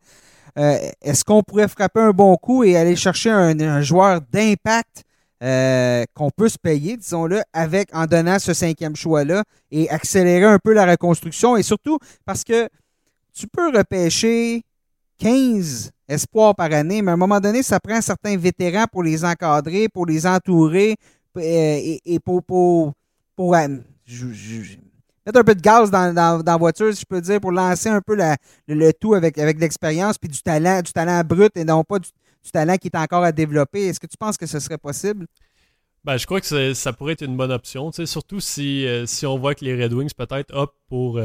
euh, 0.59 0.79
est-ce 1.03 1.25
qu'on 1.25 1.43
pourrait 1.43 1.69
frapper 1.69 2.01
un 2.01 2.13
bon 2.13 2.37
coup 2.37 2.65
et 2.65 2.77
aller 2.77 2.97
chercher 2.97 3.31
un, 3.31 3.81
joueur 3.83 4.21
d'impact 4.33 5.05
euh, 5.43 6.05
qu'on 6.15 6.31
peut 6.31 6.49
se 6.49 6.59
payer, 6.59 6.97
disons-le, 6.97 7.43
avec 7.53 7.95
en 7.95 8.07
donnant 8.07 8.39
ce 8.39 8.55
cinquième 8.55 8.97
choix-là 8.97 9.45
et 9.71 9.91
accélérer 9.91 10.47
un 10.47 10.59
peu 10.59 10.73
la 10.73 10.87
reconstruction? 10.87 11.57
Et 11.57 11.63
surtout 11.63 11.99
parce 12.25 12.43
que 12.43 12.69
tu 13.35 13.47
peux 13.47 13.77
repêcher 13.77 14.63
15 15.19 15.91
espoirs 16.09 16.55
par 16.55 16.73
année, 16.73 17.03
mais 17.03 17.11
à 17.11 17.15
un 17.15 17.19
moment 17.19 17.41
donné, 17.41 17.63
ça 17.63 17.81
prend 17.81 18.01
certains 18.01 18.37
vétérans 18.37 18.87
pour 18.91 19.03
les 19.03 19.25
encadrer, 19.25 19.89
pour 19.89 20.07
les 20.07 20.27
entourer 20.27 20.97
euh, 21.37 21.99
et, 22.05 22.19
pour, 22.21 22.43
pour, 22.43 22.95
euh, 23.55 23.69
mettre 25.27 25.41
un 25.41 25.45
peu 25.45 25.55
de 25.55 25.61
gaz 25.61 25.91
dans, 25.91 26.43
la 26.45 26.57
voiture, 26.57 26.93
si 26.95 27.01
je 27.01 27.07
peux 27.07 27.21
dire, 27.21 27.41
pour 27.41 27.53
lancer 27.53 27.89
un 27.89 28.01
peu 28.01 28.17
le, 28.69 28.93
tout 28.93 29.15
avec, 29.15 29.39
avec 29.39 29.61
l'expérience 29.61 30.19
puis 30.19 30.29
du 30.29 30.41
talent, 30.41 30.81
du 30.83 30.93
talent 30.93 31.23
brut 31.25 31.57
et 31.57 31.65
non 31.65 31.85
pas 31.85 31.99
du, 31.99 32.09
talent 32.53 32.77
qui 32.77 32.89
est 32.89 32.97
encore 32.97 33.25
à 33.25 33.33
développer. 33.33 33.87
Est-ce 33.87 34.01
que 34.01 34.07
tu 34.07 34.17
penses 34.17 34.37
que 34.37 34.47
ce 34.47 34.61
serait 34.61 34.79
possible? 34.79 35.27
Ben, 36.05 36.17
je 36.17 36.25
crois 36.25 36.41
que 36.41 36.75
ça 36.75 36.93
pourrait 36.93 37.15
être 37.15 37.25
une 37.25 37.37
bonne 37.37 37.51
option, 37.51 37.91
surtout 37.91 38.39
si, 38.39 38.87
euh, 38.87 39.07
si 39.07 39.27
on 39.27 39.37
voit 39.37 39.57
que 39.57 39.65
les 39.65 39.83
Red 39.83 39.93
Wings 39.93 40.13
peut-être 40.17 40.55
optent 40.55 40.79
pour, 40.89 41.19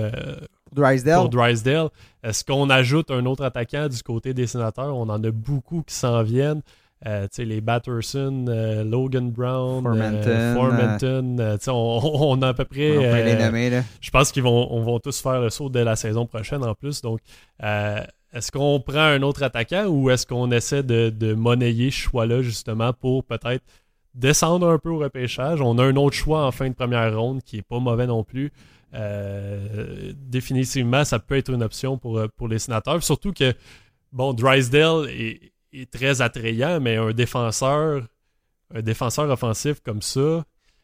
Drysdale. 0.71 1.29
Drysdale. 1.29 1.89
Est-ce 2.23 2.43
qu'on 2.45 2.69
ajoute 2.69 3.11
un 3.11 3.25
autre 3.25 3.43
attaquant 3.43 3.87
du 3.87 4.01
côté 4.03 4.33
des 4.33 4.47
sénateurs? 4.47 4.95
On 4.95 5.09
en 5.09 5.23
a 5.23 5.31
beaucoup 5.31 5.83
qui 5.83 5.93
s'en 5.93 6.23
viennent. 6.23 6.61
Euh, 7.07 7.27
les 7.39 7.61
Batterson, 7.61 8.45
euh, 8.47 8.83
Logan 8.83 9.31
Brown, 9.31 9.83
Formanton, 9.83 11.37
euh, 11.39 11.57
on, 11.67 12.41
a 12.43 12.49
à 12.49 12.53
peu 12.53 12.65
près. 12.65 12.93
je 13.99 14.11
pense 14.11 14.31
qu'ils 14.31 14.43
vont, 14.43 14.79
vont 14.81 14.99
tous 14.99 15.19
faire 15.19 15.41
le 15.41 15.49
saut 15.49 15.69
dès 15.69 15.83
la 15.83 15.95
saison 15.95 16.27
prochaine 16.27 16.63
en 16.63 16.75
plus. 16.75 17.01
Donc, 17.01 17.19
est-ce 17.59 18.51
qu'on 18.51 18.79
prend 18.79 18.99
un 18.99 19.23
autre 19.23 19.41
attaquant 19.41 19.87
ou 19.87 20.11
est-ce 20.11 20.27
qu'on 20.27 20.51
essaie 20.51 20.83
de, 20.83 21.09
de 21.09 21.33
monnayer 21.33 21.89
ce 21.89 21.97
choix-là 21.97 22.43
justement 22.43 22.93
pour 22.93 23.23
peut-être 23.23 23.63
descendre 24.13 24.69
un 24.69 24.77
peu 24.77 24.89
au 24.89 24.99
repêchage? 24.99 25.59
On 25.59 25.79
a 25.79 25.83
un 25.83 25.95
autre 25.95 26.15
choix 26.15 26.45
en 26.45 26.51
fin 26.51 26.69
de 26.69 26.75
première 26.75 27.17
ronde 27.17 27.41
qui 27.41 27.57
est 27.57 27.63
pas 27.63 27.79
mauvais 27.79 28.05
non 28.05 28.23
plus. 28.23 28.51
définitivement, 30.29 31.03
ça 31.03 31.17
peut 31.17 31.37
être 31.37 31.51
une 31.51 31.63
option 31.63 31.97
pour, 31.97 32.21
pour 32.37 32.47
les 32.47 32.59
sénateurs. 32.59 33.01
Surtout 33.01 33.33
que, 33.33 33.55
bon, 34.11 34.33
Drysdale 34.33 35.09
est, 35.09 35.51
est 35.73 35.91
très 35.91 36.21
attrayant, 36.21 36.79
mais 36.79 36.97
un 36.97 37.11
défenseur, 37.11 38.07
un 38.73 38.81
défenseur 38.81 39.29
offensif 39.29 39.79
comme 39.81 40.01
ça, 40.01 40.43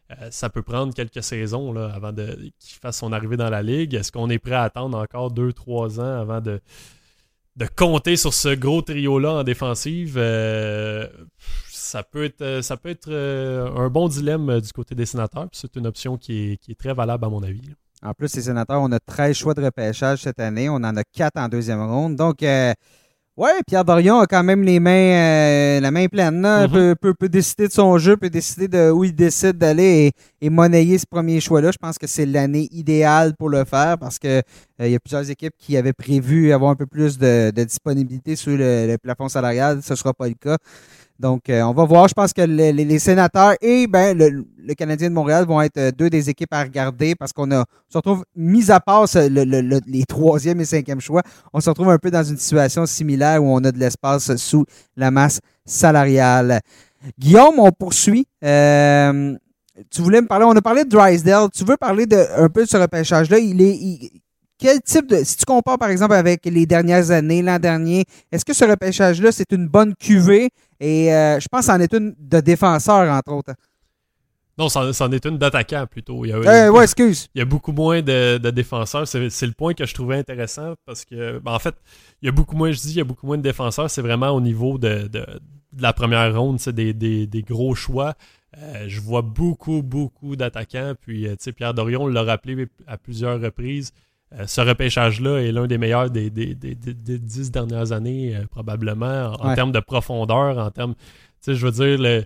euh, 0.09 0.27
ça 0.31 0.49
peut 0.49 0.61
prendre 0.61 0.93
quelques 0.93 1.23
saisons 1.23 1.73
là, 1.73 1.91
avant 1.93 2.13
qu'il 2.13 2.53
fasse 2.81 2.97
son 2.97 3.11
arrivée 3.11 3.37
dans 3.37 3.49
la 3.49 3.61
ligue. 3.61 3.93
Est-ce 3.93 4.11
qu'on 4.11 4.29
est 4.29 4.39
prêt 4.39 4.55
à 4.55 4.63
attendre 4.63 4.97
encore 4.97 5.33
2-3 5.33 5.99
ans 5.99 6.21
avant 6.21 6.39
de, 6.39 6.61
de 7.57 7.65
compter 7.75 8.15
sur 8.15 8.33
ce 8.33 8.49
gros 8.55 8.81
trio-là 8.81 9.31
en 9.33 9.43
défensive? 9.43 10.15
Euh, 10.17 11.07
ça 11.69 12.03
peut 12.03 12.23
être, 12.23 12.61
ça 12.61 12.77
peut 12.77 12.89
être 12.89 13.09
euh, 13.09 13.69
un 13.75 13.89
bon 13.89 14.07
dilemme 14.07 14.61
du 14.61 14.71
côté 14.71 14.95
des 14.95 15.05
sénateurs. 15.05 15.47
C'est 15.51 15.75
une 15.75 15.87
option 15.87 16.17
qui 16.17 16.51
est, 16.51 16.57
qui 16.57 16.71
est, 16.71 16.75
très 16.75 16.93
valable 16.93 17.25
à 17.25 17.29
mon 17.29 17.43
avis. 17.43 17.61
En 18.01 18.13
plus, 18.13 18.33
les 18.35 18.43
sénateurs, 18.43 18.81
on 18.81 18.91
a 18.91 18.99
13 18.99 19.35
choix 19.35 19.53
de 19.55 19.63
repêchage 19.63 20.21
cette 20.21 20.39
année. 20.39 20.69
On 20.69 20.75
en 20.75 20.95
a 20.95 21.03
4 21.03 21.37
en 21.37 21.49
deuxième 21.49 21.81
ronde. 21.81 22.15
Donc, 22.15 22.43
Ouais, 23.37 23.61
Pierre 23.67 23.85
Dorion 23.85 24.17
a 24.17 24.25
quand 24.25 24.41
même 24.41 24.63
les 24.63 24.79
mains, 24.79 24.91
euh, 24.91 25.79
la 25.79 25.91
main 25.91 26.07
pleine. 26.07 26.41
Là. 26.41 26.65
Mm-hmm. 26.65 26.95
peut, 26.95 27.13
peut, 27.13 27.29
décider 27.29 27.67
de 27.67 27.71
son 27.71 27.99
jeu, 27.99 28.17
peut 28.17 28.31
décider 28.31 28.67
de 28.67 28.89
où 28.89 29.03
il 29.03 29.13
décide 29.13 29.59
d'aller 29.59 30.11
et, 30.41 30.49
monnayer 30.49 30.97
ce 30.97 31.05
premier 31.05 31.39
choix-là. 31.39 31.69
Je 31.71 31.77
pense 31.77 31.99
que 31.99 32.07
c'est 32.07 32.25
l'année 32.25 32.67
idéale 32.71 33.35
pour 33.37 33.49
le 33.49 33.63
faire 33.63 33.99
parce 33.99 34.17
que 34.17 34.41
il 34.79 34.91
y 34.91 34.95
a 34.95 34.99
plusieurs 34.99 35.29
équipes 35.29 35.53
qui 35.57 35.75
avaient 35.77 35.93
prévu 35.93 36.51
avoir 36.53 36.71
un 36.71 36.75
peu 36.75 36.85
plus 36.85 37.17
de, 37.17 37.51
disponibilité 37.51 38.35
sur 38.35 38.55
le, 38.55 38.87
le, 38.87 38.97
plafond 38.97 39.29
salarial. 39.29 39.81
Ce 39.81 39.93
ne 39.93 39.97
sera 39.97 40.13
pas 40.13 40.27
le 40.27 40.35
cas. 40.35 40.57
Donc, 41.19 41.49
euh, 41.49 41.61
on 41.63 41.73
va 41.73 41.83
voir. 41.85 42.07
Je 42.07 42.13
pense 42.13 42.31
que 42.31 42.41
les, 42.41 42.99
sénateurs 42.99 43.55
et 43.61 43.87
ben, 43.87 44.17
le, 44.17 44.73
Canadien 44.75 45.09
de 45.09 45.13
Montréal 45.13 45.45
vont 45.45 45.61
être 45.61 45.77
euh, 45.77 45.91
deux 45.91 46.09
des 46.09 46.29
équipes 46.29 46.53
à 46.53 46.63
regarder 46.63 47.15
parce 47.15 47.33
qu'on 47.33 47.49
se 47.49 47.97
retrouve, 47.97 48.23
mis 48.35 48.69
à 48.69 48.79
part 48.79 49.05
les 49.15 50.03
troisième 50.07 50.61
et 50.61 50.65
cinquième 50.65 50.99
choix, 50.99 51.23
on 51.53 51.59
se 51.59 51.69
retrouve 51.69 51.89
un 51.89 51.97
peu 51.97 52.11
dans 52.11 52.23
une 52.23 52.37
situation 52.37 52.85
similaire 52.85 53.43
où 53.43 53.47
on 53.47 53.63
a 53.63 53.71
de 53.71 53.79
l'espace 53.79 54.35
sous 54.35 54.65
la 54.95 55.09
masse 55.09 55.39
salariale. 55.65 56.59
Guillaume, 57.17 57.59
on 57.59 57.71
poursuit. 57.71 58.27
Euh, 58.43 59.35
tu 59.89 60.01
voulais 60.01 60.21
me 60.21 60.27
parler, 60.27 60.45
on 60.45 60.55
a 60.55 60.61
parlé 60.61 60.83
de 60.83 60.89
Drysdale. 60.89 61.49
Tu 61.51 61.63
veux 61.63 61.77
parler 61.77 62.05
de, 62.05 62.17
un 62.37 62.49
peu 62.49 62.63
de 62.63 62.69
ce 62.69 62.77
repêchage-là? 62.77 63.39
Il 63.39 63.61
est, 63.61 64.11
quel 64.57 64.81
type 64.81 65.07
de. 65.07 65.23
Si 65.23 65.37
tu 65.37 65.45
compares 65.45 65.77
par 65.77 65.89
exemple 65.89 66.13
avec 66.13 66.45
les 66.45 66.65
dernières 66.65 67.11
années, 67.11 67.41
l'an 67.41 67.59
dernier, 67.59 68.05
est-ce 68.31 68.45
que 68.45 68.53
ce 68.53 68.65
repêchage-là, 68.65 69.31
c'est 69.31 69.51
une 69.51 69.67
bonne 69.67 69.95
cuvée? 69.95 70.49
Et 70.79 71.13
euh, 71.13 71.39
je 71.39 71.47
pense 71.47 71.61
que 71.61 71.73
c'en 71.73 71.79
est 71.79 71.93
une 71.93 72.15
de 72.17 72.39
défenseur, 72.39 73.11
entre 73.11 73.33
autres. 73.33 73.53
Non, 74.57 74.69
c'en 74.69 75.11
est 75.11 75.25
une 75.25 75.37
d'attaquant 75.37 75.85
plutôt. 75.85 76.25
Il 76.25 76.29
y 76.29 76.33
a, 76.33 76.37
euh, 76.37 76.81
excuse. 76.81 77.27
Il 77.35 77.39
y 77.39 77.41
a 77.43 77.45
beaucoup 77.45 77.71
moins 77.71 78.01
de, 78.01 78.37
défenseurs. 78.49 79.07
C'est 79.07 79.45
le 79.45 79.51
point 79.51 79.75
que 79.75 79.85
je 79.85 79.93
trouvais 79.93 80.17
intéressant 80.17 80.73
parce 80.85 81.05
que, 81.05 81.37
ben, 81.37 81.53
en 81.53 81.59
fait, 81.59 81.75
il 82.23 82.25
y 82.25 82.29
a 82.29 82.31
beaucoup 82.31 82.55
moins, 82.55 82.71
je 82.71 82.79
dis, 82.79 82.89
il 82.91 82.97
y 82.97 83.01
a 83.01 83.03
beaucoup 83.03 83.27
moins 83.27 83.37
de 83.37 83.43
défenseurs. 83.43 83.91
C'est 83.91 84.01
vraiment 84.01 84.29
au 84.31 84.41
niveau 84.41 84.79
de, 84.79 85.11
la 85.79 85.93
première 85.93 86.35
ronde, 86.35 86.59
c'est 86.59 86.73
des, 86.73 86.93
des, 86.93 87.43
gros 87.43 87.75
choix. 87.75 88.15
Euh, 88.57 88.85
je 88.87 88.99
vois 88.99 89.21
beaucoup, 89.21 89.83
beaucoup 89.83 90.35
d'attaquants. 90.35 90.93
Puis, 90.99 91.25
tu 91.29 91.35
sais, 91.39 91.51
Pierre 91.51 91.75
Dorion 91.75 92.07
l'a 92.07 92.23
rappelé 92.23 92.67
à 92.87 92.97
plusieurs 92.97 93.39
reprises. 93.39 93.91
Euh, 94.33 94.45
ce 94.45 94.61
repêchage-là 94.61 95.39
est 95.39 95.51
l'un 95.51 95.67
des 95.67 95.77
meilleurs 95.77 96.09
des, 96.09 96.29
dix 96.29 97.51
dernières 97.51 97.91
années, 97.91 98.35
euh, 98.35 98.45
probablement, 98.45 99.33
en, 99.39 99.55
termes 99.55 99.71
de 99.71 99.79
profondeur, 99.79 100.57
en 100.57 100.69
termes. 100.69 100.95
Tu 100.95 101.53
sais, 101.53 101.55
je 101.55 101.65
veux 101.65 101.97
dire, 101.97 102.25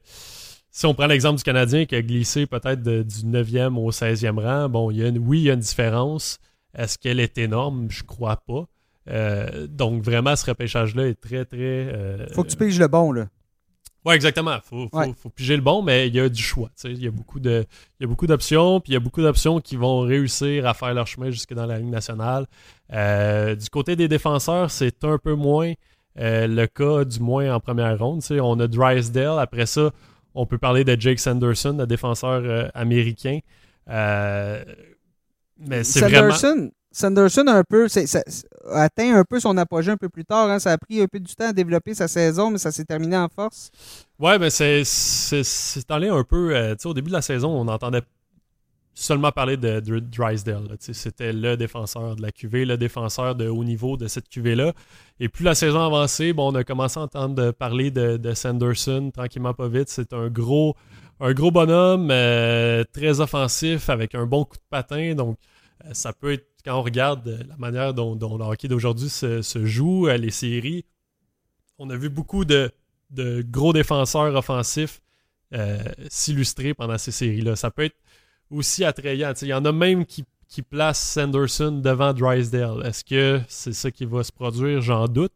si 0.71 0.85
on 0.85 0.93
prend 0.93 1.05
l'exemple 1.05 1.37
du 1.37 1.43
Canadien 1.43 1.85
qui 1.85 1.95
a 1.95 2.01
glissé 2.01 2.47
peut-être 2.47 2.81
du 2.81 3.25
9e 3.25 3.77
au 3.77 3.91
16e 3.91 4.39
rang, 4.39 4.69
bon, 4.69 4.89
il 4.89 4.97
y 4.97 5.05
a 5.05 5.09
oui, 5.09 5.41
il 5.41 5.43
y 5.43 5.51
a 5.51 5.53
une 5.53 5.59
différence. 5.59 6.39
Est-ce 6.75 6.97
qu'elle 6.97 7.19
est 7.19 7.37
énorme? 7.37 7.87
Je 7.89 8.03
crois 8.03 8.37
pas. 8.37 8.65
Euh, 9.09 9.67
donc, 9.67 10.01
vraiment, 10.01 10.35
ce 10.35 10.45
repêchage-là 10.45 11.07
est 11.07 11.19
très, 11.19 11.45
très. 11.45 12.27
Faut 12.33 12.43
que 12.43 12.49
tu 12.49 12.57
piges 12.57 12.79
le 12.79 12.87
bon, 12.87 13.11
là. 13.11 13.27
Oui, 14.03 14.15
exactement. 14.15 14.57
Il 14.71 15.13
faut, 15.15 15.29
piger 15.29 15.55
le 15.55 15.61
bon, 15.61 15.83
mais 15.83 16.07
il 16.07 16.15
y 16.15 16.19
a 16.19 16.27
du 16.27 16.41
choix. 16.41 16.71
Il 16.83 17.03
y 17.03 17.07
a 17.07 17.11
beaucoup 17.11 17.39
de, 17.39 17.65
il 17.99 18.03
y 18.03 18.05
a 18.05 18.07
beaucoup 18.07 18.25
d'options, 18.25 18.79
puis 18.79 18.91
il 18.91 18.93
y 18.93 18.97
a 18.97 18.99
beaucoup 18.99 19.21
d'options 19.21 19.59
qui 19.59 19.75
vont 19.75 19.99
réussir 19.99 20.65
à 20.65 20.73
faire 20.73 20.93
leur 20.93 21.05
chemin 21.05 21.29
jusque 21.29 21.53
dans 21.53 21.67
la 21.67 21.77
Ligue 21.77 21.91
nationale. 21.91 22.47
Euh, 22.93 23.55
du 23.55 23.69
côté 23.69 23.95
des 23.95 24.07
défenseurs, 24.07 24.71
c'est 24.71 25.03
un 25.03 25.19
peu 25.19 25.35
moins 25.35 25.73
euh, 26.19 26.47
le 26.47 26.65
cas, 26.65 27.05
du 27.05 27.19
moins 27.19 27.53
en 27.53 27.59
première 27.59 27.97
ronde. 27.99 28.23
On 28.31 28.59
a 28.59 28.67
Drysdale. 28.67 29.37
Après 29.39 29.67
ça, 29.67 29.91
on 30.33 30.47
peut 30.47 30.57
parler 30.57 30.83
de 30.83 30.99
Jake 30.99 31.19
Sanderson, 31.19 31.75
le 31.77 31.85
défenseur 31.85 32.41
euh, 32.43 32.69
américain. 32.73 33.39
mais 33.87 34.63
c'est 35.83 36.01
vraiment... 36.01 36.33
Sanderson 36.93 37.45
a 37.47 37.53
un 37.53 37.63
peu 37.63 37.87
atteint 38.69 39.15
un 39.15 39.23
peu 39.23 39.39
son 39.39 39.57
apogée 39.57 39.91
un 39.91 39.97
peu 39.97 40.09
plus 40.09 40.25
tard. 40.25 40.49
Hein. 40.49 40.59
Ça 40.59 40.71
a 40.71 40.77
pris 40.77 41.01
un 41.01 41.07
peu 41.07 41.19
du 41.19 41.35
temps 41.35 41.49
à 41.49 41.53
développer 41.53 41.93
sa 41.93 42.07
saison, 42.07 42.51
mais 42.51 42.57
ça 42.57 42.71
s'est 42.71 42.85
terminé 42.85 43.17
en 43.17 43.27
force. 43.29 43.71
Ouais, 44.19 44.37
mais 44.39 44.49
c'est 44.49 44.83
allé 45.89 46.09
un 46.09 46.23
peu. 46.23 46.55
Euh, 46.55 46.75
au 46.85 46.93
début 46.93 47.09
de 47.09 47.15
la 47.15 47.21
saison, 47.21 47.49
on 47.49 47.67
entendait 47.67 48.01
seulement 48.93 49.31
parler 49.31 49.57
de, 49.57 49.79
Drysdale. 49.99 50.75
C'était 50.79 51.33
le 51.33 51.57
défenseur 51.57 52.15
de 52.15 52.21
la 52.21 52.31
QV, 52.31 52.65
le 52.65 52.77
défenseur 52.77 53.35
de 53.35 53.47
haut 53.47 53.63
niveau 53.63 53.97
de 53.97 54.07
cette 54.07 54.29
QV-là. 54.29 54.73
Et 55.19 55.29
plus 55.29 55.43
la 55.43 55.55
saison 55.55 55.81
avançait, 55.85 56.33
bon, 56.33 56.51
on 56.51 56.55
a 56.55 56.63
commencé 56.63 56.99
à 56.99 57.03
entendre 57.03 57.51
parler 57.51 57.91
de, 57.91 58.33
Sanderson 58.33 59.11
tranquillement 59.13 59.53
pas 59.53 59.67
vite. 59.67 59.89
C'est 59.89 60.13
un 60.13 60.27
gros, 60.27 60.75
un 61.19 61.33
gros 61.33 61.51
bonhomme, 61.51 62.09
euh, 62.11 62.83
très 62.93 63.19
offensif, 63.19 63.89
avec 63.89 64.15
un 64.15 64.25
bon 64.25 64.45
coup 64.45 64.57
de 64.57 64.69
patin. 64.69 65.15
Donc, 65.15 65.37
euh, 65.85 65.89
ça 65.93 66.13
peut 66.13 66.33
être 66.33 66.50
quand 66.63 66.77
on 66.77 66.81
regarde 66.81 67.27
euh, 67.27 67.43
la 67.47 67.57
manière 67.57 67.93
dont, 67.93 68.15
le 68.15 68.43
hockey 68.43 68.67
d'aujourd'hui 68.67 69.09
se, 69.09 69.65
joue, 69.65 70.07
à 70.07 70.17
les 70.17 70.31
séries, 70.31 70.85
on 71.77 71.89
a 71.89 71.95
vu 71.95 72.09
beaucoup 72.09 72.45
de, 72.45 72.71
gros 73.11 73.73
défenseurs 73.73 74.35
offensifs 74.35 75.01
euh, 75.53 75.79
s'illustrer 76.09 76.73
pendant 76.73 76.97
ces 76.97 77.11
séries-là. 77.11 77.55
Ça 77.55 77.71
peut 77.71 77.85
être 77.85 77.97
aussi 78.49 78.83
attrayant. 78.83 79.33
Il 79.41 79.47
y 79.47 79.53
en 79.53 79.65
a 79.65 79.71
même 79.71 80.05
qui, 80.05 80.25
placent 80.69 81.01
Sanderson 81.01 81.71
devant 81.71 82.13
Drysdale. 82.13 82.85
Est-ce 82.85 83.05
que 83.05 83.41
c'est 83.47 83.73
ça 83.73 83.89
qui 83.89 84.05
va 84.05 84.23
se 84.23 84.31
produire? 84.31 84.81
J'en 84.81 85.07
doute. 85.07 85.31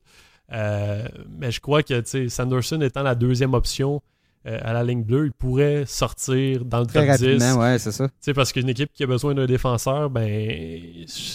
Euh, 0.52 1.08
mais 1.30 1.52
je 1.52 1.60
crois 1.60 1.84
que 1.84 2.28
Sanderson 2.30 2.82
étant 2.82 3.02
la 3.02 3.16
deuxième 3.16 3.54
option 3.54 4.02
euh, 4.48 4.60
à 4.62 4.74
la 4.74 4.84
ligne 4.84 5.04
bleue, 5.04 5.26
il 5.26 5.32
pourrait 5.32 5.86
sortir 5.88 6.66
dans 6.66 6.82
le 6.82 6.86
top 6.86 7.04
10. 7.18 7.54
ouais, 7.58 7.80
c'est 7.80 7.92
ça. 7.92 8.08
parce 8.36 8.54
qu'une 8.54 8.70
équipe 8.70 8.92
qui 8.94 9.04
a 9.04 9.08
besoin 9.08 9.34
d'un 9.34 9.48
défenseur, 9.48 10.12
ben 10.12 10.28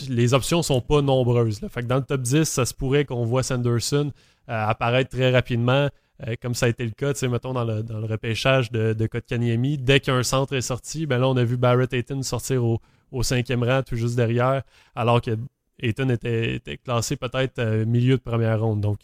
les 0.09 0.35
options 0.35 0.63
sont 0.63 0.81
pas 0.81 1.03
nombreuses. 1.03 1.61
Là. 1.61 1.69
Fait 1.69 1.83
que 1.83 1.89
dans 1.89 1.97
le 1.97 2.05
top 2.05 2.21
10, 2.21 2.45
ça 2.45 2.65
se 2.65 2.73
pourrait 2.73 3.05
qu'on 3.05 3.25
voit 3.25 3.43
Sanderson 3.43 4.13
euh, 4.49 4.67
apparaître 4.67 5.11
très 5.11 5.33
rapidement, 5.33 5.89
euh, 6.27 6.35
comme 6.41 6.55
ça 6.55 6.67
a 6.67 6.69
été 6.69 6.85
le 6.85 6.93
cas, 6.93 7.13
mettons, 7.29 7.53
dans 7.53 7.65
le, 7.65 7.83
dans 7.83 7.99
le 7.99 8.07
repêchage 8.07 8.71
de, 8.71 8.93
de 8.93 9.07
Kotkaniemi. 9.09 9.77
Dès 9.77 9.99
qu'un 9.99 10.23
centre 10.23 10.55
est 10.55 10.61
sorti, 10.61 11.07
ben 11.07 11.19
là, 11.19 11.29
on 11.29 11.37
a 11.37 11.43
vu 11.43 11.57
Barrett 11.57 11.93
Ayton 11.93 12.23
sortir 12.23 12.65
au, 12.65 12.81
au 13.11 13.25
cinquième 13.25 13.65
rang, 13.65 13.83
tout 13.83 13.97
juste 13.97 14.15
derrière, 14.15 14.63
alors 14.95 15.21
que 15.21 15.37
Ayton 15.83 16.11
était, 16.11 16.55
était 16.55 16.77
classé 16.77 17.17
peut-être 17.17 17.85
milieu 17.87 18.17
de 18.19 18.23
première 18.23 18.61
ronde. 18.61 18.81
Donc, 18.81 18.99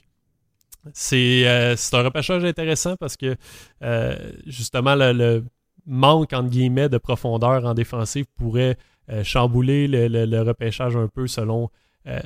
euh, 0.86 1.74
c'est 1.76 1.96
un 1.96 2.02
repêchage 2.02 2.44
intéressant 2.44 2.96
parce 2.96 3.16
que 3.16 3.36
euh, 3.82 4.16
justement 4.46 4.94
le, 4.94 5.44
manque 5.86 6.32
entre 6.32 6.48
guillemets 6.48 6.88
de 6.88 6.98
profondeur 6.98 7.64
en 7.64 7.74
défensive 7.74 8.26
pourrait 8.36 8.76
euh, 9.08 9.22
chambouler 9.22 9.86
le, 9.88 10.42
repêchage 10.42 10.96
un 10.96 11.08
peu 11.08 11.26
selon 11.26 11.70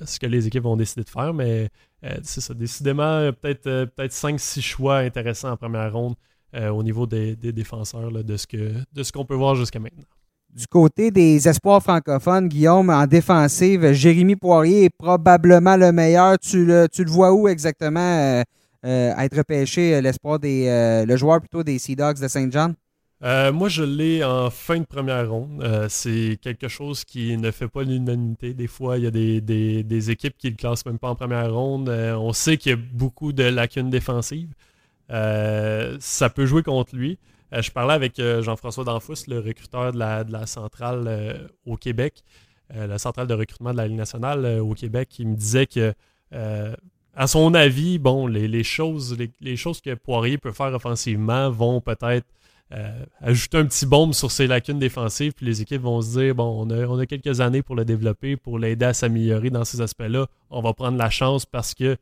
ce 0.04 0.18
que 0.18 0.26
les 0.26 0.46
équipes 0.46 0.64
vont 0.64 0.76
décider 0.76 1.04
de 1.04 1.08
faire. 1.08 1.32
Mais 1.32 1.70
c'est 2.22 2.42
ça, 2.42 2.52
décidément, 2.52 3.32
peut-être 3.32 3.86
peut-être 3.96 4.12
5-6 4.12 4.60
choix 4.60 4.98
intéressants 4.98 5.52
en 5.52 5.56
première 5.56 5.90
ronde 5.90 6.16
au 6.54 6.82
niveau 6.82 7.06
des, 7.06 7.34
défenseurs 7.34 8.12
de 8.12 8.36
ce 8.36 8.46
que 8.46 8.74
de 8.92 9.02
ce 9.02 9.10
qu'on 9.10 9.24
peut 9.24 9.34
voir 9.34 9.54
jusqu'à 9.54 9.78
maintenant. 9.78 10.04
Du 10.54 10.66
côté 10.66 11.12
des 11.12 11.46
espoirs 11.46 11.80
francophones, 11.80 12.48
Guillaume, 12.48 12.90
en 12.90 13.06
défensive, 13.06 13.92
Jérémy 13.92 14.34
Poirier 14.34 14.84
est 14.86 14.90
probablement 14.90 15.76
le 15.76 15.92
meilleur. 15.92 16.40
Tu 16.40 16.64
le, 16.64 16.88
tu 16.92 17.04
le 17.04 17.10
vois 17.10 17.32
où 17.32 17.46
exactement 17.46 18.00
euh, 18.00 18.42
euh, 18.84 19.16
être 19.16 19.36
repêché, 19.36 19.94
euh, 19.94 20.00
l'espoir 20.00 20.40
des. 20.40 21.04
le 21.06 21.16
joueur 21.16 21.38
plutôt 21.40 21.62
des 21.62 21.78
Sea 21.78 21.94
Dogs 21.94 22.20
de 22.20 22.26
Saint-Jean? 22.26 22.74
moi, 23.52 23.68
je 23.68 23.84
l'ai 23.84 24.24
en 24.24 24.50
fin 24.50 24.78
de 24.78 24.84
première 24.84 25.30
ronde. 25.30 25.64
c'est 25.88 26.36
quelque 26.42 26.66
chose 26.66 27.04
qui 27.04 27.36
ne 27.36 27.52
fait 27.52 27.68
pas 27.68 27.84
l'unanimité. 27.84 28.52
Des 28.52 28.66
fois, 28.66 28.98
il 28.98 29.04
y 29.04 29.06
a 29.06 29.12
des, 29.12 29.40
des, 29.40 30.10
équipes 30.10 30.36
qui 30.36 30.48
ne 30.48 30.52
le 30.52 30.56
classent 30.56 30.84
même 30.84 30.98
pas 30.98 31.10
en 31.10 31.14
première 31.14 31.54
ronde. 31.54 31.88
on 31.88 32.32
sait 32.32 32.56
qu'il 32.56 32.70
y 32.70 32.74
a 32.74 32.78
beaucoup 32.92 33.32
de 33.32 33.44
lacunes 33.44 33.90
défensives. 33.90 34.52
ça 35.08 36.30
peut 36.34 36.46
jouer 36.46 36.64
contre 36.64 36.96
lui. 36.96 37.18
Euh, 37.52 37.62
je 37.62 37.70
parlais 37.70 37.94
avec 37.94 38.18
euh, 38.18 38.42
Jean-François 38.42 38.84
Danfous, 38.84 39.26
le 39.28 39.40
recruteur 39.40 39.92
de 39.92 39.98
la, 39.98 40.46
centrale 40.46 41.04
euh, 41.06 41.48
au 41.66 41.76
Québec, 41.76 42.22
la 42.72 42.98
centrale 42.98 43.26
de 43.26 43.34
recrutement 43.34 43.72
de 43.72 43.78
la 43.78 43.88
Ligue 43.88 43.96
nationale 43.96 44.60
au 44.60 44.74
Québec, 44.74 45.08
qui 45.10 45.26
me 45.26 45.34
disait 45.34 45.66
que, 45.66 45.92
à 46.30 47.26
son 47.26 47.52
avis, 47.54 47.98
bon, 47.98 48.28
les, 48.28 48.62
choses, 48.62 49.18
les, 49.40 49.56
choses 49.56 49.80
que 49.80 49.92
Poirier 49.94 50.38
peut 50.38 50.52
faire 50.52 50.72
offensivement 50.72 51.50
vont 51.50 51.80
peut-être 51.80 52.28
ajouter 53.20 53.58
un 53.58 53.64
petit 53.64 53.86
bombe 53.86 54.14
sur 54.14 54.30
ses 54.30 54.46
lacunes 54.46 54.78
défensives, 54.78 55.32
puis 55.32 55.46
les 55.46 55.62
équipes 55.62 55.82
vont 55.82 56.00
se 56.00 56.16
dire 56.20 56.36
bon, 56.36 56.64
on 56.64 56.70
a, 56.70 56.86
on 56.86 57.00
a 57.00 57.06
quelques 57.06 57.40
années 57.40 57.62
pour 57.62 57.74
le 57.74 57.84
développer, 57.84 58.36
pour 58.36 58.56
l'aider 58.56 58.84
à 58.84 58.94
s'améliorer 58.94 59.50
dans 59.50 59.64
ces 59.64 59.80
aspects-là. 59.80 60.28
On 60.48 60.62
va 60.62 60.72
prendre 60.72 60.96
la 60.96 61.10
chance 61.10 61.46
parce 61.46 61.74
que 61.74 61.96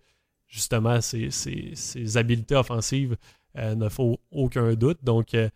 justement, 0.48 1.00
ses, 1.00 1.30
ses, 1.30 2.16
habiletés 2.16 2.56
offensives 2.56 3.16
euh, 3.58 3.74
ne 3.74 3.88
faut 3.88 4.20
aucun 4.30 4.74
doute. 4.74 4.98
Donc, 5.02 5.34
euh, 5.34 5.48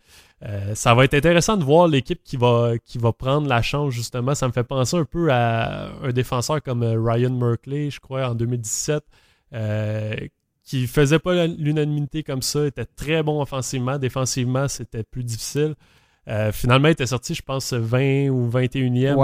euh, 0.43 0.75
ça 0.75 0.93
va 0.93 1.05
être 1.05 1.13
intéressant 1.13 1.55
de 1.55 1.63
voir 1.63 1.87
l'équipe 1.87 2.21
qui 2.23 2.35
va, 2.35 2.73
qui 2.83 2.97
va 2.97 3.13
prendre 3.13 3.47
la 3.47 3.61
chance, 3.61 3.93
justement. 3.93 4.35
Ça 4.35 4.47
me 4.47 4.51
fait 4.51 4.65
penser 4.65 4.97
un 4.97 5.05
peu 5.05 5.31
à 5.31 5.89
un 6.03 6.11
défenseur 6.11 6.61
comme 6.61 6.83
Ryan 6.83 7.29
Merkley, 7.29 7.89
je 7.91 8.01
crois, 8.01 8.29
en 8.29 8.35
2017, 8.35 9.03
qui 10.63 10.87
faisait 10.87 11.19
pas 11.19 11.47
l'unanimité 11.47 12.23
comme 12.23 12.41
ça, 12.41 12.65
était 12.65 12.85
très 12.85 13.23
bon 13.23 13.41
offensivement. 13.41 13.97
Défensivement, 13.97 14.67
c'était 14.67 15.03
plus 15.03 15.23
difficile. 15.23 15.75
finalement, 16.51 16.89
il 16.89 16.91
était 16.91 17.05
sorti, 17.05 17.35
je 17.35 17.41
pense, 17.41 17.71
20 17.71 18.29
ou 18.29 18.49
21e, 18.49 19.15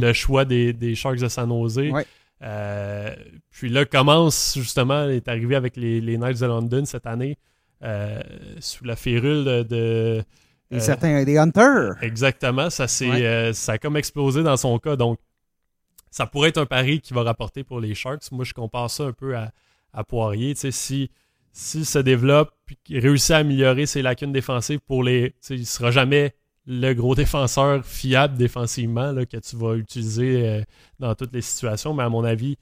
Le, 0.00 0.12
choix 0.14 0.46
des, 0.46 0.72
des, 0.72 0.94
Sharks 0.94 1.18
de 1.18 1.28
San 1.28 1.50
Jose. 1.50 1.90
puis 3.50 3.68
là, 3.68 3.84
commence 3.84 4.54
justement, 4.56 5.04
il 5.04 5.16
est 5.16 5.28
arrivé 5.28 5.56
avec 5.56 5.76
les, 5.76 6.00
les 6.00 6.16
Knights 6.16 6.40
de 6.40 6.46
London 6.46 6.86
cette 6.86 7.06
année. 7.06 7.36
Euh, 7.82 8.22
sous 8.60 8.84
la 8.84 8.94
férule 8.94 9.44
de. 9.44 10.22
Euh, 10.72 10.78
certains 10.78 11.24
des 11.24 11.36
Hunters. 11.36 11.94
Exactement. 12.00 12.70
Ça, 12.70 12.86
euh, 13.02 13.52
ça 13.52 13.72
a 13.72 13.78
comme 13.78 13.96
explosé 13.96 14.42
dans 14.42 14.56
son 14.56 14.78
cas. 14.78 14.94
Donc, 14.94 15.18
ça 16.10 16.26
pourrait 16.26 16.50
être 16.50 16.58
un 16.58 16.66
pari 16.66 17.00
qui 17.00 17.12
va 17.12 17.24
rapporter 17.24 17.64
pour 17.64 17.80
les 17.80 17.94
Sharks. 17.94 18.30
Moi, 18.30 18.44
je 18.44 18.54
compare 18.54 18.88
ça 18.88 19.04
un 19.04 19.12
peu 19.12 19.36
à, 19.36 19.50
à 19.92 20.04
Poirier. 20.04 20.54
Tu 20.54 20.70
si 20.70 21.10
s'il 21.54 21.84
se 21.84 21.98
développe 21.98 22.54
et 22.88 23.00
réussit 23.00 23.32
à 23.32 23.38
améliorer 23.38 23.84
ses 23.84 24.00
lacunes 24.00 24.32
défensives 24.32 24.80
pour 24.80 25.02
les. 25.02 25.34
Il 25.50 25.60
ne 25.60 25.64
sera 25.64 25.90
jamais 25.90 26.34
le 26.66 26.92
gros 26.94 27.16
défenseur 27.16 27.84
fiable 27.84 28.38
défensivement 28.38 29.10
là, 29.10 29.26
que 29.26 29.36
tu 29.36 29.56
vas 29.56 29.74
utiliser 29.74 30.64
dans 31.00 31.14
toutes 31.16 31.34
les 31.34 31.42
situations, 31.42 31.92
mais 31.92 32.04
à 32.04 32.08
mon 32.08 32.24
avis, 32.24 32.56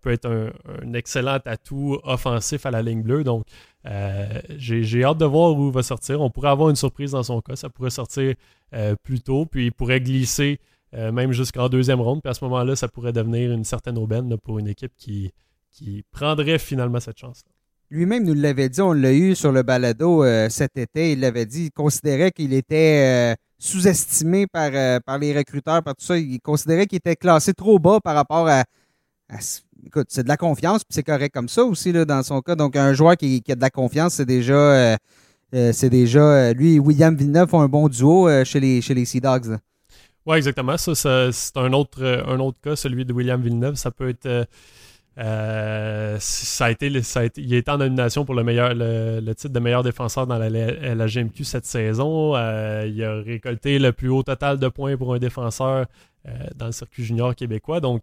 peut 0.00 0.10
être 0.10 0.26
un, 0.26 0.50
un, 0.82 0.94
excellent 0.94 1.38
atout 1.44 2.00
offensif 2.02 2.64
à 2.66 2.72
la 2.72 2.82
ligne 2.82 3.02
bleue. 3.02 3.22
Donc, 3.22 3.44
euh, 3.86 4.40
j'ai 4.56 5.04
hâte 5.04 5.18
de 5.18 5.24
voir 5.24 5.56
où 5.56 5.68
il 5.68 5.72
va 5.72 5.82
sortir. 5.82 6.20
On 6.20 6.30
pourrait 6.30 6.48
avoir 6.48 6.70
une 6.70 6.76
surprise 6.76 7.12
dans 7.12 7.22
son 7.22 7.40
cas. 7.40 7.56
Ça 7.56 7.68
pourrait 7.68 7.90
sortir 7.90 8.34
euh, 8.74 8.94
plus 9.02 9.20
tôt, 9.20 9.46
puis 9.46 9.66
il 9.66 9.72
pourrait 9.72 10.00
glisser 10.00 10.58
euh, 10.94 11.12
même 11.12 11.32
jusqu'en 11.32 11.68
deuxième 11.68 12.00
ronde. 12.00 12.22
Puis 12.22 12.30
à 12.30 12.34
ce 12.34 12.44
moment-là, 12.44 12.76
ça 12.76 12.88
pourrait 12.88 13.12
devenir 13.12 13.52
une 13.52 13.64
certaine 13.64 13.98
aubaine 13.98 14.36
pour 14.38 14.58
une 14.58 14.68
équipe 14.68 14.92
qui, 14.96 15.32
qui 15.70 16.04
prendrait 16.10 16.58
finalement 16.58 17.00
cette 17.00 17.18
chance. 17.18 17.42
Lui-même 17.90 18.24
nous 18.24 18.34
l'avait 18.34 18.70
dit, 18.70 18.80
on 18.80 18.92
l'a 18.92 19.12
eu 19.12 19.34
sur 19.34 19.52
le 19.52 19.62
balado 19.62 20.24
cet 20.48 20.76
été. 20.78 21.12
Il 21.12 21.20
l'avait 21.20 21.46
dit, 21.46 21.66
il 21.66 21.70
considérait 21.70 22.32
qu'il 22.32 22.52
était 22.54 23.36
sous-estimé 23.58 24.46
par, 24.46 24.70
par 25.02 25.18
les 25.18 25.36
recruteurs, 25.36 25.82
par 25.82 25.94
tout 25.94 26.04
ça. 26.04 26.16
Il 26.16 26.40
considérait 26.40 26.86
qu'il 26.86 26.96
était 26.96 27.14
classé 27.14 27.52
trop 27.52 27.78
bas 27.78 28.00
par 28.02 28.14
rapport 28.14 28.48
à 28.48 28.64
écoute, 29.86 30.06
c'est 30.08 30.22
de 30.22 30.28
la 30.28 30.36
confiance, 30.36 30.84
puis 30.84 30.94
c'est 30.94 31.02
correct 31.02 31.32
comme 31.32 31.48
ça 31.48 31.64
aussi, 31.64 31.92
là, 31.92 32.04
dans 32.04 32.22
son 32.22 32.40
cas. 32.40 32.56
Donc, 32.56 32.76
un 32.76 32.92
joueur 32.92 33.16
qui, 33.16 33.42
a 33.48 33.54
de 33.54 33.60
la 33.60 33.70
confiance, 33.70 34.14
c'est 34.14 34.26
déjà. 34.26 34.54
Euh, 34.54 34.96
euh. 35.54 35.72
Euh, 35.82 36.52
lui 36.54 36.74
et 36.74 36.78
William 36.80 37.14
Villeneuve 37.14 37.48
font 37.48 37.60
un 37.60 37.68
bon 37.68 37.88
duo 37.88 38.28
chez, 38.44 38.60
les, 38.60 39.04
Sea 39.04 39.20
Dogs. 39.20 39.56
Oui, 40.26 40.36
exactement. 40.36 40.76
Ça, 40.76 41.30
c'est 41.32 41.56
un 41.56 41.72
autre, 41.72 42.02
un 42.02 42.52
cas, 42.62 42.76
celui 42.76 43.04
de 43.04 43.12
William 43.12 43.40
Villeneuve. 43.40 43.76
Ça 43.76 43.90
peut 43.90 44.08
être. 44.08 44.48
ça, 45.16 46.64
a 46.64 46.70
été, 46.70 46.90
il 47.36 47.62
en 47.68 47.78
nomination 47.78 48.24
pour 48.24 48.34
le, 48.34 48.42
meilleur, 48.42 48.74
le, 48.74 49.32
titre 49.34 49.52
de 49.52 49.60
meilleur 49.60 49.84
défenseur 49.84 50.26
dans 50.26 50.38
la, 50.38 50.48
la 50.50 51.06
GMQ 51.06 51.44
cette 51.44 51.66
saison. 51.66 52.34
il 52.34 53.04
a 53.04 53.20
récolté 53.24 53.78
le 53.78 53.92
plus 53.92 54.08
haut 54.08 54.24
total 54.24 54.58
de 54.58 54.68
points 54.68 54.96
pour 54.96 55.14
un 55.14 55.18
défenseur 55.18 55.86
dans 56.56 56.66
le 56.66 56.72
circuit 56.72 57.04
junior 57.04 57.36
québécois. 57.36 57.80
Donc, 57.80 58.02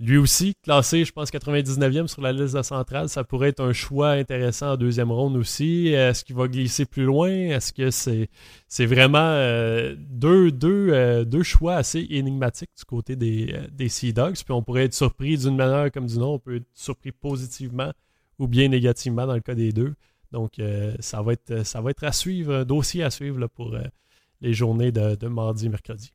lui 0.00 0.16
aussi, 0.16 0.56
classé, 0.62 1.04
je 1.04 1.12
pense, 1.12 1.30
99e 1.30 2.08
sur 2.08 2.20
la 2.20 2.32
liste 2.32 2.56
de 2.56 2.62
centrale, 2.62 3.08
ça 3.08 3.22
pourrait 3.22 3.50
être 3.50 3.60
un 3.60 3.72
choix 3.72 4.10
intéressant 4.10 4.72
en 4.72 4.76
deuxième 4.76 5.12
ronde 5.12 5.36
aussi. 5.36 5.88
Est-ce 5.88 6.24
qu'il 6.24 6.34
va 6.34 6.48
glisser 6.48 6.84
plus 6.84 7.04
loin? 7.04 7.28
Est-ce 7.30 7.72
que 7.72 7.90
c'est 7.90 8.28
c'est 8.66 8.86
vraiment 8.86 9.18
euh, 9.18 9.94
deux, 9.96 10.50
deux, 10.50 10.90
euh, 10.92 11.24
deux, 11.24 11.44
choix 11.44 11.76
assez 11.76 12.06
énigmatiques 12.10 12.70
du 12.76 12.84
côté 12.84 13.14
des, 13.14 13.52
euh, 13.54 13.66
des 13.70 13.88
Sea 13.88 14.12
Dogs? 14.12 14.34
Puis 14.34 14.52
on 14.52 14.62
pourrait 14.62 14.84
être 14.84 14.94
surpris 14.94 15.38
d'une 15.38 15.56
manière 15.56 15.92
comme 15.92 16.06
d'une 16.06 16.22
autre. 16.22 16.34
On 16.34 16.38
peut 16.40 16.56
être 16.56 16.66
surpris 16.74 17.12
positivement 17.12 17.92
ou 18.40 18.48
bien 18.48 18.68
négativement 18.68 19.26
dans 19.26 19.34
le 19.34 19.40
cas 19.40 19.54
des 19.54 19.72
deux. 19.72 19.94
Donc, 20.32 20.60
ça, 20.98 21.22
va 21.22 21.34
être, 21.34 21.64
ça 21.64 21.80
va 21.80 21.92
être 21.92 22.02
à 22.02 22.10
suivre, 22.10 22.52
un 22.52 22.64
dossier 22.64 23.04
à 23.04 23.10
suivre 23.10 23.46
pour 23.46 23.76
les 24.40 24.52
journées 24.52 24.90
de, 24.90 25.14
de 25.14 25.28
mardi, 25.28 25.68
mercredi. 25.68 26.13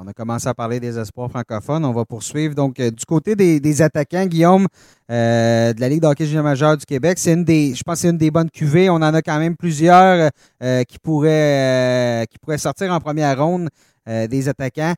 On 0.00 0.06
a 0.06 0.12
commencé 0.12 0.46
à 0.46 0.54
parler 0.54 0.78
des 0.78 0.96
espoirs 0.96 1.28
francophones. 1.28 1.84
On 1.84 1.92
va 1.92 2.04
poursuivre. 2.04 2.54
Donc, 2.54 2.78
euh, 2.78 2.92
du 2.92 3.04
côté 3.04 3.34
des, 3.34 3.82
attaquants, 3.82 4.26
Guillaume, 4.26 4.68
euh, 5.10 5.72
de 5.72 5.80
la 5.80 5.88
Ligue 5.88 6.02
d'hockey 6.02 6.24
junior 6.24 6.44
majeur 6.44 6.76
du 6.76 6.86
Québec, 6.86 7.18
c'est 7.18 7.32
une 7.32 7.42
des, 7.42 7.74
je 7.74 7.82
pense 7.82 7.98
c'est 7.98 8.10
une 8.10 8.16
des 8.16 8.30
bonnes 8.30 8.48
cuvées. 8.48 8.90
On 8.90 8.94
en 8.96 9.12
a 9.12 9.22
quand 9.22 9.40
même 9.40 9.56
plusieurs 9.56 10.30
euh, 10.62 10.84
qui, 10.84 11.00
pourraient, 11.00 12.28
qui 12.30 12.38
pourraient 12.38 12.58
sortir 12.58 12.92
en 12.92 13.00
première 13.00 13.44
ronde 13.44 13.68
des 14.06 14.48
attaquants. 14.48 14.94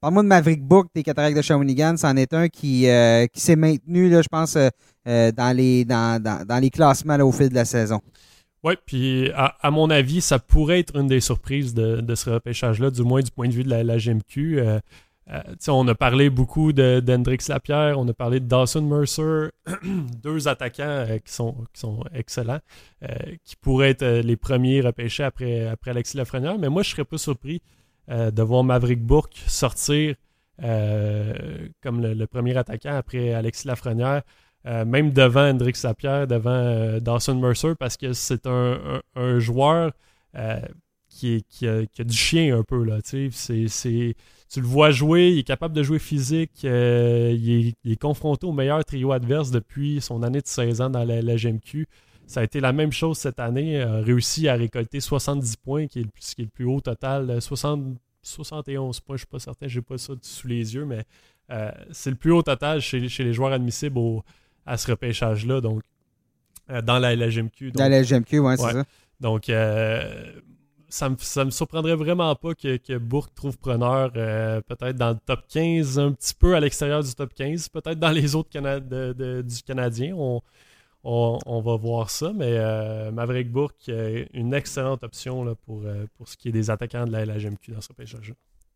Parle-moi 0.00 0.22
de 0.22 0.28
Maverick 0.28 0.62
Book 0.62 0.86
des 0.94 1.02
Cataractes 1.02 1.36
de 1.36 1.42
Shawinigan. 1.42 1.96
C'en 1.96 2.14
est 2.16 2.32
un 2.34 2.46
qui, 2.48 2.86
qui 3.32 3.40
s'est 3.40 3.56
maintenu, 3.56 4.08
là, 4.08 4.22
je 4.22 4.28
pense, 4.28 4.56
dans, 5.04 5.56
les, 5.56 5.84
dans, 5.84 6.22
dans, 6.22 6.58
les 6.62 6.70
classements 6.70 7.16
au 7.16 7.32
fil 7.32 7.48
de 7.48 7.54
la 7.56 7.64
saison. 7.64 8.00
Oui, 8.64 8.76
puis 8.86 9.30
à, 9.34 9.70
mon 9.70 9.90
avis, 9.90 10.22
ça 10.22 10.38
pourrait 10.38 10.80
être 10.80 10.96
une 10.96 11.06
des 11.06 11.20
surprises 11.20 11.74
de, 11.74 12.14
ce 12.14 12.30
repêchage-là, 12.30 12.90
du 12.90 13.02
moins 13.02 13.20
du 13.20 13.30
point 13.30 13.46
de 13.46 13.52
vue 13.52 13.62
de 13.62 13.68
la, 13.68 13.98
GMQ. 13.98 14.58
Euh, 14.58 14.80
euh, 15.30 15.42
on 15.68 15.86
a 15.86 15.94
parlé 15.94 16.30
beaucoup 16.30 16.72
d'Hendrix 16.72 17.38
Lapierre, 17.50 17.98
on 17.98 18.08
a 18.08 18.14
parlé 18.14 18.40
de 18.40 18.46
Dawson 18.46 18.80
Mercer, 18.80 19.50
deux 20.22 20.48
attaquants 20.48 20.82
euh, 20.86 21.18
qui, 21.18 21.30
sont, 21.30 21.52
qui 21.74 21.80
sont 21.80 22.04
excellents, 22.14 22.60
qui 23.44 23.54
pourraient 23.56 23.90
être 23.90 24.06
les 24.06 24.36
premiers 24.36 24.80
repêchés 24.80 25.24
après, 25.24 25.66
après 25.66 25.90
Alexis 25.90 26.16
Lafrenière. 26.16 26.58
Mais 26.58 26.70
moi, 26.70 26.82
je 26.82 26.88
ne 26.88 26.92
serais 26.92 27.04
pas 27.04 27.18
surpris 27.18 27.60
de 28.08 28.42
voir 28.42 28.64
Maverick 28.64 29.02
Bourque 29.02 29.42
sortir 29.46 30.14
comme 30.58 32.00
le, 32.00 32.26
premier 32.26 32.56
attaquant 32.56 32.96
après 32.96 33.34
Alexis 33.34 33.66
Lafrenière. 33.68 34.22
Euh, 34.66 34.84
même 34.86 35.12
devant 35.12 35.50
Hendrix 35.50 35.78
Lapierre, 35.84 36.26
devant 36.26 36.50
euh, 36.50 36.98
Dawson 36.98 37.34
Mercer, 37.34 37.74
parce 37.78 37.98
que 37.98 38.14
c'est 38.14 38.46
un, 38.46 39.02
joueur 39.38 39.92
euh, 40.36 40.60
qui, 41.10 41.44
a, 41.66 42.04
du 42.04 42.16
chien 42.16 42.56
un 42.56 42.62
peu. 42.62 42.82
Là, 42.82 43.00
tu 43.02 43.30
le 44.60 44.66
vois 44.66 44.90
jouer, 44.90 45.32
il 45.32 45.40
est 45.40 45.42
capable 45.42 45.74
de 45.74 45.82
jouer 45.82 45.98
physique, 45.98 46.62
il 46.62 47.74
est, 47.84 47.96
confronté 48.00 48.46
au 48.46 48.52
meilleur 48.52 48.82
trio 48.86 49.12
adverse 49.12 49.50
depuis 49.50 50.00
son 50.00 50.22
année 50.22 50.40
de 50.40 50.46
16 50.46 50.80
ans 50.80 50.90
dans 50.90 51.04
la, 51.04 51.36
GMQ. 51.36 51.86
Ça 52.26 52.40
a 52.40 52.44
été 52.44 52.58
la 52.60 52.72
même 52.72 52.90
chose 52.90 53.18
cette 53.18 53.40
année, 53.40 53.82
a 53.82 54.00
réussi 54.00 54.48
à 54.48 54.54
récolter 54.54 55.00
70 55.00 55.56
points, 55.58 55.88
qui 55.88 56.00
est 56.00 56.04
le, 56.04 56.08
qui 56.18 56.40
est 56.40 56.44
le 56.44 56.50
plus 56.50 56.64
haut 56.64 56.80
total, 56.80 57.42
60, 57.42 57.98
71 58.22 59.00
points, 59.00 59.08
je 59.08 59.12
ne 59.12 59.18
suis 59.18 59.26
pas 59.26 59.38
certain, 59.40 59.68
je 59.68 59.78
n'ai 59.78 59.82
pas 59.82 59.98
ça 59.98 60.14
sous 60.22 60.48
les 60.48 60.74
yeux, 60.74 60.86
mais 60.86 61.04
c'est 61.90 62.08
le 62.08 62.16
plus 62.16 62.32
haut 62.32 62.42
total 62.42 62.80
chez, 62.80 63.10
chez 63.10 63.24
les 63.24 63.34
joueurs 63.34 63.52
admissibles 63.52 63.98
au, 63.98 64.24
à 64.66 64.76
ce 64.76 64.90
repêchage-là. 64.90 65.60
Donc, 65.60 65.82
euh, 66.70 66.82
dans 66.82 66.98
la 66.98 67.14
LGMQ. 67.14 67.72
dans 67.72 67.88
la 67.88 68.00
LGMQ, 68.00 68.38
oui, 68.38 68.54
c'est 68.56 68.72
ça. 68.72 68.84
Donc, 69.20 69.48
euh, 69.48 70.32
ça 70.88 71.08
me, 71.08 71.44
me 71.44 71.50
surprendrait 71.50 71.96
vraiment 71.96 72.34
pas 72.36 72.54
que, 72.54 72.76
que 72.76 72.96
Bourque 72.98 73.34
trouve 73.34 73.58
preneur 73.58 74.12
euh, 74.16 74.60
peut-être 74.62 74.96
dans 74.96 75.10
le 75.10 75.18
top 75.26 75.40
15, 75.48 75.98
un 75.98 76.12
petit 76.12 76.34
peu 76.34 76.54
à 76.54 76.60
l'extérieur 76.60 77.02
du 77.02 77.14
top 77.14 77.34
15, 77.34 77.68
peut-être 77.68 77.98
dans 77.98 78.10
les 78.10 78.34
autres 78.34 78.50
du 78.50 79.62
Canadien. 79.62 80.14
On, 80.16 80.40
on, 81.04 81.60
va 81.60 81.76
voir 81.76 82.08
ça, 82.08 82.32
mais 82.34 82.58
Maverick 83.12 83.50
Bourque 83.50 83.88
est 83.88 84.28
une 84.32 84.54
excellente 84.54 85.02
option 85.02 85.44
là, 85.44 85.54
pour, 85.54 85.82
pour 86.16 86.28
ce 86.28 86.36
qui 86.36 86.48
est 86.48 86.52
des 86.52 86.70
attaquants 86.70 87.06
de 87.06 87.12
la 87.12 87.26
LGMQ 87.26 87.72
dans 87.72 87.80
ce 87.82 87.88
repêchage-là 87.88 88.34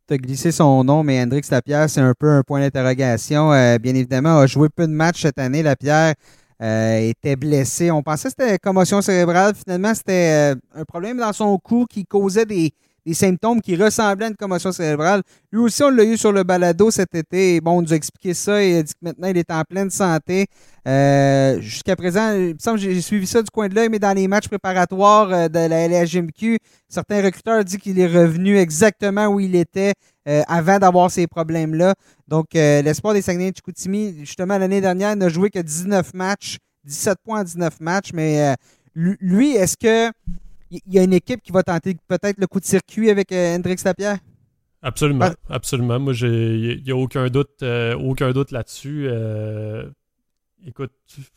tu 0.09 0.15
as 0.15 0.19
glissé 0.19 0.53
son 0.53 0.83
nom, 0.85 1.05
mais 1.05 1.23
Hendrix 1.23 1.43
Lapierre, 1.51 1.89
c'est 1.91 2.01
un 2.01 2.15
peu 2.19 2.31
un 2.31 2.43
point 2.43 2.61
d'interrogation. 2.61 3.53
Euh, 3.53 3.79
bien 3.79 3.95
évidemment, 3.95 4.39
a 4.39 4.47
joué 4.47 4.69
peu 4.71 4.87
de 4.87 4.93
matchs 4.93 5.23
cette 5.23 5.39
année. 5.39 5.63
Lapierre 5.63 6.15
euh, 6.63 6.99
était 6.99 7.37
blessé. 7.37 7.91
On 7.91 8.03
pensait 8.03 8.29
que 8.29 8.35
c'était 8.39 8.59
commotion 8.59 9.03
cérébrale. 9.03 9.55
Finalement, 9.55 9.95
c'était 9.95 10.55
euh, 10.55 10.81
un 10.81 10.85
problème 10.85 11.19
dans 11.19 11.33
son 11.35 11.59
cou 11.59 11.87
qui 11.89 12.07
causait 12.07 12.47
des, 12.47 12.73
des 13.09 13.15
symptômes 13.15 13.63
qui 13.63 13.75
ressemblaient 13.75 14.27
à 14.27 14.29
une 14.29 14.37
commotion 14.37 14.71
cérébrale. 14.71 15.23
Lui 15.51 15.61
aussi, 15.63 15.83
on 15.83 15.89
l'a 15.89 16.05
eu 16.05 16.19
sur 16.19 16.31
le 16.31 16.43
balado 16.43 16.91
cet 16.91 17.15
été. 17.15 17.59
bon, 17.63 17.79
on 17.79 17.83
nous 17.83 17.93
a 17.95 17.97
expliqué 17.97 18.35
ça 18.35 18.63
et 18.63 18.71
il 18.71 18.77
a 18.77 18.83
dit 18.83 18.93
que 18.93 18.99
maintenant, 19.01 19.29
il 19.29 19.39
est 19.39 19.51
en 19.51 19.63
pleine 19.63 19.89
santé. 19.89 20.47
Euh, 20.87 21.59
jusqu'à 21.61 21.97
présent, 21.97 22.35
il 22.35 22.55
me 22.55 22.59
semble 22.59 22.79
que 22.79 22.85
j'ai 22.85 23.01
suivi 23.01 23.27
ça 23.27 23.41
du 23.41 23.51
coin 23.51 23.69
de 23.69 23.75
l'œil, 23.75 23.89
mais 23.89 23.99
dans 23.99 24.13
les 24.13 24.29
matchs 24.29 24.49
préparatoires 24.49 25.33
euh, 25.33 25.49
de 25.49 25.59
la 25.59 25.89
LHMQ, 25.89 26.59
certains 26.87 27.23
recruteurs 27.23 27.65
disent 27.65 27.79
qu'il 27.79 27.99
est 27.99 28.07
revenu 28.07 28.59
exactement 28.59 29.29
où 29.29 29.41
il 29.41 29.57
était 29.57 29.95
euh, 30.29 30.43
avant 30.47 30.79
d'avoir 30.79 31.11
ces 31.11 31.27
problèmes-là. 31.27 31.95
Donc, 32.27 32.49
l'espoir 32.53 33.15
des 33.15 33.23
Saguenay 33.23 33.53
de 33.53 33.57
Chicoutimi, 33.57 34.17
justement, 34.21 34.59
l'année 34.59 34.83
dernière, 34.83 35.17
n'a 35.17 35.31
joué 35.31 35.49
que 35.49 35.61
19 35.61 36.13
matchs, 36.13 36.59
17 36.85 37.17
points 37.25 37.41
en 37.41 37.45
19 37.45 37.81
matchs, 37.81 38.11
mais 38.13 38.55
lui, 38.95 39.53
est-ce 39.53 39.79
que 39.79 40.13
il 40.71 40.81
y 40.95 40.99
a 40.99 41.03
une 41.03 41.13
équipe 41.13 41.43
qui 41.43 41.53
va 41.53 41.63
tenter 41.63 41.97
peut-être 42.09 42.39
le 42.39 42.47
coup 42.47 42.61
de 42.61 42.65
circuit 42.65 43.11
avec 43.11 43.33
Hendrix 43.33 43.77
Lapierre? 43.85 44.19
Absolument, 44.83 45.31
absolument. 45.49 45.99
Moi, 45.99 46.13
il 46.23 46.83
n'y 46.85 46.91
a 46.91 46.97
aucun 46.97 47.27
doute, 47.29 47.63
aucun 47.63 48.33
doute 48.33 48.53
là-dessus. 48.53 49.09
Écoute, 50.67 50.91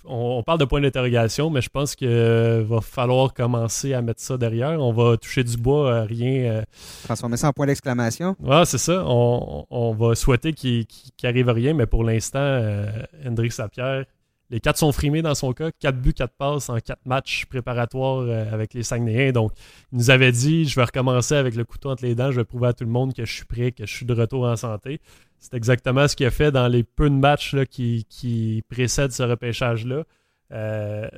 on, 0.04 0.42
parle 0.42 0.60
de 0.60 0.66
point 0.66 0.82
d'interrogation, 0.82 1.52
mais 1.52 1.62
je 1.62 1.70
pense 1.70 1.96
qu'il 1.96 2.08
va 2.08 2.82
falloir 2.82 3.34
commencer 3.34 3.94
à 3.94 4.02
mettre 4.02 4.20
ça 4.20 4.38
derrière. 4.38 4.82
On 4.82 4.92
va 4.92 5.16
toucher 5.16 5.44
du 5.44 5.58
bois, 5.58 5.92
euh, 5.92 6.04
rien. 6.04 6.52
Euh, 6.52 6.62
Transformer 7.04 7.38
ça 7.38 7.50
en 7.50 7.54
point 7.54 7.68
d'exclamation. 7.68 8.36
Ouais, 8.40 8.66
c'est 8.66 8.80
ça. 8.80 9.04
On, 9.06 9.94
va 9.94 10.16
souhaiter 10.16 10.54
qu'il 10.54 10.88
n'arrive 11.24 11.50
rien, 11.50 11.74
mais 11.76 11.86
pour 11.86 12.04
l'instant, 12.04 12.40
euh, 12.40 12.90
Hendrix 13.26 13.54
Lapierre, 13.60 14.06
les 14.52 14.60
quatre 14.60 14.78
sont 14.78 14.92
frimés 14.92 15.22
dans 15.22 15.34
son 15.34 15.54
cas. 15.54 15.72
Quatre 15.72 16.00
buts, 16.00 16.14
quatre 16.14 16.36
passes 16.36 16.70
en 16.70 16.78
quatre 16.80 17.06
matchs 17.06 17.46
préparatoires 17.46 18.30
avec 18.54 18.74
les 18.74 18.84
Saguenayens. 18.84 19.32
Donc, 19.32 19.54
il 19.92 19.98
nous 19.98 20.10
avait 20.10 20.32
dit 20.32 20.66
je 20.66 20.76
vais 20.76 20.84
recommencer 20.84 21.36
avec 21.36 21.56
le 21.56 21.64
couteau 21.64 21.90
entre 21.90 22.04
les 22.04 22.16
dents. 22.16 22.32
Je 22.32 22.42
vais 22.42 22.46
prouver 22.46 22.68
à 22.68 22.74
tout 22.74 22.84
le 22.84 22.90
monde 22.92 23.14
que 23.14 23.26
je 23.26 23.34
suis 23.34 23.46
prêt, 23.46 23.72
que 23.72 23.86
je 23.86 23.96
suis 23.96 24.06
de 24.06 24.14
retour 24.14 24.44
en 24.44 24.58
santé. 24.58 25.00
C'est 25.42 25.56
exactement 25.56 26.08
ce 26.08 26.16
qu'il 26.16 26.28
a 26.28 26.32
fait 26.32 26.52
dans 26.52 26.68
les 26.68 26.84
peu 26.84 27.10
de 27.10 27.16
matchs 27.16 27.56
qui, 27.72 28.64
précèdent 28.70 29.12
ce 29.12 29.24
repêchage-là. 29.24 30.04
Euh, 30.52 31.10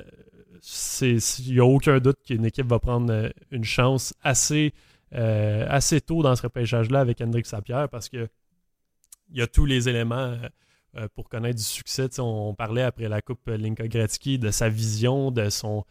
il 1.02 1.52
n'y 1.52 1.58
a 1.58 1.64
aucun 1.64 1.98
doute 1.98 2.16
qu'une 2.24 2.46
équipe 2.46 2.66
va 2.66 2.78
prendre 2.78 3.12
euh, 3.12 3.28
une 3.50 3.64
chance 3.64 4.14
assez, 4.22 4.72
euh, 5.14 5.80
tôt 6.06 6.22
dans 6.22 6.34
ce 6.36 6.42
repêchage-là 6.42 7.00
avec 7.00 7.20
Hendrik 7.20 7.44
Sapierre 7.44 7.90
parce 7.90 8.08
que 8.08 8.28
il 9.30 9.38
y 9.38 9.42
a 9.42 9.46
tous 9.46 9.66
les 9.66 9.88
éléments 9.90 10.36
pour 11.14 11.28
connaître 11.28 11.56
du 11.56 11.64
succès. 11.64 12.08
on, 12.18 12.54
parlait 12.54 12.82
après 12.82 13.08
la 13.08 13.22
Coupe 13.22 13.46
Linka 13.46 13.88
Gretzky 13.88 14.38
de 14.38 14.50
sa 14.50 14.68
vision, 14.68 15.30
de 15.30 15.50
son, 15.50 15.84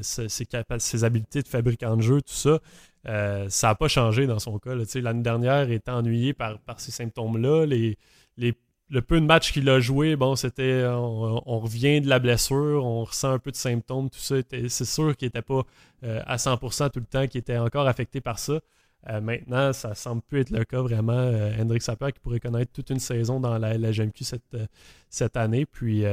ses, 0.00 0.28
ses, 0.28 1.04
habiletés 1.04 1.42
de 1.42 1.48
fabricant 1.48 1.96
de 1.96 2.02
jeu, 2.02 2.22
tout 2.22 2.32
ça. 2.32 2.60
Euh, 3.08 3.46
ça 3.48 3.68
n'a 3.68 3.74
pas 3.74 3.88
changé 3.88 4.26
dans 4.26 4.38
son 4.38 4.58
cas. 4.58 4.74
L'année 4.94 5.22
dernière, 5.22 5.64
il 5.64 5.74
était 5.74 5.90
ennuyé 5.90 6.32
par, 6.32 6.58
par 6.60 6.80
ces 6.80 6.90
symptômes-là. 6.90 7.66
Les, 7.66 7.98
le 8.88 9.02
peu 9.02 9.20
de 9.20 9.26
matchs 9.26 9.52
qu'il 9.52 9.68
a 9.68 9.80
joué, 9.80 10.14
bon, 10.16 10.36
c'était 10.36 10.84
on, 10.86 11.58
revient 11.58 12.00
de 12.00 12.08
la 12.08 12.18
blessure, 12.20 12.84
on 12.84 13.04
ressent 13.04 13.32
un 13.32 13.38
peu 13.38 13.50
de 13.50 13.56
symptômes, 13.56 14.10
tout 14.10 14.18
ça. 14.18 14.36
C'est 14.68 14.84
sûr 14.84 15.16
qu'il 15.16 15.26
n'était 15.26 15.42
pas 15.42 15.62
euh, 16.04 16.22
à 16.26 16.36
100% 16.36 16.90
tout 16.90 17.00
le 17.00 17.06
temps, 17.06 17.26
qu'il 17.26 17.40
était 17.40 17.58
encore 17.58 17.88
affecté 17.88 18.20
par 18.20 18.38
ça. 18.38 18.60
Euh, 19.08 19.20
maintenant, 19.20 19.72
ça 19.72 19.94
semble 19.94 20.22
plus 20.22 20.40
être 20.40 20.50
le 20.50 20.64
cas 20.64 20.80
vraiment. 20.80 21.30
Hendrik 21.58 21.82
Sapper 21.82 22.12
qui 22.12 22.20
pourrait 22.20 22.40
connaître 22.40 22.72
toute 22.72 22.90
une 22.90 22.98
saison 22.98 23.40
dans 23.40 23.58
la, 23.58 23.78
la 23.78 23.90
GMQ 23.92 24.24
cette, 24.24 24.56
cette 25.08 25.36
année. 25.36 25.66
Puis 25.66 26.04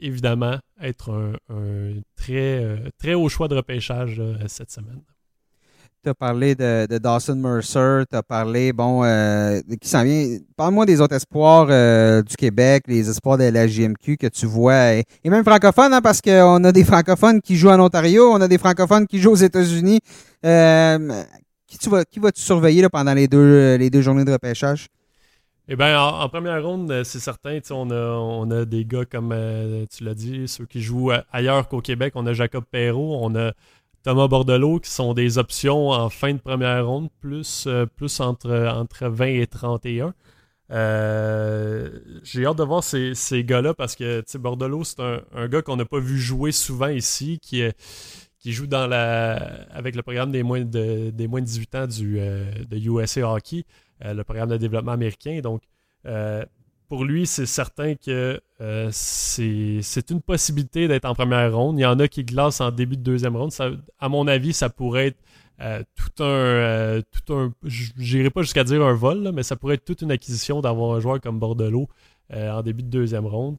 évidemment, 0.00 0.58
être 0.80 1.32
un, 1.48 2.00
très, 2.16 2.92
très 2.98 3.14
haut 3.14 3.28
choix 3.28 3.48
de 3.48 3.56
repêchage 3.56 4.22
cette 4.46 4.70
semaine 4.70 5.02
tu 6.04 6.10
as 6.10 6.14
parlé 6.14 6.54
de, 6.54 6.98
Dawson 6.98 7.34
Mercer, 7.34 8.04
tu 8.10 8.16
as 8.16 8.22
parlé, 8.22 8.72
bon, 8.72 9.02
euh, 9.04 9.60
qui 9.80 9.88
s'en 9.88 10.04
vient. 10.04 10.36
Parle-moi 10.56 10.84
des 10.84 11.00
autres 11.00 11.16
espoirs 11.16 11.66
euh, 11.70 12.22
du 12.22 12.36
Québec, 12.36 12.84
les 12.86 13.08
espoirs 13.08 13.38
de 13.38 13.44
la 13.44 13.66
JMQ 13.66 14.18
que 14.18 14.26
tu 14.26 14.46
vois, 14.46 14.94
et, 14.94 15.04
même 15.24 15.44
francophones, 15.44 15.94
hein, 15.94 16.02
parce 16.02 16.20
qu'on 16.20 16.62
a 16.62 16.72
des 16.72 16.84
francophones 16.84 17.40
qui 17.40 17.56
jouent 17.56 17.70
en 17.70 17.80
Ontario, 17.80 18.30
on 18.30 18.40
a 18.40 18.48
des 18.48 18.58
francophones 18.58 19.06
qui 19.06 19.18
jouent 19.18 19.32
aux 19.32 19.36
États-Unis. 19.36 20.00
Euh, 20.44 21.22
qui, 21.66 21.78
tu 21.78 21.90
vas, 21.90 22.04
qui 22.04 22.18
vas-tu 22.18 22.40
surveiller 22.40 22.82
là, 22.82 22.90
pendant 22.90 23.14
les 23.14 23.28
deux, 23.28 23.76
les 23.76 23.90
deux 23.90 24.02
journées 24.02 24.24
de 24.24 24.32
repêchage? 24.32 24.88
Eh 25.66 25.76
bien, 25.76 25.98
en, 25.98 26.28
première 26.28 26.62
ronde, 26.62 27.04
c'est 27.04 27.20
certain, 27.20 27.58
on 27.70 27.90
a, 27.90 27.94
on 27.94 28.50
a 28.50 28.64
des 28.66 28.84
gars 28.84 29.06
comme 29.06 29.34
tu 29.90 30.04
l'as 30.04 30.14
dit, 30.14 30.46
ceux 30.46 30.66
qui 30.66 30.82
jouent 30.82 31.10
ailleurs 31.32 31.68
qu'au 31.68 31.80
Québec. 31.80 32.12
On 32.16 32.26
a 32.26 32.34
Jacob 32.34 32.64
Perrault, 32.70 33.18
on 33.22 33.34
a 33.34 33.52
Thomas 34.04 34.28
Bordelot, 34.28 34.80
qui 34.80 34.90
sont 34.90 35.14
des 35.14 35.38
options 35.38 35.88
en 35.88 36.10
fin 36.10 36.34
de 36.34 36.38
première 36.38 36.86
ronde, 36.86 37.08
plus, 37.20 37.64
euh, 37.66 37.86
plus 37.86 38.20
entre, 38.20 38.52
entre 38.68 39.08
20 39.08 39.26
et 39.26 39.46
31. 39.46 40.12
Euh, 40.70 41.88
j'ai 42.22 42.44
hâte 42.44 42.58
de 42.58 42.64
voir 42.64 42.84
ces, 42.84 43.14
gars-là 43.44 43.72
parce 43.72 43.96
que 43.96 44.22
Bordelot, 44.36 44.84
c'est 44.84 45.00
un, 45.00 45.48
gars 45.48 45.62
qu'on 45.62 45.76
n'a 45.76 45.86
pas 45.86 46.00
vu 46.00 46.18
jouer 46.18 46.52
souvent 46.52 46.88
ici, 46.88 47.38
qui, 47.40 47.62
qui 48.44 48.52
joue 48.52 48.66
dans 48.66 48.86
la, 48.86 49.36
avec 49.72 49.96
le 49.96 50.02
programme 50.02 50.30
des 50.30 50.42
moins 50.42 50.60
de, 50.60 51.08
des 51.08 51.26
moins 51.26 51.40
de 51.40 51.46
18 51.46 51.74
ans 51.76 51.86
du, 51.86 52.20
euh, 52.20 52.44
de 52.68 52.76
USA 52.76 53.32
Hockey, 53.32 53.64
le 54.04 54.22
programme 54.22 54.50
de 54.50 54.58
développement 54.58 54.92
américain. 54.92 55.40
Donc, 55.42 55.62
pour 56.88 57.04
lui, 57.04 57.26
c'est 57.26 57.46
certain 57.46 57.94
que 57.94 58.40
euh, 58.60 58.88
c'est 58.92 60.10
une 60.10 60.20
possibilité 60.20 60.86
d'être 60.86 61.06
en 61.06 61.14
première 61.14 61.54
ronde. 61.54 61.78
Il 61.78 61.82
y 61.82 61.86
en 61.86 61.98
a 61.98 62.08
qui 62.08 62.24
glacent 62.24 62.60
en 62.60 62.70
début 62.70 62.96
de 62.96 63.02
deuxième 63.02 63.36
ronde. 63.36 63.52
à 63.98 64.08
mon 64.08 64.26
avis, 64.26 64.52
ça 64.52 64.68
pourrait 64.68 65.08
être 65.08 65.18
euh, 65.60 65.82
tout 65.96 66.22
un. 66.22 66.26
Euh, 66.26 67.02
tout 67.10 67.34
un 67.34 67.52
pas 68.30 68.42
jusqu'à 68.42 68.64
dire 68.64 68.82
un 68.84 68.94
vol, 68.94 69.30
mais 69.34 69.42
ça 69.42 69.56
pourrait 69.56 69.76
être 69.76 69.84
toute 69.84 70.02
une 70.02 70.10
acquisition 70.10 70.60
d'avoir 70.60 70.94
un 70.96 71.00
joueur 71.00 71.20
comme 71.20 71.38
Bordelot 71.38 71.88
en 72.32 72.62
début 72.62 72.82
de 72.82 72.90
deuxième 72.90 73.26
ronde. 73.26 73.56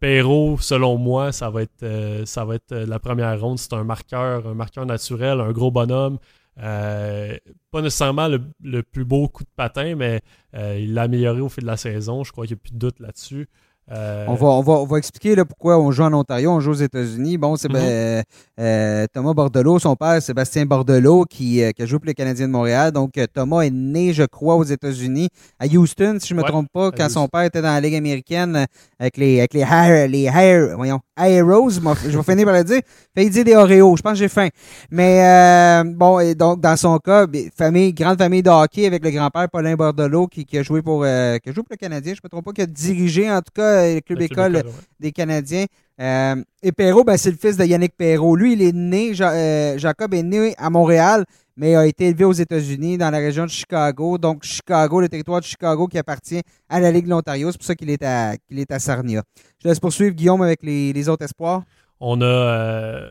Perrault, 0.00 0.58
selon 0.58 0.98
moi, 0.98 1.32
ça 1.32 1.48
va 1.48 1.62
être, 1.62 1.84
va 1.84 2.54
être 2.54 2.74
la 2.74 2.98
première 2.98 3.40
ronde. 3.40 3.58
C'est 3.58 3.72
un 3.72 3.84
marqueur, 3.84 4.46
un 4.46 4.54
marqueur 4.54 4.86
naturel, 4.86 5.40
un 5.40 5.52
gros 5.52 5.70
bonhomme. 5.70 6.18
Euh, 6.58 7.36
pas 7.70 7.80
nécessairement 7.80 8.28
le, 8.28 8.82
plus 8.82 9.04
beau 9.04 9.28
coup 9.28 9.44
de 9.44 9.48
patin, 9.56 9.94
mais 9.94 10.20
euh, 10.54 10.78
il 10.78 10.94
l'a 10.94 11.02
amélioré 11.02 11.40
au 11.40 11.48
fil 11.48 11.62
de 11.62 11.68
la 11.68 11.76
saison. 11.76 12.24
Je 12.24 12.32
crois 12.32 12.46
qu'il 12.46 12.56
n'y 12.56 12.60
a 12.60 12.62
plus 12.62 12.72
de 12.72 12.78
doute 12.78 13.00
là-dessus. 13.00 13.48
Euh, 13.90 14.24
on, 14.28 14.34
va, 14.34 14.46
on, 14.46 14.62
va, 14.62 14.72
on 14.74 14.86
va 14.86 14.98
expliquer 14.98 15.34
là, 15.34 15.44
pourquoi 15.44 15.78
on 15.78 15.90
joue 15.90 16.04
en 16.04 16.12
Ontario, 16.12 16.50
on 16.50 16.60
joue 16.60 16.70
aux 16.70 16.74
États-Unis. 16.74 17.36
Bon, 17.36 17.56
c'est 17.56 17.68
ben, 17.68 18.22
mhm. 18.58 19.06
Thomas 19.12 19.34
Bordelot, 19.34 19.78
son 19.80 19.96
père, 19.96 20.22
Sébastien 20.22 20.64
Bordelot, 20.64 21.24
qui, 21.24 21.62
qui, 21.74 21.82
a 21.82 21.86
joué 21.86 21.98
pour 21.98 22.06
les 22.06 22.14
Canadiens 22.14 22.46
de 22.46 22.52
Montréal. 22.52 22.92
Donc, 22.92 23.12
Thomas 23.34 23.62
est 23.62 23.70
né, 23.70 24.12
je 24.12 24.22
crois, 24.22 24.54
aux 24.56 24.64
États-unis, 24.64 25.28
à 25.58 25.66
Houston, 25.66 26.18
si 26.20 26.28
je 26.28 26.34
ne 26.34 26.40
me 26.40 26.44
trompe 26.46 26.68
pas, 26.72 26.90
quand 26.92 27.08
son 27.10 27.28
père 27.28 27.42
était 27.42 27.60
dans 27.60 27.72
la 27.72 27.80
Ligue 27.80 27.96
américaine 27.96 28.66
avec 28.98 29.16
les, 29.16 29.40
avec 29.40 29.52
les, 29.54 29.64
les 30.08 30.74
voyons, 30.76 31.00
Aeros, 31.16 31.70
je 31.70 32.16
vais 32.16 32.22
finir 32.22 32.46
par 32.46 32.54
le 32.54 32.64
dire. 32.64 32.80
Fait 33.14 33.28
dire 33.28 33.44
des 33.44 33.54
Oreos, 33.54 33.96
je 33.96 34.02
pense 34.02 34.12
que 34.12 34.18
j'ai 34.18 34.28
faim. 34.28 34.48
Mais 34.90 35.22
euh, 35.22 35.84
bon, 35.84 36.18
et 36.18 36.34
donc 36.34 36.60
dans 36.60 36.76
son 36.76 36.98
cas, 36.98 37.26
famille, 37.56 37.92
grande 37.92 38.18
famille 38.18 38.42
de 38.42 38.48
hockey 38.48 38.86
avec 38.86 39.04
le 39.04 39.10
grand-père 39.10 39.48
Paulin 39.50 39.74
Bordelot 39.74 40.26
qui, 40.26 40.46
qui, 40.46 40.56
a 40.56 40.62
joué 40.62 40.80
pour 40.80 41.04
euh, 41.04 41.38
qui 41.38 41.50
a 41.50 41.52
joué 41.52 41.62
pour 41.62 41.72
le 41.72 41.76
Canadien, 41.76 42.14
je 42.14 42.20
ne 42.22 42.24
me 42.24 42.28
trompe 42.30 42.44
pas, 42.46 42.52
qui 42.52 42.62
a 42.62 42.66
dirigé 42.66 43.30
en 43.30 43.40
tout 43.40 43.52
cas 43.54 43.94
le 43.94 44.00
club 44.00 44.22
école 44.22 44.62
des 44.98 45.12
Canadiens. 45.12 45.66
Euh, 46.00 46.36
et 46.62 46.72
Perrault, 46.72 47.04
ben, 47.04 47.18
c'est 47.18 47.30
le 47.30 47.36
fils 47.36 47.58
de 47.58 47.64
Yannick 47.64 47.94
Perrault. 47.96 48.34
Lui, 48.34 48.54
il 48.54 48.62
est 48.62 48.72
né, 48.72 49.12
Jacob 49.12 50.14
est 50.14 50.22
né 50.22 50.54
à 50.56 50.70
Montréal, 50.70 51.26
mais 51.56 51.74
a 51.74 51.86
été 51.86 52.08
élevé 52.08 52.24
aux 52.24 52.32
États-Unis, 52.32 52.98
dans 52.98 53.10
la 53.10 53.18
région 53.18 53.44
de 53.44 53.50
Chicago. 53.50 54.18
Donc, 54.18 54.44
Chicago, 54.44 55.00
le 55.00 55.08
territoire 55.08 55.40
de 55.40 55.44
Chicago 55.44 55.86
qui 55.86 55.98
appartient 55.98 56.40
à 56.68 56.80
la 56.80 56.90
Ligue 56.90 57.04
de 57.04 57.10
l'Ontario. 57.10 57.50
C'est 57.52 57.58
pour 57.58 57.66
ça 57.66 57.74
qu'il 57.74 57.90
est, 57.90 58.02
à, 58.02 58.36
qu'il 58.36 58.58
est 58.58 58.70
à 58.72 58.78
Sarnia. 58.78 59.22
Je 59.62 59.68
laisse 59.68 59.80
poursuivre, 59.80 60.14
Guillaume, 60.14 60.42
avec 60.42 60.62
les, 60.62 61.08
autres 61.08 61.24
espoirs. 61.24 61.62
On 62.00 62.20
a 62.20 62.24
euh, 62.24 63.10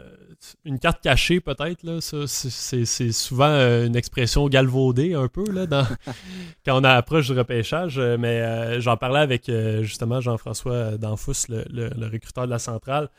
une 0.66 0.80
carte 0.80 1.02
cachée, 1.02 1.40
peut-être. 1.40 1.84
Là. 1.84 2.00
c'est, 2.02 3.12
souvent 3.12 3.46
euh, 3.46 3.86
une 3.86 3.96
expression 3.96 4.50
galvaudée, 4.50 5.14
un 5.14 5.28
peu, 5.28 5.46
là, 5.52 5.66
quand 6.66 6.82
on 6.82 6.84
approche 6.84 7.28
du 7.28 7.38
repêchage. 7.38 8.00
Euh, 8.00 8.18
mais 8.20 8.82
j'en 8.82 8.98
parlais 8.98 9.20
avec, 9.20 9.52
justement, 9.82 10.20
Jean-François 10.20 10.98
Danfous, 10.98 11.46
le, 11.48 11.66
le, 11.70 12.06
recruteur 12.08 12.46
de 12.46 12.52
la 12.52 12.60
centrale. 12.60 13.10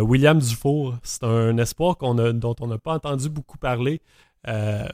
William 0.00 0.38
Dufour, 0.38 0.96
c'est 1.02 1.24
un 1.24 1.56
espoir 1.56 1.96
qu'on 1.96 2.18
a, 2.18 2.32
dont 2.34 2.54
on 2.60 2.66
n'a 2.66 2.76
pas 2.76 2.92
entendu 2.92 3.30
beaucoup 3.30 3.56
parler. 3.56 4.02
Euh, 4.46 4.86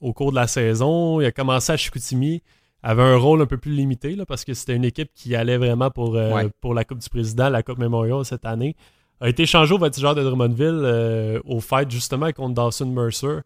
au 0.00 0.12
cours 0.12 0.32
de 0.32 0.36
la 0.36 0.48
saison. 0.48 1.20
Il 1.20 1.26
a 1.26 1.30
commencé 1.30 1.72
à 1.72 1.76
Chicoutimi, 1.76 2.42
avait 2.82 3.02
un 3.02 3.16
rôle 3.16 3.40
un 3.40 3.46
peu 3.46 3.56
plus 3.56 3.72
limité 3.72 4.16
là, 4.16 4.26
parce 4.26 4.44
que 4.44 4.52
c'était 4.52 4.74
une 4.74 4.84
équipe 4.84 5.10
qui 5.14 5.36
allait 5.36 5.58
vraiment 5.58 5.90
pour, 5.90 6.16
euh, 6.16 6.48
pour 6.60 6.74
la 6.74 6.84
Coupe 6.84 6.98
du 6.98 7.08
Président, 7.08 7.48
la 7.48 7.62
Coupe 7.62 7.78
Memorial 7.78 8.24
cette 8.24 8.44
année. 8.44 8.74
A 9.20 9.28
été 9.28 9.46
changé 9.46 9.72
au 9.72 9.78
voltigeur 9.78 10.16
de 10.16 10.22
Drummondville 10.24 10.80
euh, 10.82 11.40
au 11.44 11.60
fight 11.60 11.88
justement 11.88 12.32
contre 12.32 12.54
Dawson 12.54 12.86
Mercer. 12.86 13.42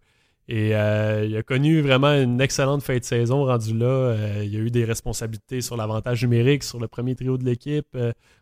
Et 0.48 0.68
il 0.68 1.36
a 1.36 1.42
connu 1.42 1.80
vraiment 1.80 2.12
une 2.12 2.40
excellente 2.40 2.80
fin 2.80 2.96
de 2.96 3.02
saison 3.02 3.44
rendu 3.44 3.76
là. 3.76 4.14
il 4.44 4.54
a 4.54 4.60
eu 4.60 4.70
des 4.70 4.84
responsabilités 4.84 5.60
sur 5.60 5.76
l'avantage 5.76 6.22
numérique, 6.22 6.62
sur 6.62 6.78
le 6.78 6.86
premier 6.86 7.16
trio 7.16 7.36
de 7.36 7.44
l'équipe. 7.44 7.98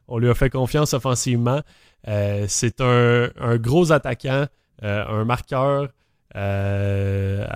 on 0.06 0.18
lui 0.18 0.28
a 0.28 0.34
fait 0.34 0.50
confiance 0.50 0.92
offensivement. 0.92 1.62
c'est 2.04 2.82
un, 2.82 3.30
un, 3.40 3.56
gros 3.56 3.90
attaquant, 3.90 4.44
un 4.82 5.24
marqueur. 5.24 5.88
Euh, 6.36 7.46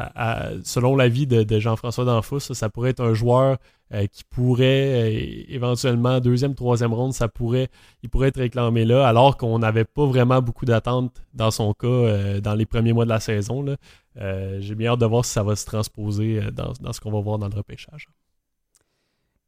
selon 0.64 0.94
l'avis 0.94 1.26
de, 1.26 1.58
Jean-François 1.58 2.04
Danfous, 2.04 2.40
ça, 2.40 2.68
pourrait 2.68 2.90
être 2.90 3.02
un 3.02 3.14
joueur 3.14 3.58
euh, 3.92 4.06
qui 4.06 4.22
pourrait 4.24 4.64
euh, 4.66 5.44
éventuellement 5.48 6.20
deuxième, 6.20 6.54
troisième 6.54 6.92
ronde, 6.92 7.12
ça 7.12 7.28
pourrait, 7.28 7.68
il 8.02 8.08
pourrait 8.08 8.28
être 8.28 8.38
réclamé 8.38 8.84
là, 8.84 9.06
alors 9.06 9.36
qu'on 9.36 9.58
n'avait 9.58 9.84
pas 9.84 10.06
vraiment 10.06 10.40
beaucoup 10.42 10.64
d'attentes 10.64 11.22
dans 11.34 11.50
son 11.50 11.72
cas 11.74 12.40
dans 12.40 12.54
les 12.54 12.66
premiers 12.66 12.92
mois 12.92 13.04
de 13.04 13.10
la 13.10 13.20
saison. 13.20 13.64
J'ai 14.16 14.74
bien 14.74 14.92
hâte 14.92 15.00
de 15.00 15.06
voir 15.06 15.24
si 15.24 15.32
ça 15.32 15.42
va 15.42 15.56
se 15.56 15.66
transposer 15.66 16.40
dans 16.52 16.92
ce 16.92 17.00
qu'on 17.00 17.12
va 17.12 17.20
voir 17.20 17.38
dans 17.38 17.48
le 17.48 17.56
repêchage. 17.56 18.08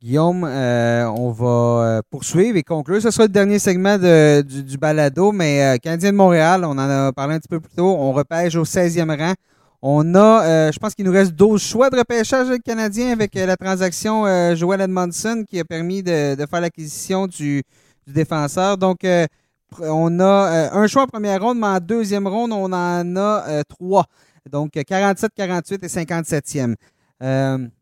Guillaume, 0.03 0.45
on 0.45 1.31
va 1.31 2.03
poursuivre 2.11 2.57
et 2.57 2.63
conclure. 2.63 3.03
Ce 3.03 3.11
sera 3.11 3.25
le 3.25 3.29
dernier 3.29 3.59
segment 3.59 3.99
du, 3.99 4.79
balado, 4.79 5.33
mais 5.33 5.79
Canadien 5.83 6.13
de 6.13 6.17
Montréal, 6.17 6.65
on 6.65 6.71
en 6.71 6.79
a 6.79 7.13
parlé 7.13 7.35
un 7.35 7.39
petit 7.39 7.49
peu 7.49 7.61
plus 7.61 7.75
tôt, 7.77 7.89
on 7.89 8.13
repêche 8.13 8.55
au 8.57 8.65
16e 8.65 9.15
rang. 9.17 9.35
On 9.83 10.15
a, 10.15 10.71
je 10.71 10.79
pense 10.79 10.95
qu'il 10.95 11.05
nous 11.05 11.13
reste 11.13 11.33
12 11.33 11.63
choix 11.63 11.91
de 11.91 11.99
repêchage 11.99 12.49
canadien 12.65 13.13
avec 13.13 13.35
la 13.35 13.57
transaction 13.57 14.25
Joel 14.55 14.81
Edmondson 14.81 15.45
qui 15.47 15.61
a 15.61 15.65
permis 15.65 16.03
de, 16.03 16.37
faire 16.51 16.61
l'acquisition 16.61 17.27
du, 17.27 17.63
du, 18.07 18.13
défenseur. 18.13 18.79
Donc, 18.79 19.05
on 19.79 20.21
a 20.21 20.25
euh, 20.25 20.69
un 20.73 20.87
choix 20.87 21.03
en 21.03 21.07
première 21.07 21.43
ronde, 21.43 21.59
mais 21.59 21.67
en 21.67 21.81
deuxième 21.81 22.27
ronde, 22.27 22.53
on 22.53 22.73
en 22.73 23.17
a 23.17 23.45
euh, 23.49 23.63
trois. 23.69 24.07
Donc 24.51 24.73
47, 24.73 25.33
48 25.35 25.85
et 25.85 25.87
57e. 25.87 26.75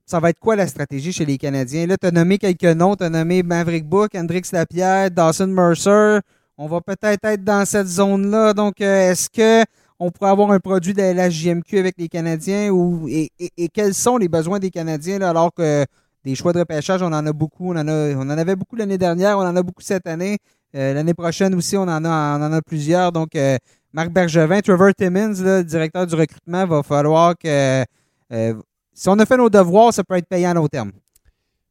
Euh, 0.09 0.11
ça 0.11 0.21
va 0.21 0.31
être 0.31 0.39
quoi 0.39 0.57
la 0.57 0.67
stratégie 0.67 1.13
chez 1.13 1.25
les 1.25 1.39
Canadiens? 1.39 1.87
Là, 1.87 1.97
tu 1.97 2.07
as 2.07 2.11
nommé 2.11 2.39
quelques 2.39 2.65
noms. 2.65 2.97
Tu 2.97 3.05
as 3.05 3.11
nommé 3.11 3.43
Maverick 3.43 3.87
Book, 3.87 4.15
Hendrix 4.15 4.43
Lapierre, 4.53 5.11
Dawson 5.11 5.49
Mercer. 5.49 6.21
On 6.57 6.67
va 6.67 6.81
peut-être 6.81 7.25
être 7.25 7.45
dans 7.45 7.65
cette 7.65 7.87
zone-là. 7.87 8.53
Donc, 8.55 8.81
est-ce 8.81 9.29
que 9.31 9.65
on 10.01 10.11
pourrait 10.11 10.31
avoir 10.31 10.53
un 10.53 10.61
produit 10.61 10.95
de 10.95 11.03
la 11.03 11.29
JMQ 11.29 11.79
avec 11.79 11.97
les 11.99 12.09
Canadiens 12.09 12.71
ou 12.71 13.09
et, 13.09 13.31
quels 13.73 13.95
sont 13.95 14.17
les 14.17 14.29
besoins 14.29 14.61
des 14.61 14.71
Canadiens 14.71 15.21
alors 15.23 15.53
que 15.53 15.85
des 16.25 16.37
choix 16.37 16.53
de 16.53 16.61
repêchage, 16.61 17.03
on 17.03 17.07
en 17.07 17.27
a 17.27 17.33
beaucoup. 17.33 17.73
On 17.73 17.77
en, 17.77 17.89
on 17.89 18.31
en 18.31 18.39
avait 18.39 18.57
beaucoup 18.57 18.77
l'année 18.77 18.99
dernière, 18.99 19.39
on 19.39 19.43
en 19.43 19.57
a 19.57 19.63
beaucoup 19.63 19.83
cette 19.83 20.07
année. 20.07 20.39
Euh, 20.75 20.95
l'année 20.95 21.15
prochaine 21.15 21.55
aussi, 21.55 21.77
on 21.77 21.83
en 21.83 22.05
a, 22.05 22.39
en 22.39 22.53
a 22.53 22.63
plusieurs. 22.63 23.13
Donc, 23.13 23.35
euh, 23.35 23.57
Marc 23.93 24.11
Bergevin, 24.11 24.61
Trevor 24.61 24.95
Timmins, 24.95 25.35
le 25.43 25.63
directeur 25.63 26.07
du 26.07 26.15
recrutement, 26.15 26.67
va 26.67 26.83
falloir 26.83 27.35
que 27.37 27.85
euh, 28.33 28.55
si 28.99 29.09
on 29.09 29.19
a 29.19 29.27
fait 29.27 29.37
nos 29.37 29.49
devoirs, 29.49 29.95
ça 29.95 30.03
peut 30.03 30.17
être 30.17 30.29
payant 30.29 30.51
à 30.51 30.55
long 30.55 30.67
terme. 30.67 30.91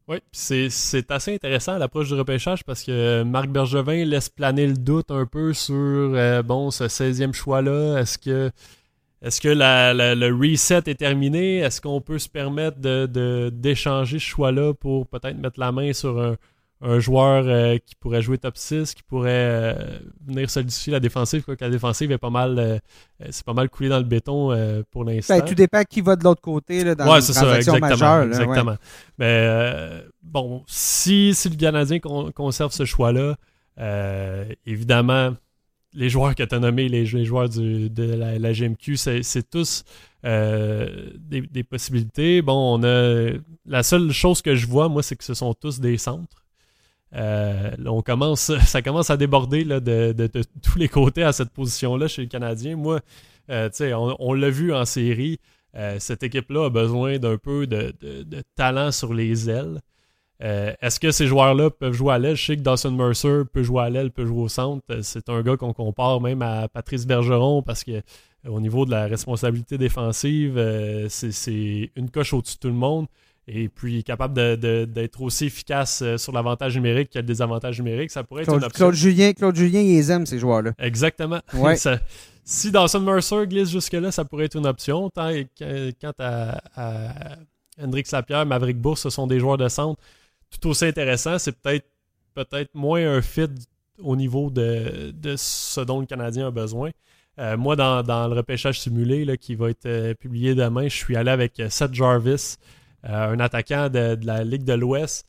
Oui, 0.07 0.19
c'est 0.31 1.11
assez 1.11 1.35
intéressant 1.35 1.77
l'approche 1.77 2.07
du 2.07 2.13
repêchage 2.13 2.63
parce 2.63 2.81
que 2.81 3.23
Marc 3.23 3.49
Bergevin 3.49 4.05
laisse 4.05 4.29
planer 4.29 4.65
le 4.65 4.77
doute 4.77 5.11
un 5.11 5.25
peu 5.25 5.53
sur 5.53 6.15
bon 6.45 6.71
ce 6.71 6.85
16e 6.85 7.33
choix-là. 7.33 7.99
Est-ce 7.99 8.17
que 8.17 8.49
est-ce 9.21 9.41
que 9.41 9.49
le 9.49 10.31
reset 10.31 10.83
est 10.85 10.99
terminé? 10.99 11.57
Est-ce 11.57 11.81
qu'on 11.81 11.99
peut 11.99 12.19
se 12.19 12.29
permettre 12.29 12.77
d'échanger 13.49 14.15
de, 14.15 14.19
ce 14.21 14.25
choix-là 14.25 14.73
pour 14.73 15.07
peut-être 15.07 15.37
mettre 15.37 15.59
la 15.59 15.73
main 15.73 15.91
sur 15.91 16.21
un, 16.21 16.37
un 16.81 16.99
joueur 16.99 17.45
euh, 17.47 17.77
qui 17.83 17.95
pourrait 17.95 18.21
jouer 18.21 18.37
top 18.37 18.55
6, 18.55 18.93
qui 18.93 19.01
pourrait 19.01 19.31
euh, 19.31 19.99
venir 20.25 20.49
solidifier 20.49 20.93
la 20.93 20.99
défensive, 20.99 21.43
quoi 21.43 21.55
que 21.55 21.65
la 21.65 21.71
défensive 21.71 22.11
est 22.11 22.19
pas 22.19 22.29
mal 22.29 22.59
euh, 22.59 22.77
c'est 23.31 23.45
pas 23.45 23.53
mal 23.53 23.69
coulé 23.69 23.89
dans 23.89 23.97
le 23.97 24.03
béton 24.03 24.83
pour 24.91 25.03
l'instant. 25.03 25.39
Ben, 25.39 25.45
tout 25.45 25.55
dépend 25.55 25.83
qui 25.83 26.01
va 26.01 26.15
de 26.15 26.23
l'autre 26.23 26.41
côté 26.41 26.83
là, 26.83 26.93
dans 26.93 27.11
ouais, 27.11 27.21
c'est 27.21 27.33
ça, 27.33 27.57
exactement, 27.57 28.23
exactement. 28.23 28.75
Mais 29.17 30.03
bon, 30.21 30.63
si, 30.67 31.33
si 31.33 31.49
le 31.49 31.55
Canadien 31.55 31.99
conserve 31.99 32.71
ce 32.71 32.85
choix-là, 32.85 33.37
évidemment, 34.67 35.33
les 35.93 36.09
joueurs 36.09 36.35
que 36.35 36.43
tu 36.43 36.53
as 36.53 36.59
nommés, 36.59 36.89
les, 36.89 37.05
joueurs 37.07 37.49
de 37.49 37.89
la, 38.37 38.53
GMQ, 38.53 38.97
c'est 38.97 39.49
tous 39.49 39.83
des, 40.23 41.41
des, 41.41 41.63
possibilités. 41.63 42.43
Bon, 42.43 42.79
on 42.79 42.83
a. 42.83 43.31
La 43.65 43.81
seule 43.81 44.11
chose 44.11 44.43
que 44.43 44.53
je 44.53 44.67
vois, 44.67 44.89
moi, 44.89 45.01
c'est 45.01 45.15
que 45.15 45.23
ce 45.23 45.33
sont 45.33 45.55
tous 45.55 45.79
des 45.79 45.97
centres. 45.97 46.46
Euh, 47.15 47.71
on 47.85 48.01
commence, 48.01 48.51
ça 48.65 48.81
commence 48.81 49.09
à 49.09 49.17
déborder 49.17 49.63
de, 49.63 50.27
tous 50.61 50.77
les 50.77 50.89
côtés 50.89 51.23
à 51.23 51.31
cette 51.31 51.51
position-là 51.51 52.07
chez 52.07 52.23
les 52.23 52.27
Canadiens. 52.27 52.75
Moi, 52.75 52.99
euh, 53.49 53.69
on, 53.79 54.15
on 54.19 54.33
l'a 54.33 54.49
vu 54.49 54.73
en 54.73 54.85
série, 54.85 55.39
euh, 55.75 55.97
cette 55.99 56.23
équipe-là 56.23 56.65
a 56.65 56.69
besoin 56.69 57.17
d'un 57.17 57.37
peu 57.37 57.67
de, 57.67 57.93
talent 58.55 58.91
sur 58.91 59.13
les 59.13 59.49
ailes. 59.49 59.79
Est-ce 60.39 60.99
que 60.99 61.09
ces 61.09 61.25
joueurs-là 61.25 61.71
peuvent 61.71 61.93
jouer 61.93 62.13
à 62.13 62.19
l'aile? 62.19 62.35
Je 62.35 62.45
sais 62.45 62.57
que 62.57 62.61
Dawson 62.61 62.91
Mercer 62.91 63.41
peut 63.51 63.63
jouer 63.63 63.83
à 63.83 63.89
l'aile, 63.89 64.11
peut 64.11 64.25
jouer 64.25 64.43
au 64.43 64.47
centre. 64.47 64.83
C'est 65.01 65.29
un 65.29 65.41
gars 65.41 65.57
qu'on 65.57 65.73
compare 65.73 66.21
même 66.21 66.43
à 66.43 66.67
Patrice 66.67 67.07
Bergeron 67.07 67.63
parce 67.63 67.83
que 67.83 68.03
au 68.47 68.59
niveau 68.59 68.85
de 68.85 68.91
la 68.91 69.07
responsabilité 69.07 69.79
défensive, 69.79 70.63
c'est 71.09 71.91
une 71.95 72.11
coche 72.11 72.33
au-dessus 72.33 72.57
de 72.57 72.59
tout 72.59 72.67
le 72.67 72.75
monde 72.75 73.07
et 73.47 73.69
puis 73.69 74.03
capable 74.03 74.57
d'être 74.57 75.21
aussi 75.21 75.45
efficace 75.45 76.01
euh, 76.01 76.17
sur 76.17 76.33
l'avantage 76.33 76.75
numérique 76.75 77.11
que 77.11 77.19
le 77.19 77.23
désavantage 77.23 77.79
numérique, 77.79 78.11
ça 78.11 78.23
pourrait 78.23 78.43
être 78.43 78.53
une 78.53 78.63
option. 78.63 78.85
Claude 78.85 78.93
Julien, 78.93 79.33
Claude 79.33 79.55
Julien, 79.55 79.79
il 79.79 79.95
les 79.95 80.11
aime, 80.11 80.25
ces 80.25 80.37
joueurs-là. 80.37 80.73
Exactement. 80.79 81.39
si 82.43 82.71
Dawson 82.71 82.99
Mercer 82.99 83.47
glisse 83.47 83.69
jusque-là, 83.69 84.11
ça 84.11 84.25
pourrait 84.25 84.45
être 84.45 84.57
une 84.57 84.67
option. 84.67 85.09
Tant, 85.09 85.31
quant 86.01 86.13
à, 86.19 86.59
Hendrix 87.81 88.03
Lapierre, 88.11 88.45
Maverick 88.45 88.77
Bourse, 88.77 89.01
ce 89.01 89.09
sont 89.09 89.27
des 89.27 89.39
joueurs 89.39 89.57
de 89.57 89.69
centre 89.69 90.01
tout 90.49 90.69
aussi 90.69 90.85
intéressants. 90.85 91.39
C'est 91.39 91.57
peut-être 91.57 91.85
peut-être 92.33 92.75
moins 92.75 93.01
un 93.01 93.21
fit 93.21 93.49
au 93.99 94.15
niveau 94.15 94.49
de, 94.49 95.13
ce 95.37 95.81
dont 95.81 95.99
le 96.01 96.05
Canadien 96.05 96.47
a 96.47 96.51
besoin. 96.51 96.91
Euh, 97.39 97.55
moi, 97.55 97.75
dans, 97.75 98.27
le 98.27 98.33
repêchage 98.33 98.79
simulé 98.79 99.23
là, 99.23 99.37
qui 99.37 99.55
va 99.55 99.69
être 99.69 99.85
euh, 99.85 100.13
publié 100.15 100.55
demain, 100.55 100.83
je 100.83 100.95
suis 100.95 101.15
allé 101.15 101.29
avec 101.29 101.61
Seth 101.69 101.93
Jarvis, 101.93 102.57
euh, 103.05 103.33
un 103.33 103.39
attaquant 103.39 103.89
de, 103.89 104.17
la 104.23 104.43
Ligue 104.43 104.63
de 104.63 104.73
l'Ouest. 104.73 105.25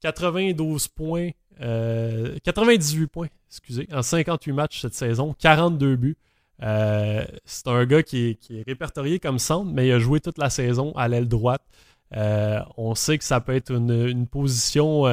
92 0.00 0.88
points, 0.88 1.30
98 1.60 1.60
euh, 1.60 3.06
points, 3.06 3.28
excusez, 3.48 3.88
en 3.92 4.02
58 4.02 4.52
matchs 4.52 4.80
cette 4.80 4.94
saison, 4.94 5.34
42 5.38 5.96
buts. 5.96 6.16
Euh, 6.62 7.24
c'est 7.44 7.68
un 7.68 7.86
gars 7.86 8.02
qui 8.02 8.38
est, 8.50 8.62
répertorié 8.66 9.20
comme 9.20 9.38
centre, 9.38 9.70
mais 9.70 9.86
il 9.86 9.92
a 9.92 9.98
joué 10.00 10.20
toute 10.20 10.38
la 10.38 10.50
saison 10.50 10.92
à 10.96 11.06
l'aile 11.06 11.28
droite. 11.28 11.62
on 12.12 12.94
sait 12.96 13.16
que 13.16 13.24
ça 13.24 13.40
peut 13.40 13.54
être 13.54 13.70
une, 13.70 14.26
position 14.26 15.04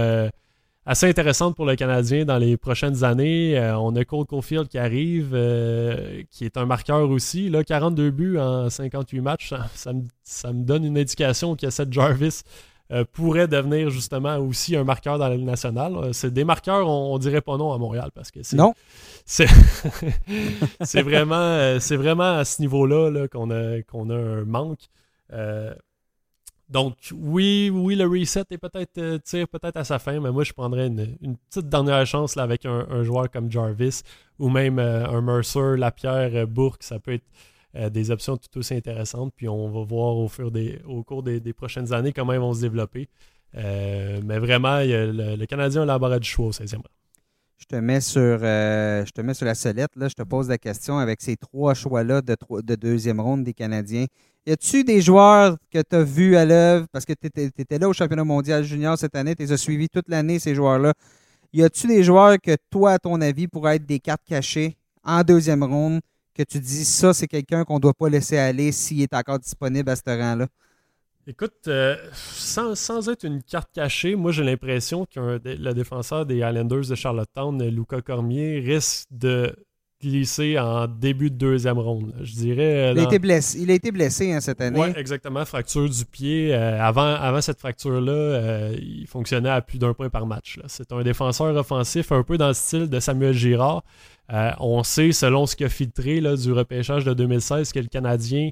assez 0.89 1.07
intéressante 1.07 1.55
pour 1.55 1.65
le 1.65 1.75
Canadien 1.75 2.25
dans 2.25 2.37
les 2.37 2.57
prochaines 2.57 3.03
années. 3.03 3.59
on 3.77 3.95
a 3.95 4.05
Cole 4.05 4.25
Caulfield 4.25 4.67
qui 4.67 4.77
arrive, 4.77 5.29
qui 6.31 6.45
est 6.45 6.57
un 6.57 6.65
marqueur 6.65 7.09
aussi. 7.09 7.49
Là, 7.49 7.63
42 7.63 8.11
buts 8.11 8.37
en 8.39 8.69
58 8.69 9.21
matchs, 9.21 9.53
ça, 9.75 9.93
me, 9.93 10.03
ça 10.23 10.51
me, 10.51 10.63
donne 10.63 10.85
une 10.85 10.97
indication 10.97 11.55
que 11.55 11.69
cette 11.69 11.93
Jarvis 11.93 12.43
euh, 12.91 13.05
pourrait 13.13 13.47
devenir 13.47 13.91
justement 13.91 14.37
aussi 14.37 14.75
un 14.75 14.83
marqueur 14.83 15.19
dans 15.19 15.27
la 15.27 15.35
Ligue 15.35 15.45
nationale. 15.45 15.95
Euh, 15.95 16.11
c'est 16.11 16.33
des 16.33 16.43
marqueurs, 16.43 16.89
on, 16.89 17.15
dirait 17.19 17.41
pas 17.41 17.55
non 17.55 17.71
à 17.71 17.77
Montréal 17.77 18.09
parce 18.15 18.31
que 18.31 18.41
c'est. 18.41 18.57
Non. 18.57 18.73
C'est, 19.25 19.45
vraiment, 21.03 21.35
euh, 21.35 21.77
à 21.77 22.45
ce 22.45 22.61
niveau-là 22.61 23.11
-là, 23.11 23.27
qu'on, 23.27 23.51
a, 23.51 23.83
qu'on 23.83 24.09
a 24.09 24.15
un 24.15 24.43
manque. 24.43 24.89
Donc, 26.69 26.95
oui, 27.11 27.71
oui, 27.73 27.95
le 27.95 28.05
reset 28.05 28.43
est 28.51 28.57
peut-être 28.59 29.17
tire 29.23 29.47
peut-être 29.47 29.77
à 29.77 29.83
sa 29.83 29.97
fin, 29.97 30.19
mais 30.19 30.31
moi, 30.31 30.43
je 30.43 30.53
prendrais 30.53 30.87
une, 30.87 31.35
petite 31.49 31.67
dernière 31.67 32.05
chance 32.05 32.35
là, 32.35 32.43
avec 32.43 32.65
un, 32.65 33.03
joueur 33.03 33.31
comme 33.31 33.51
Jarvis 33.51 34.01
ou 34.37 34.49
même 34.49 34.77
un 34.77 35.21
Mercer, 35.21 35.77
Lapierre, 35.77 36.47
Bourque. 36.47 36.83
Ça 36.83 36.99
peut 36.99 37.13
être 37.13 37.25
euh, 37.75 37.89
des 37.89 38.09
options 38.09 38.35
tout 38.35 38.57
aussi 38.57 38.73
intéressantes. 38.73 39.31
Puis 39.35 39.47
on 39.47 39.69
va 39.69 39.83
voir 39.83 40.17
au, 40.17 40.27
fur 40.27 40.49
des, 40.49 40.79
au 40.87 41.03
cours 41.03 41.21
des, 41.21 41.53
prochaines 41.53 41.93
années 41.93 42.11
comment 42.13 42.33
ils 42.33 42.39
vont 42.39 42.53
se 42.53 42.61
développer. 42.61 43.09
Euh, 43.55 44.21
mais 44.23 44.39
vraiment, 44.39 44.79
le, 44.79 45.45
Canadien 45.45 45.87
a 45.87 46.19
du 46.19 46.27
choix 46.27 46.47
au 46.47 46.51
16e 46.51 46.77
rang. 46.77 46.83
Je 47.57 47.65
te 47.65 47.75
mets 47.75 48.01
sur, 48.01 48.21
euh, 48.21 49.05
je 49.05 49.11
te 49.11 49.21
mets 49.21 49.33
sur 49.33 49.45
la 49.45 49.53
sellette. 49.53 49.95
Là, 49.97 50.07
je 50.07 50.15
te 50.15 50.23
pose 50.23 50.49
la 50.49 50.57
question 50.57 50.97
avec 50.97 51.21
ces 51.21 51.35
trois 51.35 51.73
choix-là 51.73 52.21
de, 52.21 52.35
de 52.61 52.75
deuxième 52.75 53.19
ronde 53.19 53.43
des 53.43 53.53
Canadiens. 53.53 54.05
Y 54.49 54.53
a-tu 54.53 54.83
des 54.83 54.99
joueurs 54.99 55.57
que 55.69 55.77
tu 55.77 55.95
as 55.95 56.01
vus 56.01 56.35
à 56.35 56.43
l'œuvre? 56.43 56.87
Parce 56.91 57.05
que 57.05 57.13
tu 57.13 57.27
étais, 57.27 57.77
là 57.77 57.87
au 57.87 57.93
championnat 57.93 58.23
mondial 58.23 58.63
junior 58.63 58.97
cette 58.97 59.15
année, 59.15 59.35
tu 59.35 59.43
les 59.43 59.51
as 59.51 59.57
suivis 59.57 59.89
toute 59.89 60.09
l'année, 60.09 60.39
ces 60.39 60.55
joueurs-là. 60.55 60.95
Y 61.53 61.61
a-tu 61.61 61.85
des 61.85 62.03
joueurs 62.03 62.37
que 62.41 62.55
toi, 62.71 62.93
à 62.93 62.97
ton 62.97 63.21
avis, 63.21 63.47
pourraient 63.47 63.75
être 63.75 63.85
des 63.85 63.99
cartes 63.99 64.23
cachées 64.25 64.75
en 65.03 65.21
deuxième 65.21 65.63
ronde 65.63 65.99
que 66.33 66.41
tu 66.41 66.59
dis 66.59 66.83
ça, 66.83 67.13
c'est 67.13 67.27
quelqu'un 67.27 67.63
qu'on 67.63 67.75
ne 67.75 67.81
doit 67.81 67.93
pas 67.93 68.09
laisser 68.09 68.39
aller 68.39 68.71
s'il 68.71 69.03
est 69.03 69.13
encore 69.13 69.37
disponible 69.37 69.87
à 69.87 69.95
ce 69.95 70.01
rang-là? 70.07 70.47
Écoute, 71.27 71.67
euh, 71.67 71.95
sans, 72.13 73.07
être 73.07 73.25
une 73.25 73.43
carte 73.43 73.69
cachée, 73.71 74.15
moi 74.15 74.31
j'ai 74.31 74.43
l'impression 74.43 75.05
que 75.05 75.39
le 75.45 75.73
défenseur 75.73 76.25
des 76.25 76.37
Islanders 76.37 76.87
de 76.89 76.95
Charlottetown, 76.95 77.63
Luca 77.69 78.01
Cormier, 78.01 78.61
risque 78.61 79.05
de 79.11 79.55
glisser 80.01 80.57
en 80.57 80.87
début 80.87 81.29
de 81.29 81.35
deuxième 81.35 81.77
ronde. 81.77 82.13
Je 82.21 82.33
dirais. 82.33 82.89
Euh, 82.89 82.93
il, 82.93 82.99
a 82.99 83.03
été 83.03 83.19
blessé, 83.19 83.59
il 83.61 83.71
a 83.71 83.73
été 83.73 83.91
blessé 83.91 84.31
hein, 84.31 84.39
cette 84.39 84.61
année. 84.61 84.79
Oui, 84.79 84.89
exactement. 84.95 85.43
Fracture 85.45 85.89
du 85.89 86.05
pied. 86.05 86.53
Euh, 86.53 86.81
avant, 86.81 87.15
avant 87.15 87.41
cette 87.41 87.59
fracture-là, 87.59 88.71
il 88.79 89.07
fonctionnait 89.07 89.49
à 89.49 89.61
plus 89.61 89.77
d'un 89.77 89.93
point 89.93 90.09
par 90.09 90.25
match. 90.25 90.59
C'est 90.67 90.91
un 90.91 91.01
défenseur 91.01 91.55
offensif 91.55 92.11
un 92.11 92.23
peu 92.23 92.37
dans 92.37 92.47
le 92.47 92.53
style 92.53 92.89
de 92.89 92.99
Samuel 92.99 93.33
Girard. 93.33 93.83
Euh, 94.31 94.51
on 94.59 94.83
sait, 94.83 95.11
selon 95.11 95.45
ce 95.45 95.55
qui 95.55 95.63
a 95.63 95.69
filtré 95.69 96.21
là, 96.21 96.35
du 96.35 96.51
repêchage 96.51 97.03
de 97.03 97.13
2016, 97.13 97.71
que 97.71 97.79
le 97.79 97.87
Canadien 97.87 98.51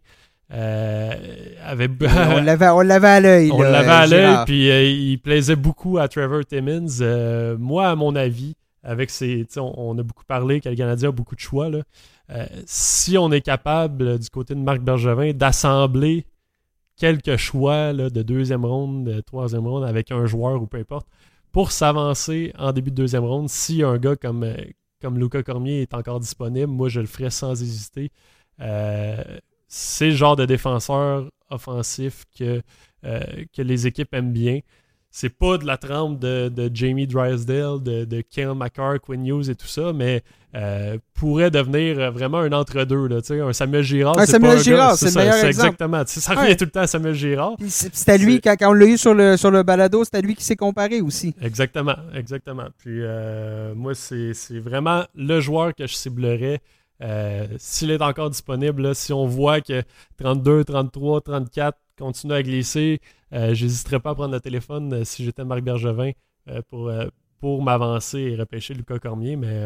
euh, 0.52 1.14
avait. 1.64 1.90
on 2.02 2.42
l'avait 2.42 3.08
à 3.08 3.20
l'œil. 3.20 3.52
On 3.52 3.62
l'avait 3.62 3.90
à 3.90 4.08
l'œil, 4.08 4.38
puis 4.46 4.72
euh, 4.72 4.84
il 4.84 5.20
plaisait 5.20 5.56
beaucoup 5.56 5.98
à 5.98 6.08
Trevor 6.08 6.46
Timmins. 6.46 7.56
moi, 7.60 7.90
à 7.90 7.96
mon 7.96 8.16
avis, 8.16 8.56
avec. 8.88 9.12
On, 9.58 9.98
a 10.00 10.04
beaucoup 10.04 10.24
parlé 10.26 10.62
que 10.62 10.70
le 10.70 10.76
Canadien 10.76 11.10
a 11.10 11.12
beaucoup 11.12 11.36
de 11.36 11.40
choix. 11.40 11.70
Là. 11.70 11.84
si 12.66 13.18
on 13.18 13.32
est 13.32 13.42
capable, 13.42 14.18
du 14.18 14.30
côté 14.30 14.56
de 14.56 14.60
Marc 14.60 14.82
Bergevin, 14.82 15.34
d'assembler 15.34 16.26
quelques 16.96 17.38
choix 17.38 17.94
de 17.94 18.22
deuxième 18.24 18.66
ronde, 18.66 19.06
de 19.06 19.22
troisième 19.22 19.68
ronde 19.68 19.84
avec 19.84 20.12
un 20.12 20.26
joueur 20.26 20.62
ou 20.62 20.66
peu 20.66 20.78
importe 20.78 21.08
pour 21.52 21.72
s'avancer 21.72 22.54
en 22.58 22.72
début 22.72 22.92
de 22.92 22.96
deuxième 22.96 23.24
ronde. 23.24 23.50
Si 23.50 23.84
un 23.84 23.98
gars 23.98 24.16
comme, 24.16 24.44
euh, 24.44 24.56
comme 25.02 25.18
Luca 25.18 25.42
Cormier 25.44 25.82
est 25.82 25.94
encore 25.94 26.20
disponible, 26.20 26.68
moi 26.68 26.90
je 26.90 27.00
le 27.00 27.08
ferais 27.08 27.30
sans 27.30 27.62
hésiter. 27.62 28.12
Euh, 28.60 29.24
c'est 29.68 30.10
le 30.10 30.16
genre 30.16 30.36
de 30.36 30.46
défenseur 30.46 31.30
offensif 31.50 32.26
que, 32.38 32.62
euh, 33.06 33.46
que 33.56 33.62
les 33.62 33.88
équipes 33.88 34.14
aiment 34.14 34.34
bien 34.34 34.60
c'est 35.20 35.30
pas 35.30 35.58
de 35.58 35.66
la 35.66 35.78
trempe 35.78 36.20
de, 36.20 36.70
Jamie 36.72 37.08
Drysdale, 37.08 37.82
de, 37.82 38.06
de 38.06 38.22
Ken 38.22 38.54
McCarr, 38.54 39.02
Quinn 39.02 39.26
Hughes 39.26 39.50
et 39.50 39.56
tout 39.56 39.66
ça, 39.66 39.92
mais 39.92 40.22
euh, 40.54 41.00
pourrait 41.16 41.50
devenir 41.50 42.12
vraiment 42.12 42.38
un 42.38 42.52
entre-deux. 42.52 43.10
Un 43.42 43.52
Samuel 43.52 43.82
Girard. 43.82 44.20
Un 44.20 44.28
Samuel 44.28 44.60
Girard, 44.60 44.96
c'est 44.96 45.08
le 45.08 45.16
meilleur 45.16 45.44
exemple. 45.44 45.70
Exactement. 45.70 46.04
Ça 46.06 46.36
revient 46.36 46.56
tout 46.56 46.66
le 46.66 46.70
temps 46.70 46.82
à 46.82 46.88
Samuel 46.88 47.16
Girard. 47.16 47.56
C'était 47.68 48.20
lui, 48.20 48.42
quand, 48.42 48.56
on 48.62 48.74
l'a 48.74 48.86
eu 48.86 48.96
sur 49.00 49.16
le, 49.16 49.38
sur 49.38 49.50
le 49.50 49.64
balado, 49.64 50.04
c'était 50.04 50.22
lui 50.22 50.36
qui 50.36 50.44
s'est 50.44 50.56
comparé 50.56 51.02
aussi. 51.02 51.34
Exactement, 51.42 51.98
exactement. 52.14 52.68
Puis 52.78 53.00
euh, 53.02 53.74
moi, 53.74 53.96
c'est 53.96 54.60
vraiment 54.60 55.04
le 55.16 55.40
joueur 55.40 55.74
que 55.74 55.88
je 55.88 55.96
ciblerais. 55.96 56.62
Euh, 57.02 57.48
s'il 57.58 57.90
est 57.90 58.04
encore 58.04 58.30
disponible, 58.30 58.94
si 58.94 59.14
on 59.14 59.26
voit 59.26 59.62
que 59.62 59.82
32, 60.18 60.64
33, 60.64 61.22
34 61.22 61.78
continue 61.98 62.34
à 62.34 62.44
glisser, 62.44 63.02
euh, 63.34 63.54
j'hésiterais 63.54 64.00
pas 64.00 64.12
à 64.12 64.16
prendre 64.16 64.34
le 64.34 64.40
téléphone 64.40 64.94
euh, 64.94 65.04
si 65.04 65.26
j'étais 65.26 65.44
Marc 65.44 65.62
Bergevin 65.62 66.12
euh, 66.50 66.62
pour, 66.70 66.92
pour 67.40 67.62
m'avancer 67.62 68.20
et 68.20 68.36
repêcher 68.36 68.74
Lucas 68.74 69.00
Cormier, 69.00 69.36
mais 69.36 69.62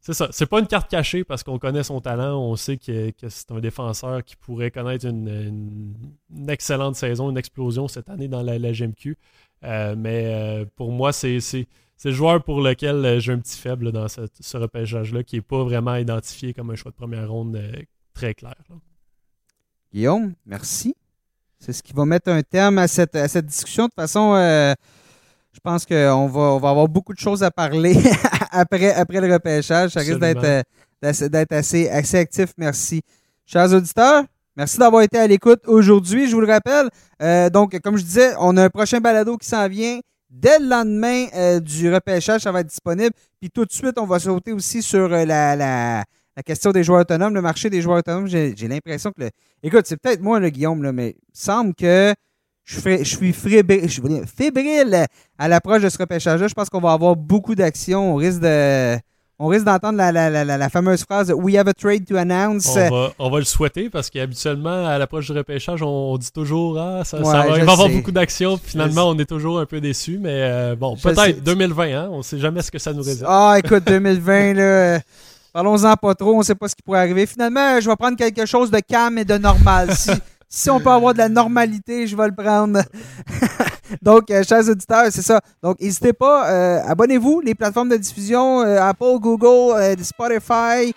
c'est 0.00 0.14
ça. 0.14 0.28
C'est 0.30 0.46
pas 0.46 0.60
une 0.60 0.66
carte 0.66 0.90
cachée 0.90 1.24
parce 1.24 1.42
qu'on 1.42 1.58
connaît 1.58 1.82
son 1.82 2.00
talent, 2.00 2.38
on 2.38 2.54
sait 2.56 2.76
que, 2.76 3.12
c'est 3.28 3.50
un 3.50 3.60
défenseur 3.60 4.22
qui 4.24 4.36
pourrait 4.36 4.70
connaître 4.70 5.06
une, 5.06 5.94
excellente 6.48 6.96
saison, 6.96 7.30
une 7.30 7.38
explosion 7.38 7.88
cette 7.88 8.08
année 8.08 8.28
dans 8.28 8.42
la, 8.42 8.58
GMQ. 8.58 9.16
mais 9.62 10.66
pour 10.76 10.92
moi, 10.92 11.12
c'est 11.12 11.38
le 12.04 12.10
joueur 12.10 12.42
pour 12.42 12.60
lequel 12.60 13.18
j'ai 13.20 13.32
un 13.32 13.38
petit 13.38 13.58
faible 13.58 13.90
dans 13.90 14.06
ce, 14.08 14.56
repêchage-là, 14.56 15.24
qui 15.24 15.36
n'est 15.36 15.42
pas 15.42 15.64
vraiment 15.64 15.96
identifié 15.96 16.52
comme 16.52 16.70
un 16.70 16.76
choix 16.76 16.90
de 16.90 16.96
première 16.96 17.30
ronde 17.30 17.60
très 18.12 18.34
clair. 18.34 18.56
Guillaume, 19.96 20.34
merci. 20.44 20.94
C'est 21.58 21.72
ce 21.72 21.82
qui 21.82 21.94
va 21.94 22.04
mettre 22.04 22.30
un 22.30 22.42
terme 22.42 22.76
à 22.76 22.86
cette, 22.86 23.16
discussion. 23.46 23.84
De 23.84 23.88
toute 23.88 23.94
façon, 23.94 24.34
euh, 24.34 24.74
je 25.54 25.58
pense 25.60 25.86
qu'on 25.86 26.26
va, 26.26 26.40
on 26.40 26.58
va 26.58 26.68
avoir 26.68 26.86
beaucoup 26.86 27.14
de 27.14 27.18
choses 27.18 27.42
à 27.42 27.50
parler 27.50 27.96
après, 28.50 28.92
après 28.92 29.22
le 29.22 29.32
repêchage. 29.32 29.92
Ça 29.92 30.00
risque 30.00 30.18
d'être, 30.18 30.44
euh, 30.44 31.28
d'être 31.30 31.52
assez, 31.52 31.88
assez 31.88 32.18
actif. 32.18 32.50
Merci. 32.58 33.00
Chers 33.46 33.72
auditeurs, 33.72 34.24
merci 34.54 34.76
d'avoir 34.76 35.00
été 35.00 35.16
à 35.16 35.26
l'écoute 35.26 35.60
aujourd'hui. 35.66 36.28
Je 36.28 36.34
vous 36.34 36.42
le 36.42 36.52
rappelle. 36.52 36.90
Euh, 37.22 37.48
donc, 37.48 37.80
comme 37.80 37.96
je 37.96 38.04
disais, 38.04 38.34
on 38.38 38.54
a 38.58 38.64
un 38.64 38.68
prochain 38.68 39.00
balado 39.00 39.38
qui 39.38 39.48
s'en 39.48 39.66
vient. 39.66 40.00
Dès 40.28 40.58
le 40.58 40.68
lendemain 40.68 41.60
du 41.60 41.90
repêchage, 41.90 42.42
ça 42.42 42.52
va 42.52 42.60
être 42.60 42.66
disponible. 42.66 43.14
Puis 43.40 43.48
tout 43.48 43.64
de 43.64 43.72
suite, 43.72 43.96
on 43.96 44.04
va 44.04 44.18
sauter 44.18 44.52
aussi 44.52 44.82
sur 44.82 45.08
la, 45.08 45.56
la 45.56 46.04
la 46.36 46.42
question 46.42 46.70
des 46.70 46.84
joueurs 46.84 47.00
autonomes, 47.00 47.34
le 47.34 47.40
marché 47.40 47.70
des 47.70 47.80
joueurs 47.80 47.98
autonomes, 47.98 48.26
j'ai 48.28 48.54
l'impression 48.68 49.10
que. 49.10 49.24
Le... 49.24 49.30
Écoute, 49.62 49.86
c'est 49.86 49.96
peut-être 49.96 50.20
moi, 50.20 50.38
le 50.38 50.50
Guillaume, 50.50 50.82
là, 50.82 50.92
mais 50.92 51.16
il 51.18 51.38
semble 51.38 51.74
que 51.74 52.14
je, 52.64 52.78
je 52.98 53.04
suis 53.04 53.32
fébrile, 53.32 55.06
à 55.38 55.48
l'approche 55.48 55.82
de 55.82 55.88
ce 55.88 55.98
repêchage-là. 55.98 56.48
Je 56.48 56.54
pense 56.54 56.68
qu'on 56.68 56.80
va 56.80 56.92
avoir 56.92 57.16
beaucoup 57.16 57.54
d'actions. 57.54 58.14
On 58.14 58.16
risque 58.16 58.40
de. 58.40 58.98
On 59.38 59.48
risque 59.48 59.66
d'entendre 59.66 59.98
la, 59.98 60.10
la, 60.10 60.44
la, 60.44 60.68
fameuse 60.70 61.04
phrase 61.04 61.30
We 61.30 61.56
have 61.56 61.68
a 61.68 61.74
trade 61.74 62.06
to 62.06 62.16
announce. 62.16 62.74
On 63.18 63.28
va, 63.28 63.38
le 63.38 63.44
souhaiter 63.44 63.90
parce 63.90 64.08
qu'habituellement, 64.08 64.86
à 64.86 64.96
l'approche 64.96 65.26
du 65.26 65.32
repêchage, 65.32 65.82
on, 65.82 66.16
dit 66.16 66.32
toujours 66.32 66.78
Ah, 66.78 67.04
ça, 67.04 67.18
va, 67.18 67.44
il 67.46 67.50
va 67.50 67.58
y 67.58 67.60
avoir 67.60 67.88
beaucoup 67.90 68.12
d'actions. 68.12 68.56
Finalement, 68.56 69.10
on 69.10 69.18
est 69.18 69.26
toujours 69.26 69.58
un 69.58 69.66
peu 69.66 69.80
déçus. 69.80 70.18
Mais 70.18 70.40
euh, 70.40 70.74
bon, 70.74 70.96
peut-être 70.96 71.42
2020, 71.42 71.84
hein, 71.84 72.08
on 72.12 72.18
ne 72.18 72.22
sait 72.22 72.38
jamais 72.38 72.62
ce 72.62 72.70
que 72.70 72.78
ça 72.78 72.94
nous 72.94 73.02
réserve. 73.02 73.30
Ah, 73.30 73.56
écoute, 73.62 73.84
2020, 73.86 74.54
là. 74.54 75.00
Parlons-en 75.56 75.96
pas 75.96 76.14
trop, 76.14 76.34
on 76.34 76.40
ne 76.40 76.44
sait 76.44 76.54
pas 76.54 76.68
ce 76.68 76.76
qui 76.76 76.82
pourrait 76.82 76.98
arriver. 76.98 77.24
Finalement, 77.24 77.80
je 77.80 77.88
vais 77.88 77.96
prendre 77.96 78.14
quelque 78.14 78.44
chose 78.44 78.70
de 78.70 78.78
calme 78.78 79.16
et 79.16 79.24
de 79.24 79.38
normal. 79.38 79.88
Si, 80.50 80.68
on 80.70 80.78
peut 80.80 80.90
avoir 80.90 81.14
de 81.14 81.18
la 81.18 81.30
normalité, 81.30 82.06
je 82.06 82.14
vais 82.14 82.26
le 82.26 82.34
prendre. 82.34 82.82
Donc, 84.02 84.30
euh, 84.30 84.42
chers 84.42 84.68
auditeurs, 84.68 85.06
c'est 85.08 85.22
ça. 85.22 85.40
Donc, 85.62 85.80
n'hésitez 85.80 86.12
pas, 86.12 86.50
euh, 86.50 86.80
abonnez-vous, 86.86 87.40
les 87.40 87.54
plateformes 87.54 87.88
de 87.88 87.96
diffusion, 87.96 88.60
euh, 88.60 88.82
Apple, 88.82 89.18
Google, 89.18 89.96
Spotify. 90.02 90.92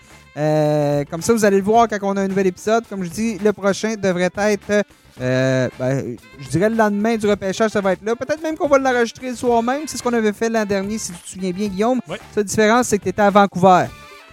comme 1.09 1.21
ça, 1.21 1.31
vous 1.31 1.45
allez 1.45 1.59
le 1.59 1.63
voir 1.63 1.87
quand 1.87 1.99
on 2.01 2.17
a 2.17 2.23
un 2.23 2.27
nouvel 2.27 2.47
épisode. 2.47 2.83
Comme 2.89 3.05
je 3.05 3.09
dis, 3.09 3.37
le 3.37 3.53
prochain 3.53 3.95
devrait 3.95 4.29
être, 4.35 4.83
ben, 5.17 6.17
je 6.37 6.49
dirais 6.49 6.69
le 6.69 6.75
lendemain 6.75 7.15
du 7.15 7.27
repêchage, 7.27 7.71
ça 7.71 7.79
va 7.79 7.93
être 7.93 8.03
là. 8.03 8.13
Peut-être 8.13 8.43
même 8.43 8.57
qu'on 8.57 8.67
va 8.67 8.77
l'enregistrer 8.77 9.29
le 9.29 9.37
soir 9.37 9.63
même. 9.63 9.83
C'est 9.85 9.95
ce 9.95 10.03
qu'on 10.03 10.11
avait 10.11 10.33
fait 10.33 10.49
l'an 10.49 10.65
dernier, 10.65 10.97
si 10.97 11.13
tu 11.13 11.17
te 11.17 11.29
souviens 11.29 11.51
bien, 11.51 11.69
Guillaume. 11.69 12.01
La 12.35 12.43
différence, 12.43 12.87
c'est 12.89 12.97
que 12.97 13.03
tu 13.03 13.09
étais 13.09 13.21
à 13.21 13.29
Vancouver. 13.29 13.85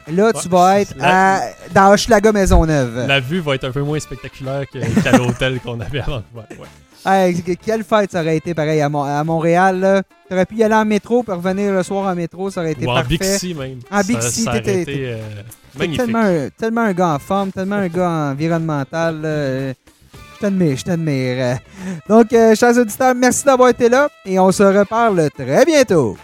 Là, 0.08 0.32
tu 0.32 0.48
vas 0.48 0.80
être 0.80 0.94
à, 1.00 1.40
dans 1.74 1.92
Hochelaga 1.92 2.32
Maisonneuve. 2.32 3.06
La 3.06 3.20
vue 3.20 3.40
va 3.40 3.56
être 3.56 3.64
un 3.64 3.72
peu 3.72 3.82
moins 3.82 3.98
spectaculaire 3.98 4.64
qu'à 4.70 5.16
l'hôtel 5.16 5.60
qu'on 5.60 5.80
avait 5.80 6.00
avant. 6.00 6.22
Ouais. 6.34 7.34
quelle 7.64 7.82
fête 7.82 8.12
ça 8.12 8.20
aurait 8.20 8.36
été 8.36 8.54
pareil 8.54 8.80
à, 8.80 8.88
Montréal. 8.88 10.02
Tu 10.28 10.34
aurais 10.34 10.46
pu 10.46 10.56
y 10.56 10.64
aller 10.64 10.74
en 10.74 10.84
métro 10.84 11.22
puis 11.22 11.32
revenir 11.32 11.72
le 11.72 11.82
soir 11.82 12.06
en 12.06 12.14
métro, 12.14 12.50
ça 12.50 12.60
aurait 12.60 12.72
été 12.72 12.84
Ou 12.86 12.94
parfait. 12.94 13.02
En 13.02 13.18
Bixi 13.18 13.54
même. 13.54 13.80
En 13.90 14.00
Bixi, 14.00 14.44
t'étais 14.44 14.84
euh, 14.98 15.18
tellement, 15.96 16.48
tellement 16.56 16.80
un 16.82 16.92
gars 16.92 17.14
en 17.14 17.18
forme, 17.18 17.50
tellement 17.50 17.76
un 17.76 17.88
gars 17.88 18.30
environnemental. 18.32 19.20
je 19.22 20.40
t'admire, 20.40 20.76
je 20.76 20.84
t'admire. 20.84 21.58
Donc, 22.08 22.32
euh, 22.32 22.54
chers 22.54 22.76
auditeurs, 22.78 23.14
merci 23.14 23.44
d'avoir 23.44 23.70
été 23.70 23.88
là 23.88 24.08
et 24.24 24.38
on 24.38 24.52
se 24.52 24.62
reparle 24.62 25.30
très 25.36 25.64
bientôt. 25.64 26.16